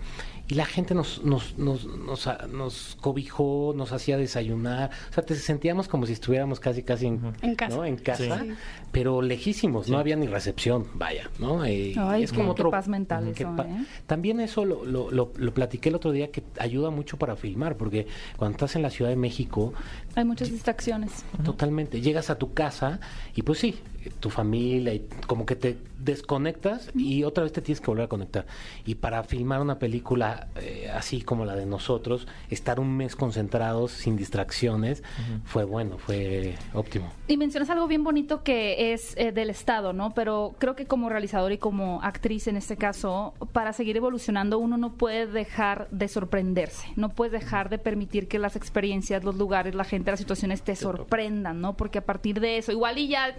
Y 0.48 0.54
la 0.54 0.66
gente 0.66 0.94
nos, 0.94 1.24
nos, 1.24 1.58
nos, 1.58 1.86
nos, 1.88 2.30
nos 2.54 2.96
cobijó, 3.02 3.74
nos 3.76 3.92
hacía 3.92 4.18
desayunar. 4.18 4.92
O 5.10 5.14
sea, 5.14 5.26
te 5.26 5.34
sentíamos 5.34 5.88
como 5.88 6.06
si 6.06 6.14
estuviéramos 6.14 6.60
casi, 6.60 6.84
casi 6.84 7.08
en, 7.08 7.34
En 7.42 7.56
casa. 7.56 7.76
¿no? 7.76 7.86
En 7.86 7.98
casa, 7.98 8.40
Sí. 8.44 8.52
pero 8.92 9.22
lejísimos. 9.24 9.90
No 9.90 9.98
había 9.98 10.16
ni 10.16 10.27
recepción, 10.28 10.86
vaya, 10.94 11.30
¿no? 11.40 11.64
Eh, 11.66 11.94
Ay, 11.98 12.24
es 12.24 12.32
como 12.32 12.46
qué 12.56 12.62
otro... 12.62 12.72
paz 12.72 12.88
mental 12.88 13.32
Qué 13.36 13.44
eso, 13.44 13.56
pa- 13.56 13.64
¿eh? 13.66 13.86
También 14.06 14.40
eso 14.40 14.66
lo, 14.66 14.86
lo, 14.86 15.10
lo, 15.12 15.32
lo 15.36 15.54
platiqué 15.54 15.90
el 15.90 15.96
otro 15.96 16.12
día 16.12 16.32
que 16.32 16.44
ayuda 16.60 16.90
mucho 16.90 17.18
para 17.18 17.36
filmar, 17.36 17.78
porque 17.78 18.08
cuando 18.38 18.56
estás 18.56 18.76
en 18.76 18.82
la 18.82 18.90
Ciudad 18.90 19.10
de 19.10 19.18
México, 19.18 19.74
Hay 20.16 20.26
muchas 20.26 20.52
distracciones. 20.52 21.24
Totalmente. 21.44 22.02
Llegas 22.02 22.30
a 22.30 22.38
tu 22.38 22.54
casa 22.54 23.00
y 23.36 23.42
pues 23.42 23.60
sí, 23.60 23.76
tu 24.10 24.30
familia 24.30 24.94
y 24.94 25.08
como 25.28 25.46
que 25.46 25.56
te 25.56 25.78
desconectas 26.00 26.92
y 26.96 27.24
otra 27.24 27.44
vez 27.44 27.54
te 27.54 27.62
tienes 27.62 27.82
que 27.82 27.88
volver 27.88 28.06
a 28.06 28.08
conectar. 28.08 28.46
Y 28.86 28.96
para 28.96 29.24
filmar 29.24 29.62
una 29.62 29.80
película 29.80 30.48
eh, 30.56 30.90
así 30.94 31.22
como 31.22 31.46
la 31.46 31.56
de 31.56 31.66
nosotros, 31.66 32.28
estar 32.50 32.80
un 32.80 32.96
mes 32.96 33.16
concentrados 33.16 33.92
sin 33.92 34.16
distracciones 34.16 35.04
fue 35.46 35.64
bueno, 35.64 35.98
fue 35.98 36.56
óptimo. 36.74 37.12
Y 37.28 37.38
mencionas 37.38 37.70
algo 37.70 37.88
bien 37.88 38.04
bonito 38.04 38.44
que 38.44 38.94
es 38.94 39.16
eh, 39.18 39.32
del 39.32 39.50
Estado, 39.50 39.94
¿no? 39.94 40.14
Pero 40.14 40.56
creo 40.60 40.76
que 40.76 40.86
como 40.86 41.10
realizador 41.10 41.52
y 41.52 41.58
como 41.58 42.02
actriz 42.02 42.48
en 42.48 42.58
este 42.58 42.78
caso, 42.78 43.34
para 43.52 43.74
seguir 43.74 43.98
evolucionando 43.98 44.60
uno 44.60 44.78
no 44.78 44.94
puede 44.94 45.28
dejar 45.28 45.88
de 45.92 46.08
sorprenderse, 46.08 46.88
no 46.96 47.10
puedes 47.10 47.32
dejar 47.32 47.70
de 47.70 47.78
permitir 47.78 48.28
que 48.28 48.40
las 48.40 48.56
experiencias, 48.56 49.24
los 49.24 49.36
lugares, 49.36 49.76
la 49.76 49.84
gente, 49.84 50.12
las 50.12 50.20
situaciones 50.20 50.62
te 50.62 50.76
sorprendan, 50.76 51.62
¿no? 51.62 51.76
Porque 51.76 52.00
a 52.00 52.06
partir 52.06 52.40
de 52.40 52.58
eso, 52.58 52.72
igual 52.72 52.98
y 52.98 53.08
ya 53.08 53.36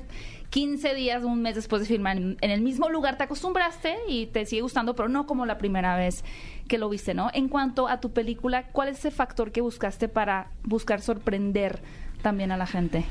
15 0.50 0.94
días, 0.94 1.24
un 1.24 1.42
mes 1.42 1.54
después 1.54 1.82
de 1.82 1.88
filmar 1.88 2.16
en, 2.16 2.36
en 2.40 2.50
el 2.50 2.60
mismo 2.60 2.88
lugar, 2.88 3.18
te 3.18 3.24
acostumbraste 3.24 3.96
y 4.08 4.26
te 4.26 4.46
sigue 4.46 4.62
gustando, 4.62 4.94
pero 4.94 5.08
no 5.08 5.26
como 5.26 5.46
la 5.46 5.58
primera 5.58 5.96
vez 5.96 6.24
que 6.68 6.78
lo 6.78 6.88
viste, 6.88 7.14
¿no? 7.14 7.30
En 7.34 7.48
cuanto 7.48 7.88
a 7.88 8.00
tu 8.00 8.12
película, 8.12 8.68
¿cuál 8.68 8.88
es 8.88 8.98
ese 8.98 9.10
factor 9.10 9.52
que 9.52 9.60
buscaste 9.60 10.08
para 10.08 10.50
buscar 10.62 11.00
sorprender 11.00 11.82
también 12.22 12.52
a 12.52 12.56
la 12.56 12.66
gente? 12.66 13.04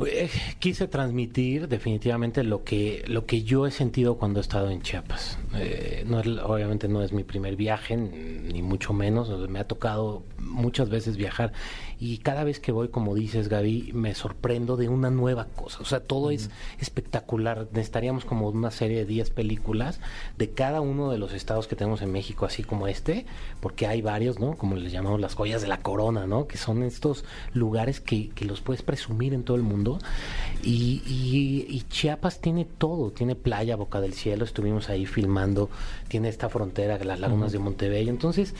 Eh, 0.00 0.28
Quise 0.58 0.88
transmitir 0.88 1.68
definitivamente 1.68 2.42
lo 2.42 2.64
que 2.64 3.04
lo 3.06 3.26
que 3.26 3.42
yo 3.44 3.66
he 3.66 3.70
sentido 3.70 4.16
cuando 4.16 4.40
he 4.40 4.42
estado 4.42 4.70
en 4.70 4.82
Chiapas. 4.82 5.38
Eh, 5.56 6.04
no 6.06 6.20
es- 6.20 6.26
obviamente 6.26 6.88
no 6.88 7.02
es 7.02 7.12
mi 7.12 7.22
primer 7.22 7.54
viaje, 7.56 7.96
ni 7.96 8.60
mucho 8.62 8.92
menos. 8.92 9.30
Me 9.48 9.60
ha 9.60 9.68
tocado 9.68 10.24
muchas 10.38 10.88
veces 10.90 11.16
viajar 11.16 11.52
y 12.00 12.18
cada 12.18 12.42
vez 12.44 12.58
que 12.60 12.72
voy, 12.72 12.88
como 12.88 13.14
dices 13.14 13.48
Gaby, 13.48 13.92
me 13.94 14.14
sorprendo 14.14 14.76
de 14.76 14.88
una 14.88 15.10
nueva 15.10 15.46
cosa. 15.54 15.78
O 15.80 15.84
sea, 15.84 16.00
todo 16.00 16.30
es 16.30 16.50
espectacular. 16.80 17.68
Necesitaríamos 17.72 18.24
como 18.24 18.48
una 18.48 18.70
serie 18.70 18.98
de 18.98 19.04
10 19.06 19.30
películas 19.30 20.00
de 20.38 20.50
cada 20.50 20.80
uno 20.80 21.10
de 21.10 21.18
los 21.18 21.32
estados 21.32 21.66
que 21.68 21.76
tenemos 21.76 22.02
en 22.02 22.10
México, 22.12 22.46
así 22.46 22.62
como 22.64 22.88
este, 22.88 23.26
porque 23.60 23.86
hay 23.86 24.02
varios, 24.02 24.40
¿no? 24.40 24.56
Como 24.56 24.76
les 24.76 24.92
llamamos 24.92 25.20
las 25.20 25.34
joyas 25.34 25.62
de 25.62 25.68
la 25.68 25.78
corona, 25.78 26.26
¿no? 26.26 26.46
Que 26.48 26.56
son 26.58 26.82
estos 26.82 27.24
lugares 27.52 28.00
que, 28.00 28.30
que 28.30 28.44
los 28.44 28.60
puedes 28.60 28.82
presumir 28.82 29.34
en 29.34 29.44
todo 29.44 29.56
el 29.56 29.62
mundo. 29.62 29.83
Y, 30.62 31.02
y- 31.06 31.66
y 31.68 31.82
Chiapas 31.90 32.40
tiene 32.40 32.64
todo, 32.64 33.10
tiene 33.10 33.34
playa, 33.34 33.76
Boca 33.76 34.00
del 34.00 34.14
Cielo, 34.14 34.44
estuvimos 34.44 34.88
ahí 34.88 35.04
filmando, 35.06 35.68
tiene 36.08 36.28
esta 36.28 36.48
frontera, 36.48 36.98
las 37.04 37.20
lagunas 37.20 37.52
de 37.52 37.58
Montebello. 37.58 38.10
Entonces, 38.10 38.54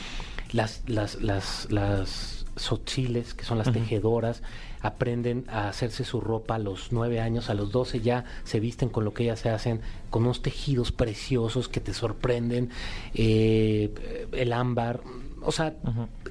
las, 0.52 0.82
las, 0.86 1.22
las, 1.22 1.66
las 1.70 2.44
sotziles, 2.56 3.34
que 3.34 3.44
son 3.44 3.58
las 3.58 3.72
tejedoras, 3.72 4.42
aprenden 4.80 5.44
a 5.48 5.68
hacerse 5.68 6.04
su 6.04 6.20
ropa 6.20 6.56
a 6.56 6.58
los 6.58 6.92
nueve 6.92 7.18
años, 7.20 7.48
a 7.48 7.54
los 7.54 7.72
doce 7.72 8.00
ya 8.00 8.26
se 8.44 8.60
visten 8.60 8.90
con 8.90 9.04
lo 9.04 9.14
que 9.14 9.22
ellas 9.24 9.40
se 9.40 9.48
hacen, 9.48 9.80
con 10.10 10.24
unos 10.24 10.42
tejidos 10.42 10.92
preciosos 10.92 11.68
que 11.68 11.80
te 11.80 11.94
sorprenden, 11.94 12.68
eh, 13.14 14.28
el 14.32 14.52
ámbar, 14.52 15.00
o 15.42 15.52
sea, 15.52 15.74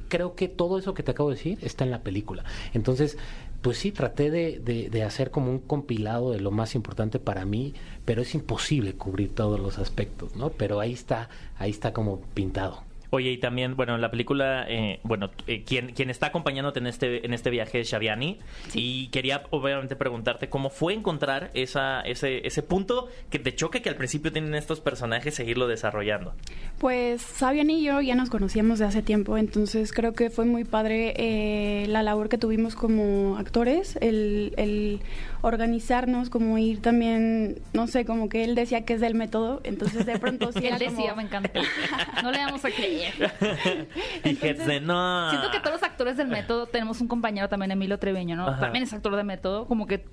creo 0.07 0.35
que 0.35 0.47
todo 0.47 0.77
eso 0.79 0.93
que 0.93 1.03
te 1.03 1.11
acabo 1.11 1.29
de 1.29 1.35
decir 1.35 1.57
está 1.61 1.83
en 1.83 1.91
la 1.91 2.01
película. 2.01 2.43
Entonces, 2.73 3.17
pues 3.63 3.79
sí, 3.79 3.91
traté 3.91 4.29
de, 4.31 4.59
de- 4.59 4.89
de 4.91 5.03
hacer 5.03 5.31
como 5.31 5.49
un 5.51 5.59
compilado 5.59 6.31
de 6.31 6.39
lo 6.41 6.51
más 6.51 6.75
importante 6.75 7.19
para 7.19 7.45
mí, 7.45 7.73
pero 8.05 8.21
es 8.21 8.35
imposible 8.35 8.95
cubrir 8.95 9.33
todos 9.35 9.59
los 9.59 9.79
aspectos, 9.79 10.35
¿no? 10.35 10.51
Pero 10.51 10.79
ahí 10.79 10.93
está, 10.93 11.29
ahí 11.57 11.71
está 11.71 11.93
como 11.93 12.21
pintado. 12.35 12.83
Oye, 13.15 13.29
y 13.29 13.37
también, 13.37 13.75
bueno, 13.75 13.93
en 13.93 14.01
la 14.01 14.09
película, 14.09 14.65
eh, 14.67 14.99
bueno, 15.03 15.29
eh, 15.45 15.63
quien, 15.63 15.91
quien 15.93 16.09
está 16.09 16.25
acompañándote 16.27 16.79
en 16.79 16.87
este, 16.87 17.23
en 17.23 17.35
este 17.35 17.51
viaje 17.51 17.79
es 17.81 17.87
Shaviani. 17.91 18.39
Y 18.73 19.09
quería, 19.09 19.43
obviamente, 19.51 19.95
preguntarte 19.95 20.49
cómo 20.49 20.71
fue 20.71 20.95
encontrar 20.95 21.51
esa, 21.53 22.01
ese, 22.01 22.47
ese 22.47 22.63
punto 22.63 23.07
que 23.29 23.37
te 23.37 23.53
choque 23.53 23.83
que 23.83 23.89
al 23.89 23.95
principio 23.97 24.31
tienen 24.31 24.55
estos 24.55 24.79
personajes, 24.81 25.35
seguirlo 25.35 25.67
desarrollando. 25.67 26.33
Pues 26.79 27.21
Sabian 27.21 27.69
y 27.69 27.83
yo 27.83 28.01
ya 28.01 28.15
nos 28.15 28.31
conocíamos 28.31 28.79
de 28.79 28.85
hace 28.85 29.03
tiempo, 29.03 29.37
entonces 29.37 29.93
creo 29.93 30.13
que 30.13 30.31
fue 30.31 30.45
muy 30.45 30.63
padre 30.63 31.13
eh, 31.15 31.85
la 31.89 32.01
labor 32.01 32.29
que 32.29 32.39
tuvimos 32.39 32.75
como 32.75 33.37
actores, 33.37 33.95
el, 34.01 34.53
el 34.57 35.01
organizarnos, 35.43 36.29
como 36.29 36.57
ir 36.57 36.81
también, 36.81 37.59
no 37.73 37.85
sé, 37.87 38.05
como 38.05 38.27
que 38.27 38.43
él 38.43 38.55
decía 38.55 38.85
que 38.85 38.93
es 38.93 39.01
del 39.01 39.13
método, 39.13 39.61
entonces 39.63 40.05
de 40.05 40.17
pronto 40.17 40.51
sí 40.51 40.59
Él 40.63 40.65
era 40.65 40.77
decía, 40.79 40.95
como- 41.11 41.15
me 41.17 41.23
encanta. 41.23 41.61
No 42.23 42.31
le 42.31 42.37
vamos 42.39 42.63
a 42.65 42.69
creer. 42.71 43.02
de 44.23 44.81
no. 44.81 45.29
Siento 45.29 45.51
que 45.51 45.59
todos 45.59 45.73
los 45.73 45.83
actores 45.83 46.17
del 46.17 46.27
método, 46.27 46.67
tenemos 46.67 47.01
un 47.01 47.07
compañero 47.07 47.49
también, 47.49 47.71
Emilio 47.71 47.99
Treveño, 47.99 48.35
¿no? 48.35 48.47
Ajá. 48.47 48.61
También 48.61 48.83
es 48.83 48.93
actor 48.93 49.15
de 49.15 49.23
método, 49.23 49.67
como 49.67 49.87
que 49.87 50.05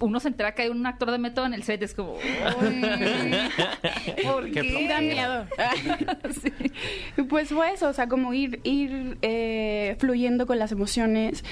uno 0.00 0.20
se 0.20 0.28
entera 0.28 0.54
que 0.54 0.62
hay 0.62 0.68
un 0.68 0.84
actor 0.86 1.10
de 1.10 1.18
método 1.18 1.46
en 1.46 1.54
el 1.54 1.62
set, 1.62 1.82
es 1.82 1.94
como, 1.94 2.14
"Uy, 2.14 2.20
¿por 4.22 4.50
Qué 4.50 4.60
qué? 4.62 4.88
Da 4.88 5.00
miedo. 5.00 5.46
Sí. 6.42 6.52
Pues 7.28 7.48
fue 7.48 7.72
eso, 7.72 7.88
o 7.88 7.92
sea, 7.92 8.08
como 8.08 8.34
ir, 8.34 8.60
ir 8.64 9.18
eh, 9.22 9.96
fluyendo 9.98 10.46
con 10.46 10.58
las 10.58 10.72
emociones 10.72 11.44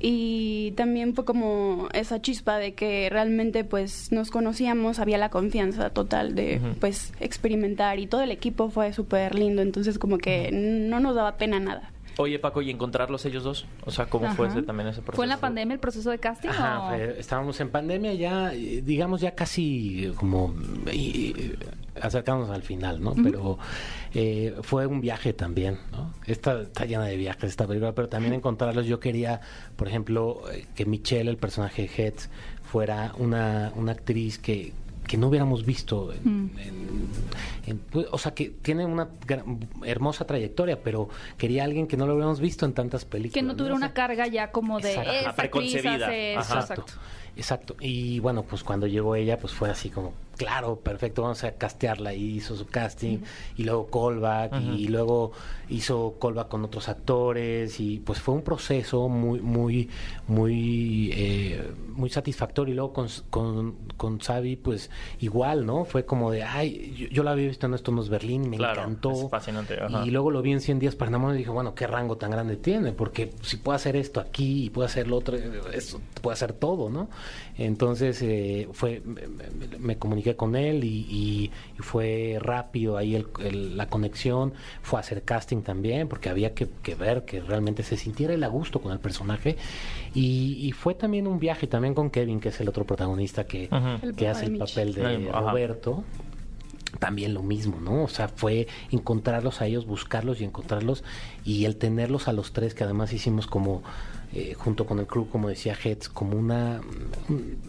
y 0.00 0.72
también 0.76 1.14
fue 1.14 1.24
como 1.24 1.88
esa 1.92 2.20
chispa 2.20 2.58
de 2.58 2.74
que 2.74 3.08
realmente 3.10 3.64
pues 3.64 4.12
nos 4.12 4.30
conocíamos, 4.30 4.98
había 4.98 5.18
la 5.18 5.30
confianza 5.30 5.90
total 5.90 6.34
de 6.34 6.60
pues 6.80 7.12
experimentar 7.20 7.98
y 7.98 8.06
todo 8.06 8.22
el 8.22 8.30
equipo 8.30 8.70
fue 8.70 8.92
súper 8.92 9.34
lindo, 9.34 9.62
entonces 9.62 9.98
como 9.98 10.18
que 10.18 10.43
no 10.52 11.00
nos 11.00 11.14
daba 11.14 11.36
pena 11.36 11.58
nada. 11.60 11.90
Oye, 12.16 12.38
Paco, 12.38 12.62
¿y 12.62 12.70
encontrarlos 12.70 13.24
ellos 13.26 13.42
dos? 13.42 13.66
O 13.84 13.90
sea, 13.90 14.06
¿cómo 14.06 14.32
fue 14.34 14.46
ese, 14.46 14.62
también 14.62 14.88
ese 14.88 15.00
proceso? 15.02 15.16
¿Fue 15.16 15.24
en 15.24 15.30
la 15.30 15.38
pandemia 15.38 15.74
el 15.74 15.80
proceso 15.80 16.10
de 16.10 16.18
casting 16.20 16.48
Ajá, 16.50 16.82
o...? 16.84 16.88
fue- 16.90 17.18
estábamos 17.18 17.60
en 17.60 17.70
pandemia 17.70 18.14
ya, 18.14 18.54
eh, 18.54 18.82
digamos 18.84 19.20
ya 19.20 19.34
casi 19.34 20.12
como 20.14 20.54
eh, 20.86 21.56
acercándonos 22.00 22.54
al 22.54 22.62
final, 22.62 23.02
¿no? 23.02 23.14
Pero 23.20 23.58
eh, 24.14 24.54
fue 24.62 24.86
un 24.86 25.00
viaje 25.00 25.32
también, 25.32 25.78
¿no? 25.90 26.14
Esta 26.26 26.60
está 26.62 26.84
llena 26.84 27.06
de 27.06 27.16
viajes 27.16 27.50
esta 27.50 27.66
película, 27.66 27.96
pero 27.96 28.08
también 28.08 28.32
encontrarlos. 28.34 28.86
Yo 28.86 29.00
quería, 29.00 29.40
por 29.74 29.88
ejemplo, 29.88 30.42
que 30.76 30.86
Michelle, 30.86 31.28
el 31.28 31.36
personaje 31.36 31.82
de 31.88 31.90
Heads, 32.04 32.30
fuera 32.62 33.12
una, 33.18 33.72
una 33.74 33.90
actriz 33.90 34.38
que 34.38 34.72
que 35.06 35.16
no 35.16 35.28
hubiéramos 35.28 35.64
visto 35.66 36.12
en- 36.12 36.50
en- 36.58 37.08
en- 37.66 37.78
pues, 37.78 38.06
o 38.10 38.18
sea 38.18 38.34
que 38.34 38.50
tiene 38.50 38.84
una 38.86 39.08
gran- 39.26 39.68
hermosa 39.84 40.26
trayectoria 40.26 40.82
pero 40.82 41.08
quería 41.36 41.64
alguien 41.64 41.86
que 41.86 41.96
no 41.96 42.06
lo 42.06 42.14
hubiéramos 42.14 42.40
visto 42.40 42.64
en 42.66 42.72
tantas 42.72 43.04
películas 43.04 43.34
Que 43.34 43.42
no 43.42 43.54
tuviera 43.56 43.74
O 43.74 43.78
sea, 43.78 43.86
una 43.86 43.94
carga 43.94 44.26
ya 44.26 44.50
como 44.50 44.80
de 44.80 44.90
Exacto. 44.90 45.10
esa 45.12 45.34
preconcebida. 45.36 46.06
hace 46.06 46.32
eso", 46.32 46.40
Ajá. 46.40 46.60
exacto. 46.60 46.92
Exacto. 47.36 47.76
Y 47.80 48.18
bueno, 48.20 48.42
pues 48.42 48.62
cuando 48.64 48.86
llegó 48.86 49.14
ella, 49.16 49.38
pues 49.38 49.52
fue 49.52 49.68
así 49.70 49.90
como, 49.90 50.12
claro, 50.36 50.76
perfecto, 50.76 51.22
vamos 51.22 51.42
a 51.44 51.52
castearla. 51.52 52.14
Y 52.14 52.36
hizo 52.36 52.56
su 52.56 52.66
casting, 52.66 53.18
y 53.56 53.64
luego 53.64 53.86
callback, 53.88 54.60
y 54.76 54.88
luego 54.88 55.32
hizo 55.68 56.14
callback 56.20 56.48
con 56.48 56.64
otros 56.64 56.88
actores. 56.88 57.80
Y 57.80 57.98
pues 57.98 58.20
fue 58.20 58.34
un 58.34 58.42
proceso 58.42 59.08
muy, 59.08 59.40
muy, 59.40 59.88
muy, 60.28 61.10
eh, 61.14 61.70
muy 61.88 62.10
satisfactorio. 62.10 62.72
Y 62.72 62.76
luego 62.76 62.92
con, 62.92 63.08
con, 63.30 63.74
con 63.96 64.18
Xavi, 64.18 64.56
pues 64.56 64.90
igual, 65.20 65.66
¿no? 65.66 65.84
Fue 65.84 66.04
como 66.04 66.30
de, 66.30 66.42
ay, 66.44 66.94
yo, 66.96 67.08
yo 67.08 67.22
la 67.24 67.32
había 67.32 67.48
visto 67.48 67.66
en 67.66 67.74
Esto 67.74 67.90
no 67.92 68.02
es 68.02 68.08
Berlín, 68.08 68.44
y 68.44 68.48
me 68.50 68.56
Claro, 68.56 68.82
encantó. 68.82 69.10
es 69.12 69.30
fascinante. 69.30 69.76
Y 70.04 70.10
luego 70.10 70.30
lo 70.30 70.40
vi 70.42 70.52
en 70.52 70.60
100 70.60 70.78
días 70.78 70.94
para 70.94 71.08
enamorar 71.08 71.34
y 71.36 71.38
dije, 71.38 71.50
bueno, 71.50 71.74
qué 71.74 71.86
rango 71.86 72.16
tan 72.16 72.30
grande 72.30 72.56
tiene, 72.56 72.92
porque 72.92 73.30
si 73.42 73.56
puedo 73.56 73.74
hacer 73.76 73.96
esto 73.96 74.20
aquí 74.20 74.64
y 74.66 74.70
puedo 74.70 74.86
hacer 74.86 75.08
lo 75.08 75.16
otro, 75.16 75.36
eso 75.36 76.00
puede 76.22 76.34
hacer 76.34 76.52
todo, 76.52 76.90
¿no? 76.90 77.08
Entonces 77.56 78.20
eh, 78.22 78.68
fue, 78.72 79.02
me, 79.78 79.96
comuniqué 79.96 80.36
con 80.36 80.56
él 80.56 80.84
y, 80.84 81.06
y- 81.08 81.50
y 81.78 81.82
fue 81.82 82.38
rápido 82.40 82.96
ahí 82.96 83.14
el- 83.14 83.26
el- 83.40 83.76
la 83.76 83.88
conexión, 83.88 84.52
fue 84.82 84.98
a 84.98 85.00
hacer 85.00 85.22
casting 85.22 85.62
también, 85.62 86.08
porque 86.08 86.28
había 86.28 86.54
que, 86.54 86.68
que 86.82 86.94
ver 86.94 87.24
que 87.24 87.40
realmente 87.40 87.82
se 87.82 87.96
sintiera 87.96 88.34
él 88.34 88.42
a 88.44 88.48
gusto 88.48 88.80
con 88.80 88.92
el 88.92 88.98
personaje. 88.98 89.56
Y, 90.14 90.58
y 90.66 90.72
fue 90.72 90.94
también 90.94 91.26
un 91.26 91.38
viaje 91.38 91.66
también 91.66 91.94
con 91.94 92.10
Kevin, 92.10 92.40
que 92.40 92.48
es 92.50 92.60
el 92.60 92.68
otro 92.68 92.84
protagonista 92.84 93.44
que. 93.44 93.68
El 94.02 94.14
que 94.14 94.28
hace 94.28 94.46
el 94.46 94.58
papel 94.58 94.94
de 94.94 95.06
Ay, 95.06 95.28
ajá. 95.32 95.40
Roberto 95.40 96.04
también 97.00 97.34
lo 97.34 97.42
mismo, 97.42 97.80
¿no? 97.80 98.04
O 98.04 98.08
sea, 98.08 98.28
fue 98.28 98.68
encontrarlos 98.92 99.60
a 99.60 99.66
ellos, 99.66 99.84
buscarlos 99.84 100.40
y 100.40 100.44
encontrarlos 100.44 101.02
y 101.44 101.64
el 101.64 101.76
tenerlos 101.76 102.28
a 102.28 102.32
los 102.32 102.52
tres, 102.52 102.72
que 102.74 102.84
además 102.84 103.12
hicimos 103.12 103.48
como, 103.48 103.82
eh, 104.34 104.54
junto 104.58 104.84
con 104.84 104.98
el 104.98 105.06
crew, 105.06 105.28
como 105.28 105.48
decía 105.48 105.74
Heads, 105.82 106.08
como 106.08 106.36
una... 106.36 106.80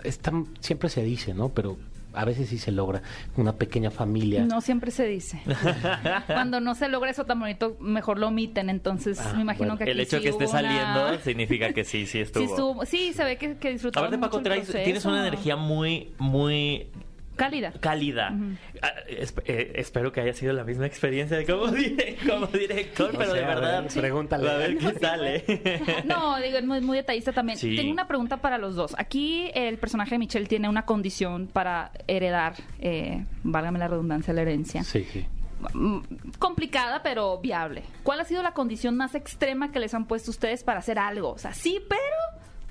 está- 0.03 0.33
siempre 0.59 0.89
se 0.89 1.03
dice, 1.03 1.33
¿no? 1.33 1.49
Pero 1.49 1.77
a 2.13 2.23
veces 2.25 2.47
sí 2.49 2.57
se 2.57 2.71
logra, 2.71 3.01
una 3.35 3.53
pequeña 3.53 3.91
familia. 3.91 4.45
No 4.45 4.61
siempre 4.61 4.89
se 4.91 5.05
dice. 5.05 5.41
Cuando 6.27 6.59
no 6.61 6.73
se 6.73 6.87
logra 6.87 7.11
eso 7.11 7.25
tan 7.25 7.39
bonito, 7.39 7.75
mejor 7.81 8.17
lo 8.19 8.27
omiten. 8.29 8.69
Entonces, 8.69 9.19
Ah, 9.21 9.33
me 9.35 9.41
imagino 9.41 9.65
bueno. 9.67 9.77
que 9.77 9.83
aquí 9.83 9.91
El 9.91 9.99
hecho 9.99 10.15
de 10.15 10.21
sí 10.21 10.23
que 10.23 10.29
esté 10.29 10.45
una- 10.45 10.51
saliendo 10.51 11.23
significa 11.23 11.73
que 11.73 11.83
sí, 11.83 12.05
sí 12.07 12.19
estuvo. 12.21 12.43
Sí, 12.45 12.49
estuvo- 12.51 12.85
sí, 12.85 13.13
se 13.13 13.23
ve 13.25 13.37
que, 13.37 13.57
que 13.57 13.71
disfrutaron 13.71 14.07
Aparte, 14.07 14.21
Paco, 14.21 14.37
mucho 14.39 14.53
el 14.53 14.61
traes- 14.65 14.83
tienes 14.83 15.03
una 15.05 15.19
energía 15.27 15.55
muy, 15.57 16.13
muy 16.17 16.87
Cálida. 17.35 17.71
cálida. 17.79 18.33
Ah, 18.81 18.91
esp- 19.09 19.43
eh, 19.45 19.73
espero 19.75 20.11
que 20.11 20.21
haya 20.21 20.33
sido 20.33 20.53
la 20.53 20.63
misma 20.63 20.85
experiencia 20.85 21.37
de 21.37 21.45
como, 21.45 21.67
dire- 21.71 22.17
como 22.27 22.47
director, 22.47 23.11
pero 23.17 23.33
de 23.33 23.43
a 23.43 23.47
ver, 23.47 23.55
verdad. 23.55 23.85
pregúntale. 23.93 24.49
A 24.49 24.57
ver 24.57 24.77
qué 24.77 24.93
sale. 24.99 25.43
No, 26.05 26.37
digo, 26.39 26.57
es 26.57 26.65
muy, 26.65 26.81
muy 26.81 26.97
detallista 26.97 27.31
también. 27.33 27.57
Sí. 27.57 27.75
Tengo 27.75 27.91
una 27.91 28.07
pregunta 28.07 28.37
para 28.37 28.57
los 28.57 28.75
dos. 28.75 28.95
Aquí 28.97 29.49
el 29.53 29.77
personaje 29.77 30.11
de 30.15 30.19
Michelle 30.19 30.47
tiene 30.47 30.69
una 30.69 30.85
condición 30.85 31.47
para 31.47 31.91
heredar, 32.07 32.55
eh, 32.79 33.25
válgame 33.43 33.79
la 33.79 33.87
redundancia, 33.87 34.33
la 34.33 34.41
herencia. 34.41 34.83
Sí, 34.83 35.03
sí. 35.11 35.25
Mm, 35.73 35.99
Complicada, 36.37 37.01
pero 37.01 37.39
viable. 37.39 37.83
¿Cuál 38.03 38.19
ha 38.19 38.25
sido 38.25 38.43
la 38.43 38.53
condición 38.53 38.95
más 38.97 39.15
extrema 39.15 39.71
que 39.71 39.79
les 39.79 39.93
han 39.93 40.05
puesto 40.05 40.31
ustedes 40.31 40.63
para 40.63 40.79
hacer 40.79 40.99
algo? 40.99 41.31
O 41.31 41.37
sea, 41.37 41.53
sí, 41.53 41.79
pero 41.89 42.01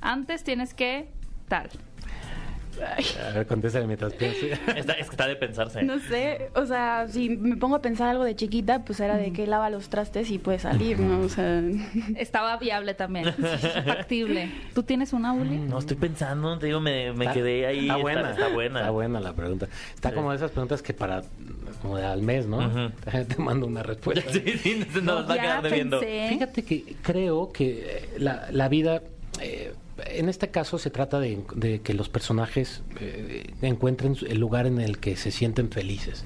antes 0.01 0.45
tienes 0.45 0.75
que 0.75 1.09
tal. 1.49 1.71
A 2.81 3.33
ver, 3.33 3.47
contéstale 3.47 3.87
mientras 3.87 4.12
pienso. 4.14 4.47
Está, 4.77 4.93
es 4.95 5.07
que 5.07 5.11
está 5.12 5.27
de 5.27 5.37
pensarse. 5.37 5.83
No 5.83 5.99
sé, 5.99 6.51
o 6.55 6.66
sea, 6.66 7.07
si 7.09 7.31
me 7.31 7.57
pongo 7.57 7.77
a 7.77 7.83
pensar 7.83 8.09
algo 8.09 8.25
de 8.25 8.35
chiquita, 8.37 8.85
pues 8.85 9.01
era 9.01 9.16
de 9.16 9.33
que 9.33 9.47
lava 9.47 9.70
los 9.70 9.89
trastes 9.89 10.31
y 10.31 10.39
puede 10.39 10.59
salir, 10.59 10.99
¿no? 10.99 11.20
O 11.20 11.29
sea, 11.29 11.62
Estaba 12.16 12.57
viable 12.59 12.95
también, 12.95 13.33
factible. 13.85 14.51
¿Tú 14.75 14.83
tienes 14.83 15.12
una, 15.12 15.33
Uli? 15.33 15.57
No, 15.59 15.79
estoy 15.79 15.97
pensando, 15.97 16.59
te 16.59 16.66
digo, 16.66 16.81
me, 16.81 17.12
me 17.12 17.25
Está- 17.27 17.35
quedé 17.35 17.66
ahí. 17.66 17.81
Está 17.81 17.97
buena. 17.97 18.31
Está, 18.31 18.49
buena. 18.49 18.81
Está 18.81 18.91
buena 18.91 19.20
la 19.20 19.33
pregunta. 19.35 19.68
Está 19.95 20.11
Sí. 20.11 20.14
como 20.14 20.31
de 20.31 20.37
esas 20.37 20.51
preguntas 20.51 20.83
que 20.83 20.95
para, 20.95 21.22
como 21.83 21.97
de 21.97 22.05
al 22.07 22.22
mes, 22.22 22.47
¿no? 22.47 22.91
Te 23.29 23.37
mando 23.43 23.66
una 23.66 23.83
respuesta. 23.83 24.31
Sí, 24.33 24.43
sí, 24.62 24.85
no, 25.03 25.14
nos 25.14 25.29
va 25.29 25.35
a 25.35 25.37
Ya 25.37 25.43
quedar 25.43 25.62
debiendo. 25.62 26.01
pensé. 26.01 26.29
Fíjate 26.29 26.62
que 26.64 26.97
creo 27.03 27.53
que 27.53 27.99
eh, 27.99 28.09
la, 28.18 28.49
la 28.51 28.68
vida, 28.68 29.03
eh, 29.41 29.72
en 30.07 30.29
este 30.29 30.49
caso 30.49 30.79
se 30.79 30.91
trata 30.91 31.21
de, 31.21 31.43
de 31.55 31.81
que 31.81 31.95
los 31.95 32.09
personajes 32.09 32.83
eh, 33.01 33.45
encuentren 33.63 34.17
el 34.29 34.39
lugar 34.39 34.67
en 34.67 34.81
el 34.81 34.99
que 34.99 35.17
se 35.17 35.31
sienten 35.31 35.71
felices. 35.71 36.25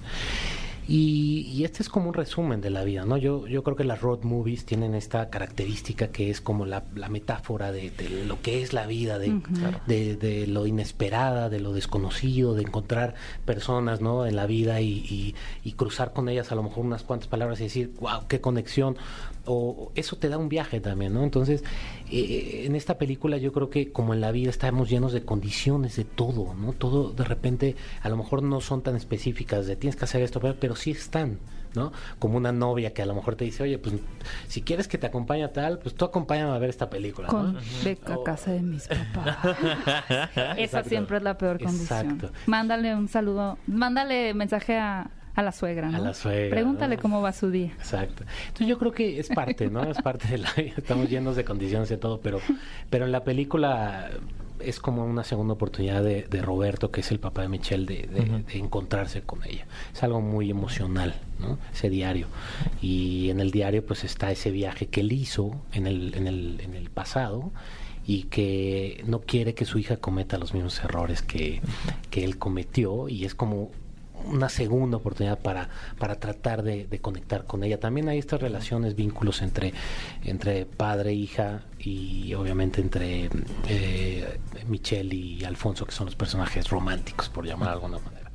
Y, 0.91 1.41
y 1.53 1.65
este 1.65 1.83
es 1.83 1.91
como 1.91 2.09
un 2.09 2.15
resumen 2.15 2.63
de 2.63 2.71
la 2.71 2.83
vida, 2.83 3.05
¿no? 3.05 3.19
Yo, 3.19 3.47
yo 3.47 3.63
creo 3.63 3.77
que 3.77 3.85
las 3.85 4.01
road 4.01 4.23
movies 4.23 4.65
tienen 4.65 4.95
esta 4.95 5.29
característica 5.29 6.09
que 6.09 6.31
es 6.31 6.41
como 6.41 6.65
la, 6.65 6.83
la 6.95 7.11
metáfora 7.11 7.73
de, 7.73 7.91
de 7.91 8.25
lo 8.25 8.41
que 8.41 8.63
es 8.63 8.73
la 8.73 8.87
vida, 8.87 9.19
de, 9.19 9.39
de, 9.87 10.17
de 10.17 10.47
lo 10.47 10.67
inesperada, 10.67 11.51
de 11.51 11.61
lo 11.61 11.75
desconocido, 11.75 12.55
de 12.55 12.63
encontrar 12.63 13.17
personas, 13.45 14.01
¿no? 14.01 14.25
En 14.25 14.35
la 14.35 14.47
vida 14.47 14.81
y, 14.81 14.89
y- 15.11 15.35
y 15.63 15.73
cruzar 15.73 16.15
con 16.15 16.27
ellas 16.31 16.53
a 16.53 16.55
lo 16.55 16.63
mejor 16.63 16.87
unas 16.87 17.03
cuantas 17.03 17.29
palabras 17.29 17.61
y 17.61 17.65
decir, 17.65 17.93
wow, 18.01 18.21
qué 18.27 18.41
conexión. 18.41 18.97
O 19.45 19.93
eso 19.95 20.17
te 20.17 20.31
da 20.31 20.39
un 20.39 20.49
viaje 20.49 20.81
también, 20.81 21.13
¿no? 21.13 21.23
Entonces, 21.23 21.65
eh, 22.11 22.65
en 22.67 22.75
esta 22.75 22.99
película 22.99 23.37
yo 23.37 23.53
creo 23.53 23.71
que 23.71 23.93
como 23.93 24.15
en 24.15 24.21
la 24.21 24.33
vida 24.33 24.51
estamos 24.51 24.89
llenos 24.89 25.13
de 25.13 25.25
condiciones, 25.25 25.97
de 25.97 26.05
todo, 26.05 26.55
¿no? 26.55 26.73
Todo 26.73 27.11
de 27.11 27.25
repente 27.25 27.77
a 28.03 28.09
lo 28.09 28.17
mejor 28.17 28.43
no 28.43 28.61
son 28.61 28.83
tan 28.83 28.97
específicas 28.97 29.67
de 29.67 29.77
tienes 29.77 29.97
que 29.97 30.05
hacer 30.05 30.23
esto, 30.23 30.41
pero, 30.41 30.57
pero 30.59 30.77
sí 30.77 30.93
están, 30.93 31.39
¿no? 31.75 31.93
Como 32.19 32.37
una 32.37 32.53
novia 32.53 32.93
que 32.93 33.03
a 33.03 33.07
lo 33.07 33.15
mejor 33.15 33.37
te 33.37 33.45
dice, 33.45 33.63
oye, 33.63 33.79
pues 33.79 33.95
si 34.47 34.63
quieres 34.63 34.89
que 34.89 34.99
te 34.99 35.07
acompañe 35.07 35.45
a 35.45 35.53
tal, 35.53 35.79
pues 35.79 35.95
tú 35.95 36.05
acompáñame 36.05 36.53
a 36.53 36.59
ver 36.59 36.71
esta 36.71 36.89
película, 36.89 37.29
Con 37.29 37.55
¿no? 37.55 37.61
ve 37.85 37.99
a 38.05 38.23
casa 38.25 38.53
de 38.53 38.63
mis 38.63 38.89
papás. 38.89 39.39
Esa 40.57 40.85
siempre 40.85 41.19
es 41.19 41.23
la 41.23 41.37
peor 41.37 41.59
condición. 41.59 42.11
Exacto. 42.11 42.31
Mándale 42.47 42.95
un 42.95 43.09
saludo, 43.09 43.59
mándale 43.67 44.35
mensaje 44.35 44.79
a, 44.79 45.11
a 45.39 45.43
la 45.43 45.53
suegra, 45.53 45.89
¿no? 45.91 45.97
A 45.99 46.01
la 46.01 46.15
suegra, 46.15 46.51
Pregúntale 46.51 46.97
¿no? 46.97 47.03
cómo 47.03 47.23
va 47.23 47.33
su 47.33 47.51
día. 47.51 47.73
Exacto. 47.79 48.25
Entonces 48.49 48.67
yo 48.67 48.79
creo 48.79 48.93
que 48.93 49.21
es 49.21 49.29
parte, 49.29 49.69
¿no? 49.71 49.83
Es 49.89 49.99
parte 50.03 50.27
de 50.29 50.39
la 50.39 50.53
vida. 50.53 50.73
Estamos 50.77 51.09
llenos 51.09 51.37
de 51.37 51.45
condiciones 51.45 51.91
y 51.91 51.97
todo, 51.97 52.21
pero, 52.21 52.41
pero 52.91 53.05
en 53.05 53.13
la 53.13 53.23
película 53.25 54.11
es 54.61 54.81
como 54.81 55.05
una 55.05 55.23
segunda 55.23 55.55
oportunidad 55.55 56.03
de, 56.03 56.23
de 56.25 56.43
Roberto, 56.43 56.91
que 56.91 57.03
es 57.03 57.13
el 57.13 57.21
papá 57.21 57.43
de 57.43 57.49
Michelle, 57.49 57.87
de, 57.87 58.09
de- 58.09 58.43
de 58.43 58.59
encontrarse 58.59 59.23
con 59.23 59.45
ella. 59.45 59.67
Es 59.95 60.03
algo 60.03 60.21
muy 60.21 60.51
emocional, 60.51 61.15
¿no? 61.39 61.59
Ese 61.73 61.89
diario. 61.91 62.27
Y 62.83 63.31
en 63.31 63.39
el 63.39 63.53
diario 63.53 63.87
pues 63.87 64.03
está 64.03 64.33
ese 64.33 64.51
viaje 64.51 64.87
que 64.89 65.03
él 65.03 65.13
hizo 65.13 65.53
en 65.73 65.87
el, 65.87 66.15
en 66.17 66.27
el, 66.27 66.61
en 66.61 66.75
el 66.75 66.91
pasado 66.91 67.53
y 68.05 68.25
que 68.25 69.05
no 69.07 69.21
quiere 69.21 69.55
que 69.55 69.65
su 69.65 69.79
hija 69.79 69.99
cometa 69.99 70.39
los 70.39 70.53
mismos 70.55 70.83
errores 70.83 71.23
que, 71.23 71.61
que 72.11 72.25
él 72.25 72.39
cometió 72.39 73.09
y 73.09 73.25
es 73.25 73.37
como 73.37 73.71
una 74.27 74.49
segunda 74.49 74.97
oportunidad 74.99 75.39
para, 75.39 75.69
para 75.99 76.17
tratar 76.17 76.63
de, 76.63 76.87
de 76.87 76.99
conectar 77.01 77.45
con 77.45 77.65
ella. 77.65 77.81
También 77.81 78.09
hay 78.09 78.19
estas 78.19 78.41
relaciones, 78.41 78.95
vínculos 78.95 79.43
entre, 79.43 79.73
entre 80.25 80.67
padre, 80.67 81.13
hija 81.15 81.63
y 81.79 82.35
obviamente 82.35 82.81
entre 82.81 83.31
eh, 83.69 84.39
Michelle 84.67 85.15
y 85.15 85.45
Alfonso, 85.45 85.85
que 85.87 85.93
son 85.93 86.07
los 86.07 86.17
personajes 86.17 86.69
románticos, 86.71 87.29
por 87.29 87.47
llamar 87.47 87.69
de 87.69 87.75
alguna 87.75 87.99
manera. 87.99 88.31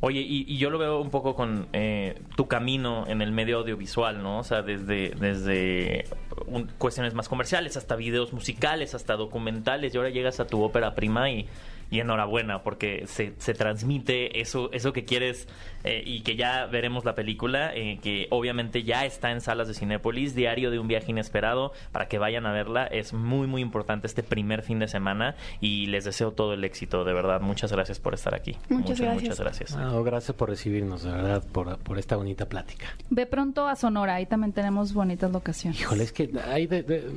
Oye, 0.00 0.20
y, 0.20 0.44
y 0.48 0.58
yo 0.58 0.70
lo 0.70 0.78
veo 0.78 1.00
un 1.00 1.10
poco 1.10 1.34
con 1.34 1.68
eh, 1.72 2.20
tu 2.36 2.48
camino 2.48 3.06
en 3.06 3.22
el 3.22 3.32
medio 3.32 3.58
audiovisual, 3.58 4.22
¿no? 4.22 4.38
O 4.40 4.44
sea, 4.44 4.62
desde, 4.62 5.10
desde 5.10 6.06
un- 6.46 6.68
cuestiones 6.78 7.14
más 7.14 7.28
comerciales 7.28 7.76
hasta 7.76 7.96
videos 7.96 8.32
musicales, 8.32 8.94
hasta 8.94 9.14
documentales, 9.14 9.94
y 9.94 9.96
ahora 9.98 10.10
llegas 10.10 10.40
a 10.40 10.46
tu 10.46 10.62
ópera 10.62 10.94
prima 10.94 11.30
y, 11.30 11.46
y 11.90 12.00
enhorabuena, 12.00 12.62
porque 12.62 13.04
se, 13.06 13.34
se 13.38 13.54
transmite 13.54 14.40
eso, 14.40 14.70
eso 14.72 14.92
que 14.92 15.04
quieres 15.04 15.48
eh, 15.84 16.02
y 16.04 16.22
que 16.22 16.34
ya 16.36 16.66
veremos 16.66 17.04
la 17.04 17.14
película, 17.14 17.72
eh, 17.74 17.98
que 18.02 18.26
obviamente 18.30 18.82
ya 18.82 19.04
está 19.04 19.30
en 19.30 19.40
salas 19.40 19.68
de 19.68 19.74
Cinépolis, 19.74 20.34
Diario 20.34 20.70
de 20.70 20.78
un 20.78 20.88
viaje 20.88 21.10
inesperado, 21.12 21.72
para 21.92 22.08
que 22.08 22.18
vayan 22.18 22.46
a 22.46 22.52
verla. 22.52 22.86
Es 22.86 23.12
muy, 23.12 23.46
muy 23.46 23.62
importante 23.62 24.06
este 24.06 24.22
primer 24.22 24.62
fin 24.62 24.78
de 24.78 24.88
semana 24.88 25.36
y 25.60 25.86
les 25.86 26.04
deseo 26.04 26.32
todo 26.32 26.54
el 26.54 26.64
éxito, 26.64 27.04
de 27.04 27.12
verdad. 27.12 27.40
Muchas 27.40 27.70
gracias 27.72 28.00
por 28.00 28.14
estar 28.14 28.34
aquí. 28.34 28.56
Muchas 28.68 29.00
gracias. 29.00 29.22
Muchas 29.22 29.40
gracias. 29.40 29.76
Ah, 29.76 30.00
gracias 30.04 30.36
por 30.36 30.48
recibirnos, 30.48 31.02
de 31.04 31.12
verdad, 31.12 31.44
por, 31.52 31.78
por 31.78 31.98
esta 31.98 32.16
bonita 32.16 32.48
plática. 32.48 32.86
Ve 33.10 33.26
pronto 33.26 33.68
a 33.68 33.76
Sonora, 33.76 34.14
ahí 34.16 34.26
también 34.26 34.52
tenemos 34.52 34.92
bonitas 34.92 35.30
locaciones. 35.30 35.80
Híjole, 35.80 36.02
es 36.04 36.12
que 36.12 36.30
hay 36.48 36.66
de- 36.66 36.82
de- 36.82 37.10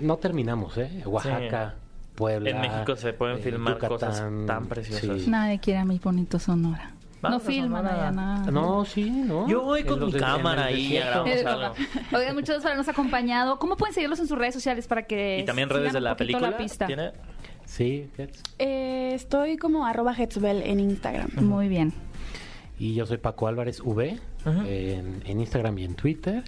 no 0.00 0.16
terminamos, 0.18 0.76
¿eh? 0.76 1.02
Oaxaca, 1.06 1.76
Puebla. 2.14 2.50
En 2.50 2.60
México 2.60 2.96
se 2.96 3.12
pueden 3.12 3.38
eh, 3.38 3.42
filmar 3.42 3.78
cosas 3.78 4.22
tan 4.46 4.66
preciosas. 4.66 5.22
sí. 5.22 5.30
Nadie 5.30 5.58
quiere 5.58 5.80
a 5.80 5.84
mi 5.84 5.98
bonito 5.98 6.38
Sonora. 6.38 6.92
Vamos 7.22 7.42
no 7.42 7.50
filman 7.50 7.86
allá 7.86 8.10
nada. 8.10 8.50
No, 8.50 8.84
sí, 8.86 9.10
¿no? 9.10 9.46
Yo 9.46 9.62
voy 9.62 9.84
con 9.84 10.04
mi 10.06 10.12
cámara 10.12 10.66
ahí, 10.66 10.96
Eh. 10.96 11.44
Oigan, 12.14 12.34
muchas 12.34 12.48
gracias 12.48 12.62
por 12.62 12.66
habernos 12.68 12.88
acompañado. 12.88 13.58
¿Cómo 13.58 13.76
pueden 13.76 13.94
seguirlos 13.94 14.20
en 14.20 14.26
sus 14.26 14.38
redes 14.38 14.54
sociales 14.54 14.86
para 14.86 15.02
que 15.02 15.40
Y 15.40 15.44
también 15.44 15.68
redes 15.68 15.92
de 15.92 16.00
la 16.00 16.16
película. 16.16 16.50
La 16.50 16.56
pista? 16.56 16.86
¿Tiene? 16.86 17.12
Sí, 17.66 18.08
eh, 18.58 19.12
estoy 19.14 19.56
como 19.58 19.86
arroba 19.86 20.14
Hetzbel 20.16 20.62
en 20.62 20.80
Instagram. 20.80 21.28
Muy 21.42 21.68
bien. 21.68 21.92
Y 22.78 22.94
yo 22.94 23.04
soy 23.04 23.18
Paco 23.18 23.46
Álvarez 23.46 23.80
V 23.84 24.18
en, 24.46 25.22
en 25.26 25.40
Instagram 25.40 25.78
y 25.78 25.84
en 25.84 25.94
Twitter. 25.94 26.42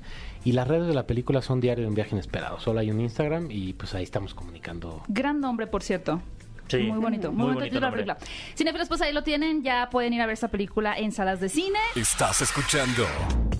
Y 0.45 0.53
las 0.53 0.67
redes 0.67 0.89
de 0.89 0.95
la 0.95 1.07
película 1.07 1.41
son 1.43 1.61
Diario 1.61 1.85
de 1.85 1.89
un 1.89 1.95
Viaje 1.95 2.11
Inesperado. 2.13 2.59
Solo 2.59 2.81
hay 2.81 2.91
un 2.91 3.01
Instagram 3.01 3.51
y 3.51 3.75
pues 3.75 3.95
ahí 3.95 4.03
estamos 4.03 4.35
comunicando. 4.35 5.03
Gran 5.09 5.41
nombre, 5.41 5.67
por 5.67 5.83
cierto. 5.83 6.21
Sí. 6.69 6.79
Muy 6.79 6.99
bonito, 6.99 7.31
muy, 7.33 7.47
Muy 7.47 7.55
bonito 7.55 7.81
la 7.81 7.91
película. 7.91 8.17
Cinefilos, 8.57 8.89
pues 8.89 9.03
ahí 9.03 9.13
lo 9.13 9.23
tienen. 9.23 9.63
Ya 9.63 9.89
pueden 9.91 10.15
ir 10.15 10.23
a 10.23 10.27
ver 10.27 10.33
esta 10.33 10.49
película 10.49 10.97
en 10.97 11.13
salas 11.13 11.41
de 11.41 11.49
cine. 11.49 11.79
Estás 11.95 12.41
escuchando 12.41 13.05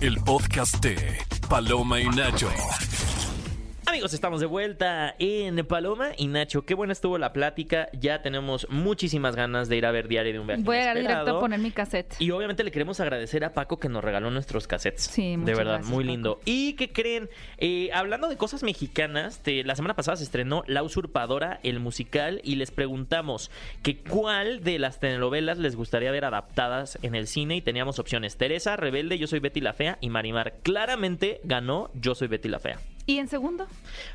el 0.01 0.17
podcast 0.17 0.83
de 0.83 1.19
Paloma 1.47 1.99
y 2.01 2.07
Nacho. 2.09 2.49
Amigos, 3.93 4.15
estamos 4.15 4.39
de 4.39 4.47
vuelta 4.47 5.13
en 5.19 5.63
Paloma 5.67 6.13
y 6.17 6.25
Nacho. 6.25 6.65
Qué 6.65 6.73
buena 6.73 6.93
estuvo 6.93 7.19
la 7.19 7.31
plática. 7.31 7.89
Ya 7.93 8.23
tenemos 8.23 8.65
muchísimas 8.71 9.35
ganas 9.35 9.69
de 9.69 9.77
ir 9.77 9.85
a 9.85 9.91
ver 9.91 10.07
Diario 10.07 10.33
de 10.33 10.39
un 10.39 10.47
viaje 10.47 10.63
Voy 10.63 10.77
a 10.77 10.95
directo 10.95 11.37
a 11.37 11.39
poner 11.39 11.59
mi 11.59 11.69
cassette. 11.69 12.15
Y 12.19 12.31
obviamente 12.31 12.63
le 12.63 12.71
queremos 12.71 12.99
agradecer 12.99 13.45
a 13.45 13.53
Paco 13.53 13.77
que 13.79 13.89
nos 13.89 14.03
regaló 14.03 14.31
nuestros 14.31 14.65
cassettes. 14.65 15.03
Sí, 15.03 15.35
De 15.37 15.53
verdad, 15.53 15.73
gracias, 15.75 15.91
muy 15.91 16.03
Paco. 16.05 16.11
lindo. 16.11 16.39
¿Y 16.43 16.73
qué 16.73 16.91
creen? 16.91 17.29
Eh, 17.59 17.91
hablando 17.93 18.29
de 18.29 18.35
cosas 18.35 18.63
mexicanas, 18.63 19.43
te- 19.43 19.63
la 19.63 19.75
semana 19.75 19.95
pasada 19.95 20.17
se 20.17 20.23
estrenó 20.23 20.63
La 20.65 20.81
Usurpadora, 20.81 21.59
el 21.61 21.79
musical, 21.79 22.41
y 22.43 22.55
les 22.55 22.71
preguntamos 22.71 23.51
que 23.83 23.97
cuál 23.99 24.63
de 24.63 24.79
las 24.79 24.99
telenovelas 24.99 25.59
les 25.59 25.75
gustaría 25.75 26.09
ver 26.11 26.25
adaptadas 26.25 26.97
en 27.03 27.13
el 27.13 27.27
cine. 27.27 27.57
Y 27.57 27.61
teníamos 27.61 27.99
opciones: 27.99 28.37
Teresa, 28.37 28.75
Rebelde, 28.75 29.19
Yo 29.19 29.27
soy 29.27 29.37
Betty 29.39 29.61
la 29.61 29.73
Fea 29.73 29.99
y 30.01 30.09
Marimar. 30.09 30.55
Claramente 30.63 31.41
ganó 31.43 31.91
Yo 31.93 32.15
soy 32.15 32.27
Betty 32.27 32.49
la 32.49 32.57
Fea. 32.57 32.79
¿Y 33.05 33.17
en 33.19 33.27
segundo? 33.27 33.67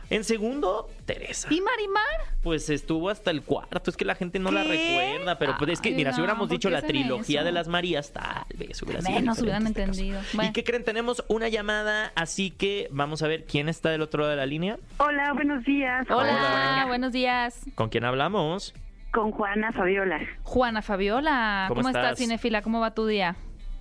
En 0.08 0.24
segundo, 0.24 0.88
Teresa. 1.04 1.48
¿Y 1.50 1.60
Marimar? 1.60 2.02
Pues 2.42 2.70
estuvo 2.70 3.10
hasta 3.10 3.30
el 3.30 3.42
cuarto. 3.42 3.90
Es 3.90 3.96
que 3.98 4.06
la 4.06 4.14
gente 4.14 4.38
no 4.38 4.50
la 4.50 4.62
recuerda. 4.64 5.38
Pero 5.38 5.56
pues 5.58 5.72
es 5.72 5.80
que, 5.82 5.90
Ay, 5.90 5.94
mira, 5.94 6.12
si 6.14 6.20
hubiéramos 6.20 6.48
¿por 6.48 6.56
dicho 6.56 6.70
la 6.70 6.80
trilogía 6.80 7.40
eso? 7.40 7.44
de 7.46 7.52
las 7.52 7.68
Marías, 7.68 8.12
tal 8.12 8.46
vez 8.56 8.82
hubiera 8.82 9.02
sido. 9.02 9.14
Menos 9.14 9.38
hubieran 9.40 9.66
este 9.66 9.82
entendido. 9.82 10.20
Bueno. 10.32 10.48
¿Y 10.48 10.52
qué 10.54 10.64
creen? 10.64 10.84
Tenemos 10.84 11.22
una 11.28 11.48
llamada, 11.48 12.12
así 12.14 12.50
que 12.50 12.88
vamos 12.90 13.22
a 13.22 13.28
ver 13.28 13.44
quién 13.44 13.68
está 13.68 13.90
del 13.90 14.00
otro 14.00 14.20
lado 14.20 14.30
de 14.30 14.36
la 14.36 14.46
línea. 14.46 14.78
Hola, 14.96 15.34
buenos 15.34 15.64
días. 15.64 16.06
Hola, 16.08 16.22
Hola. 16.22 16.84
buenos 16.86 17.12
días. 17.12 17.60
¿Con 17.74 17.90
quién 17.90 18.04
hablamos? 18.04 18.74
Con 19.12 19.32
Juana 19.32 19.72
Fabiola. 19.72 20.20
Juana 20.44 20.80
Fabiola, 20.80 21.66
¿Cómo 21.68 21.80
¿cómo, 21.80 21.88
estás, 21.90 22.04
estás? 22.12 22.18
cinefila? 22.18 22.62
¿Cómo 22.62 22.80
va 22.80 22.94
tu 22.94 23.06
día? 23.06 23.36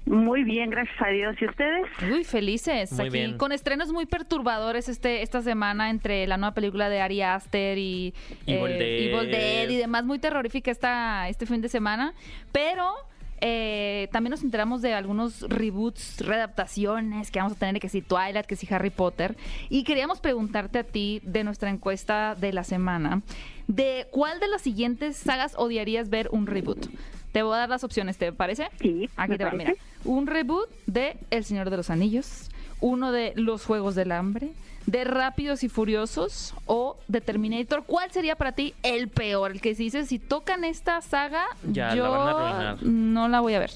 Muy 0.08 0.46
bien, 0.46 0.70
gracias 0.70 0.96
a 1.02 1.10
Dios. 1.10 1.36
¿Y 1.42 1.46
ustedes? 1.46 1.86
Uy, 2.10 2.24
felices. 2.24 2.94
Muy 2.94 3.08
aquí 3.08 3.10
bien. 3.10 3.38
con 3.38 3.52
estrenos 3.52 3.92
muy 3.92 4.06
perturbadores 4.06 4.88
este 4.88 5.22
esta 5.22 5.42
semana 5.42 5.90
entre 5.90 6.26
la 6.28 6.38
nueva 6.38 6.54
película 6.54 6.88
de 6.88 7.02
Ari 7.02 7.22
Aster 7.22 7.78
y 7.78 8.14
Evil 8.46 8.72
eh, 8.72 8.78
Dead. 8.78 9.20
Evil 9.20 9.32
Dead 9.32 9.70
y 9.70 9.76
demás, 9.76 10.06
muy 10.06 10.18
terrorífica 10.18 10.72
esta, 10.72 11.28
este 11.28 11.46
fin 11.46 11.62
de 11.62 11.68
semana. 11.68 12.14
Pero 12.54 12.94
eh, 13.42 14.08
también 14.14 14.32
nos 14.32 14.44
enteramos 14.44 14.82
de 14.82 14.94
algunos 14.94 15.42
reboots, 15.42 16.22
readaptaciones 16.26 17.30
que 17.30 17.40
vamos 17.40 17.58
a 17.58 17.60
tener, 17.60 17.82
que 17.82 17.90
si 17.90 18.02
Twilight, 18.02 18.46
que 18.46 18.56
si 18.56 18.74
Harry 18.74 18.92
Potter. 18.92 19.36
Y 19.68 19.84
queríamos 19.84 20.22
preguntarte 20.22 20.80
a 20.80 20.84
ti 20.84 21.20
de 21.24 21.44
nuestra 21.44 21.70
encuesta 21.70 22.34
de 22.36 22.54
la 22.54 22.64
semana, 22.64 23.24
de 23.68 24.08
cuál 24.12 24.40
de 24.40 24.48
las 24.48 24.62
siguientes 24.62 25.18
sagas 25.18 25.54
odiarías 25.58 26.10
ver 26.10 26.30
un 26.32 26.48
reboot. 26.48 26.88
Te 27.32 27.44
voy 27.44 27.56
a 27.56 27.60
dar 27.60 27.70
las 27.70 27.84
opciones, 27.84 28.18
¿te 28.18 28.32
parece? 28.32 28.70
Sí, 28.80 29.10
Aquí 29.16 29.32
me 29.32 29.38
te 29.38 29.44
va, 29.44 29.52
parece. 29.52 29.72
mira. 29.72 29.82
Un 30.06 30.28
reboot 30.28 30.70
de 30.86 31.18
El 31.30 31.44
Señor 31.44 31.70
de 31.70 31.78
los 31.78 31.90
Anillos, 31.90 32.50
uno 32.80 33.12
de 33.12 33.34
Los 33.36 33.66
Juegos 33.66 33.96
del 33.96 34.12
Hambre, 34.12 34.50
de 34.86 35.04
Rápidos 35.04 35.64
y 35.64 35.70
Furiosos 35.70 36.56
o 36.66 36.98
de 37.08 37.20
Terminator. 37.22 37.84
¿Cuál 37.86 38.10
sería 38.12 38.36
para 38.36 38.54
ti 38.54 38.74
el 38.84 39.10
peor? 39.10 39.52
El 39.52 39.62
que 39.62 39.76
si 39.76 39.84
dices, 39.86 40.08
si 40.08 40.18
tocan 40.20 40.64
esta 40.64 41.02
saga, 41.02 41.44
Ya, 41.70 41.94
yo 41.94 42.78
no 42.82 43.28
la 43.28 43.42
voy 43.42 43.54
a 43.56 43.60
ver. 43.60 43.72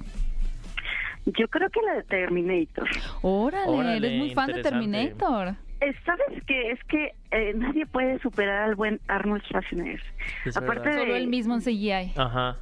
Yo 1.25 1.47
creo 1.49 1.69
que 1.69 1.81
la 1.85 1.95
de 1.95 2.03
Terminator. 2.03 2.87
Órale, 3.21 3.67
Órale, 3.71 3.97
eres 3.97 4.17
muy 4.17 4.33
fan 4.33 4.51
de. 4.51 4.63
Terminator. 4.63 5.49
Eh, 5.81 5.93
¿Sabes 6.05 6.43
qué? 6.47 6.71
Es 6.71 6.79
que 6.85 7.13
eh, 7.31 7.53
nadie 7.55 7.85
puede 7.85 8.19
superar 8.19 8.63
al 8.69 8.75
buen 8.75 8.99
Arnold 9.07 9.43
Schwarzenegger. 9.43 10.01
Es 10.45 10.55
Aparte 10.57 10.81
verdad. 10.89 10.95
de... 10.95 11.05
Solo 11.05 11.15
el 11.15 11.27
mismo 11.27 11.53
en 11.55 11.61
CGI. 11.61 12.13
Ajá. 12.15 12.57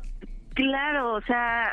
Claro, 0.54 1.14
o 1.14 1.22
sea, 1.22 1.72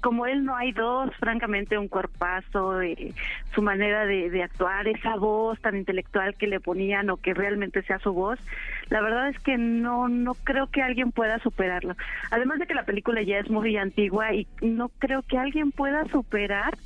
como 0.00 0.26
él 0.26 0.44
no 0.44 0.54
hay 0.54 0.72
dos, 0.72 1.10
francamente, 1.16 1.76
un 1.76 1.88
cuerpazo, 1.88 2.80
eh, 2.82 3.12
su 3.54 3.62
manera 3.62 4.06
de, 4.06 4.30
de 4.30 4.42
actuar, 4.42 4.86
esa 4.86 5.16
voz 5.16 5.60
tan 5.60 5.76
intelectual 5.76 6.36
que 6.36 6.46
le 6.46 6.60
ponían 6.60 7.10
o 7.10 7.16
que 7.16 7.34
realmente 7.34 7.82
sea 7.82 7.98
su 7.98 8.12
voz, 8.12 8.38
la 8.90 9.00
verdad 9.00 9.28
es 9.28 9.38
que 9.40 9.56
no, 9.56 10.08
no 10.08 10.34
creo 10.34 10.68
que 10.68 10.82
alguien 10.82 11.10
pueda 11.10 11.38
superarlo. 11.40 11.96
Además 12.30 12.58
de 12.58 12.66
que 12.66 12.74
la 12.74 12.84
película 12.84 13.22
ya 13.22 13.38
es 13.38 13.50
muy 13.50 13.76
antigua 13.76 14.32
y 14.32 14.46
no 14.60 14.88
creo 14.98 15.22
que 15.22 15.38
alguien 15.38 15.72
pueda 15.72 16.04
superar 16.06 16.76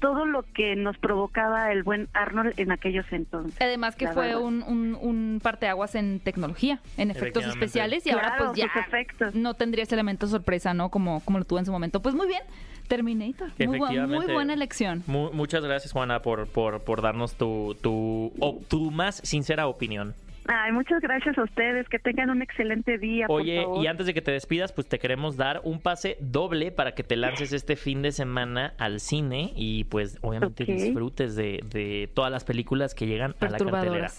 todo 0.00 0.24
lo 0.26 0.42
que 0.54 0.74
nos 0.76 0.98
provocaba 0.98 1.70
el 1.72 1.82
buen 1.82 2.08
Arnold 2.14 2.54
en 2.58 2.72
aquellos 2.72 3.06
entonces. 3.12 3.54
Además 3.60 3.94
que 3.96 4.08
fue 4.08 4.34
un, 4.36 4.62
un, 4.62 4.96
un 5.00 5.40
parteaguas 5.42 5.94
en 5.94 6.20
tecnología, 6.20 6.80
en 6.96 7.10
efectos 7.10 7.44
especiales 7.46 8.06
y 8.06 8.10
ahora 8.10 8.34
pues 8.38 8.50
ya 8.54 8.64
efectos. 8.64 9.34
no 9.34 9.54
tendría 9.54 9.84
ese 9.84 9.94
elemento 9.94 10.26
sorpresa, 10.26 10.74
¿no? 10.74 10.88
Como, 10.90 11.20
como 11.20 11.38
lo 11.38 11.44
tuvo 11.44 11.58
en 11.58 11.66
su 11.66 11.72
momento. 11.72 12.00
Pues 12.02 12.14
muy 12.14 12.26
bien, 12.26 12.42
Terminator. 12.88 13.50
Muy, 13.58 13.78
bu- 13.78 14.06
muy 14.08 14.26
buena 14.32 14.54
elección. 14.54 15.04
Mu- 15.06 15.30
muchas 15.32 15.62
gracias, 15.64 15.92
Juana, 15.92 16.22
por, 16.22 16.48
por, 16.48 16.82
por 16.82 17.02
darnos 17.02 17.34
tu, 17.34 17.76
tu, 17.80 18.32
tu 18.68 18.90
más 18.90 19.16
sincera 19.24 19.66
opinión. 19.66 20.14
Ay, 20.52 20.72
muchas 20.72 21.00
gracias 21.00 21.38
a 21.38 21.44
ustedes, 21.44 21.88
que 21.88 22.00
tengan 22.00 22.28
un 22.28 22.42
excelente 22.42 22.98
día. 22.98 23.28
por 23.28 23.40
Oye, 23.40 23.62
favor. 23.62 23.84
y 23.84 23.86
antes 23.86 24.06
de 24.06 24.14
que 24.14 24.20
te 24.20 24.32
despidas, 24.32 24.72
pues 24.72 24.88
te 24.88 24.98
queremos 24.98 25.36
dar 25.36 25.60
un 25.62 25.80
pase 25.80 26.16
doble 26.20 26.72
para 26.72 26.92
que 26.96 27.04
te 27.04 27.14
lances 27.14 27.52
este 27.52 27.76
fin 27.76 28.02
de 28.02 28.10
semana 28.10 28.74
al 28.78 28.98
cine 28.98 29.52
y 29.54 29.84
pues 29.84 30.18
obviamente 30.22 30.64
disfrutes 30.64 31.36
de, 31.36 31.60
de 31.70 32.10
todas 32.12 32.32
las 32.32 32.42
películas 32.42 32.96
que 32.96 33.06
llegan 33.06 33.36
a 33.38 33.48
la 33.48 33.58
cartelera. 33.58 34.10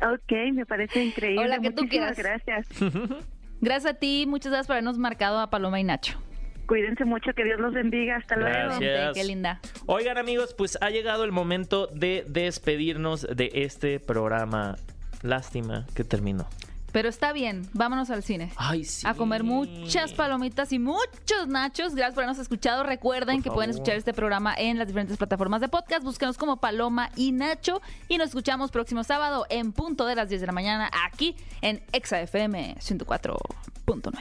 Ok, 0.00 0.32
me 0.54 0.64
parece 0.64 1.04
increíble. 1.04 1.44
Hola, 1.44 1.58
que 1.58 1.70
tú 1.72 1.86
quieras. 1.88 2.16
gracias. 2.16 2.66
Gracias 3.62 3.92
a 3.92 3.98
ti, 3.98 4.24
muchas 4.26 4.50
gracias 4.52 4.66
por 4.68 4.76
habernos 4.76 4.96
marcado 4.96 5.38
a 5.40 5.50
Paloma 5.50 5.78
y 5.78 5.84
Nacho. 5.84 6.18
Cuídense 6.64 7.04
mucho, 7.04 7.34
que 7.34 7.44
Dios 7.44 7.60
los 7.60 7.74
bendiga. 7.74 8.16
Hasta 8.16 8.36
luego. 8.36 8.50
Gracias. 8.50 8.80
Igualmente, 8.80 9.20
Qué 9.20 9.26
linda. 9.26 9.60
Oigan 9.84 10.16
amigos, 10.16 10.54
pues 10.56 10.78
ha 10.80 10.88
llegado 10.88 11.24
el 11.24 11.32
momento 11.32 11.86
de 11.88 12.24
despedirnos 12.26 13.26
de 13.36 13.50
este 13.52 14.00
programa. 14.00 14.76
Lástima 15.22 15.86
que 15.94 16.04
terminó. 16.04 16.46
Pero 16.92 17.08
está 17.08 17.32
bien, 17.32 17.68
vámonos 17.72 18.10
al 18.10 18.22
cine. 18.22 18.52
Ay, 18.56 18.84
sí. 18.84 19.06
A 19.06 19.14
comer 19.14 19.44
muchas 19.44 20.12
palomitas 20.12 20.72
y 20.72 20.78
muchos 20.78 21.46
nachos. 21.46 21.94
Gracias 21.94 22.14
por 22.14 22.24
habernos 22.24 22.42
escuchado. 22.42 22.82
Recuerden 22.82 23.36
Por 23.36 23.44
que 23.44 23.50
pueden 23.50 23.70
escuchar 23.70 23.96
este 23.96 24.12
programa 24.12 24.54
en 24.56 24.78
las 24.78 24.88
diferentes 24.88 25.16
plataformas 25.16 25.60
de 25.60 25.68
podcast. 25.68 26.02
Búsquenos 26.02 26.36
como 26.36 26.56
Paloma 26.56 27.10
y 27.16 27.32
Nacho. 27.32 27.80
Y 28.08 28.18
nos 28.18 28.28
escuchamos 28.28 28.70
próximo 28.70 29.04
sábado 29.04 29.46
en 29.50 29.72
punto 29.72 30.04
de 30.06 30.16
las 30.16 30.28
10 30.28 30.40
de 30.40 30.46
la 30.48 30.52
mañana 30.52 30.90
aquí 31.06 31.36
en 31.62 31.82
ExaFM 31.92 32.76
104.9. 32.80 34.14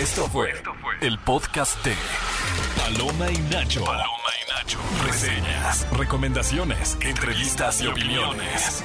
Esto 0.00 0.26
fue 0.28 0.52
el 1.00 1.18
podcast 1.18 1.84
de 1.84 1.94
Paloma 2.76 3.32
y 3.32 3.38
Nacho. 3.52 3.84
Paloma 3.84 4.06
y 4.06 4.52
Nacho. 4.52 4.78
Reseñas, 5.04 5.90
recomendaciones, 5.90 6.96
entrevistas 7.00 7.82
y 7.82 7.88
opiniones. 7.88 8.84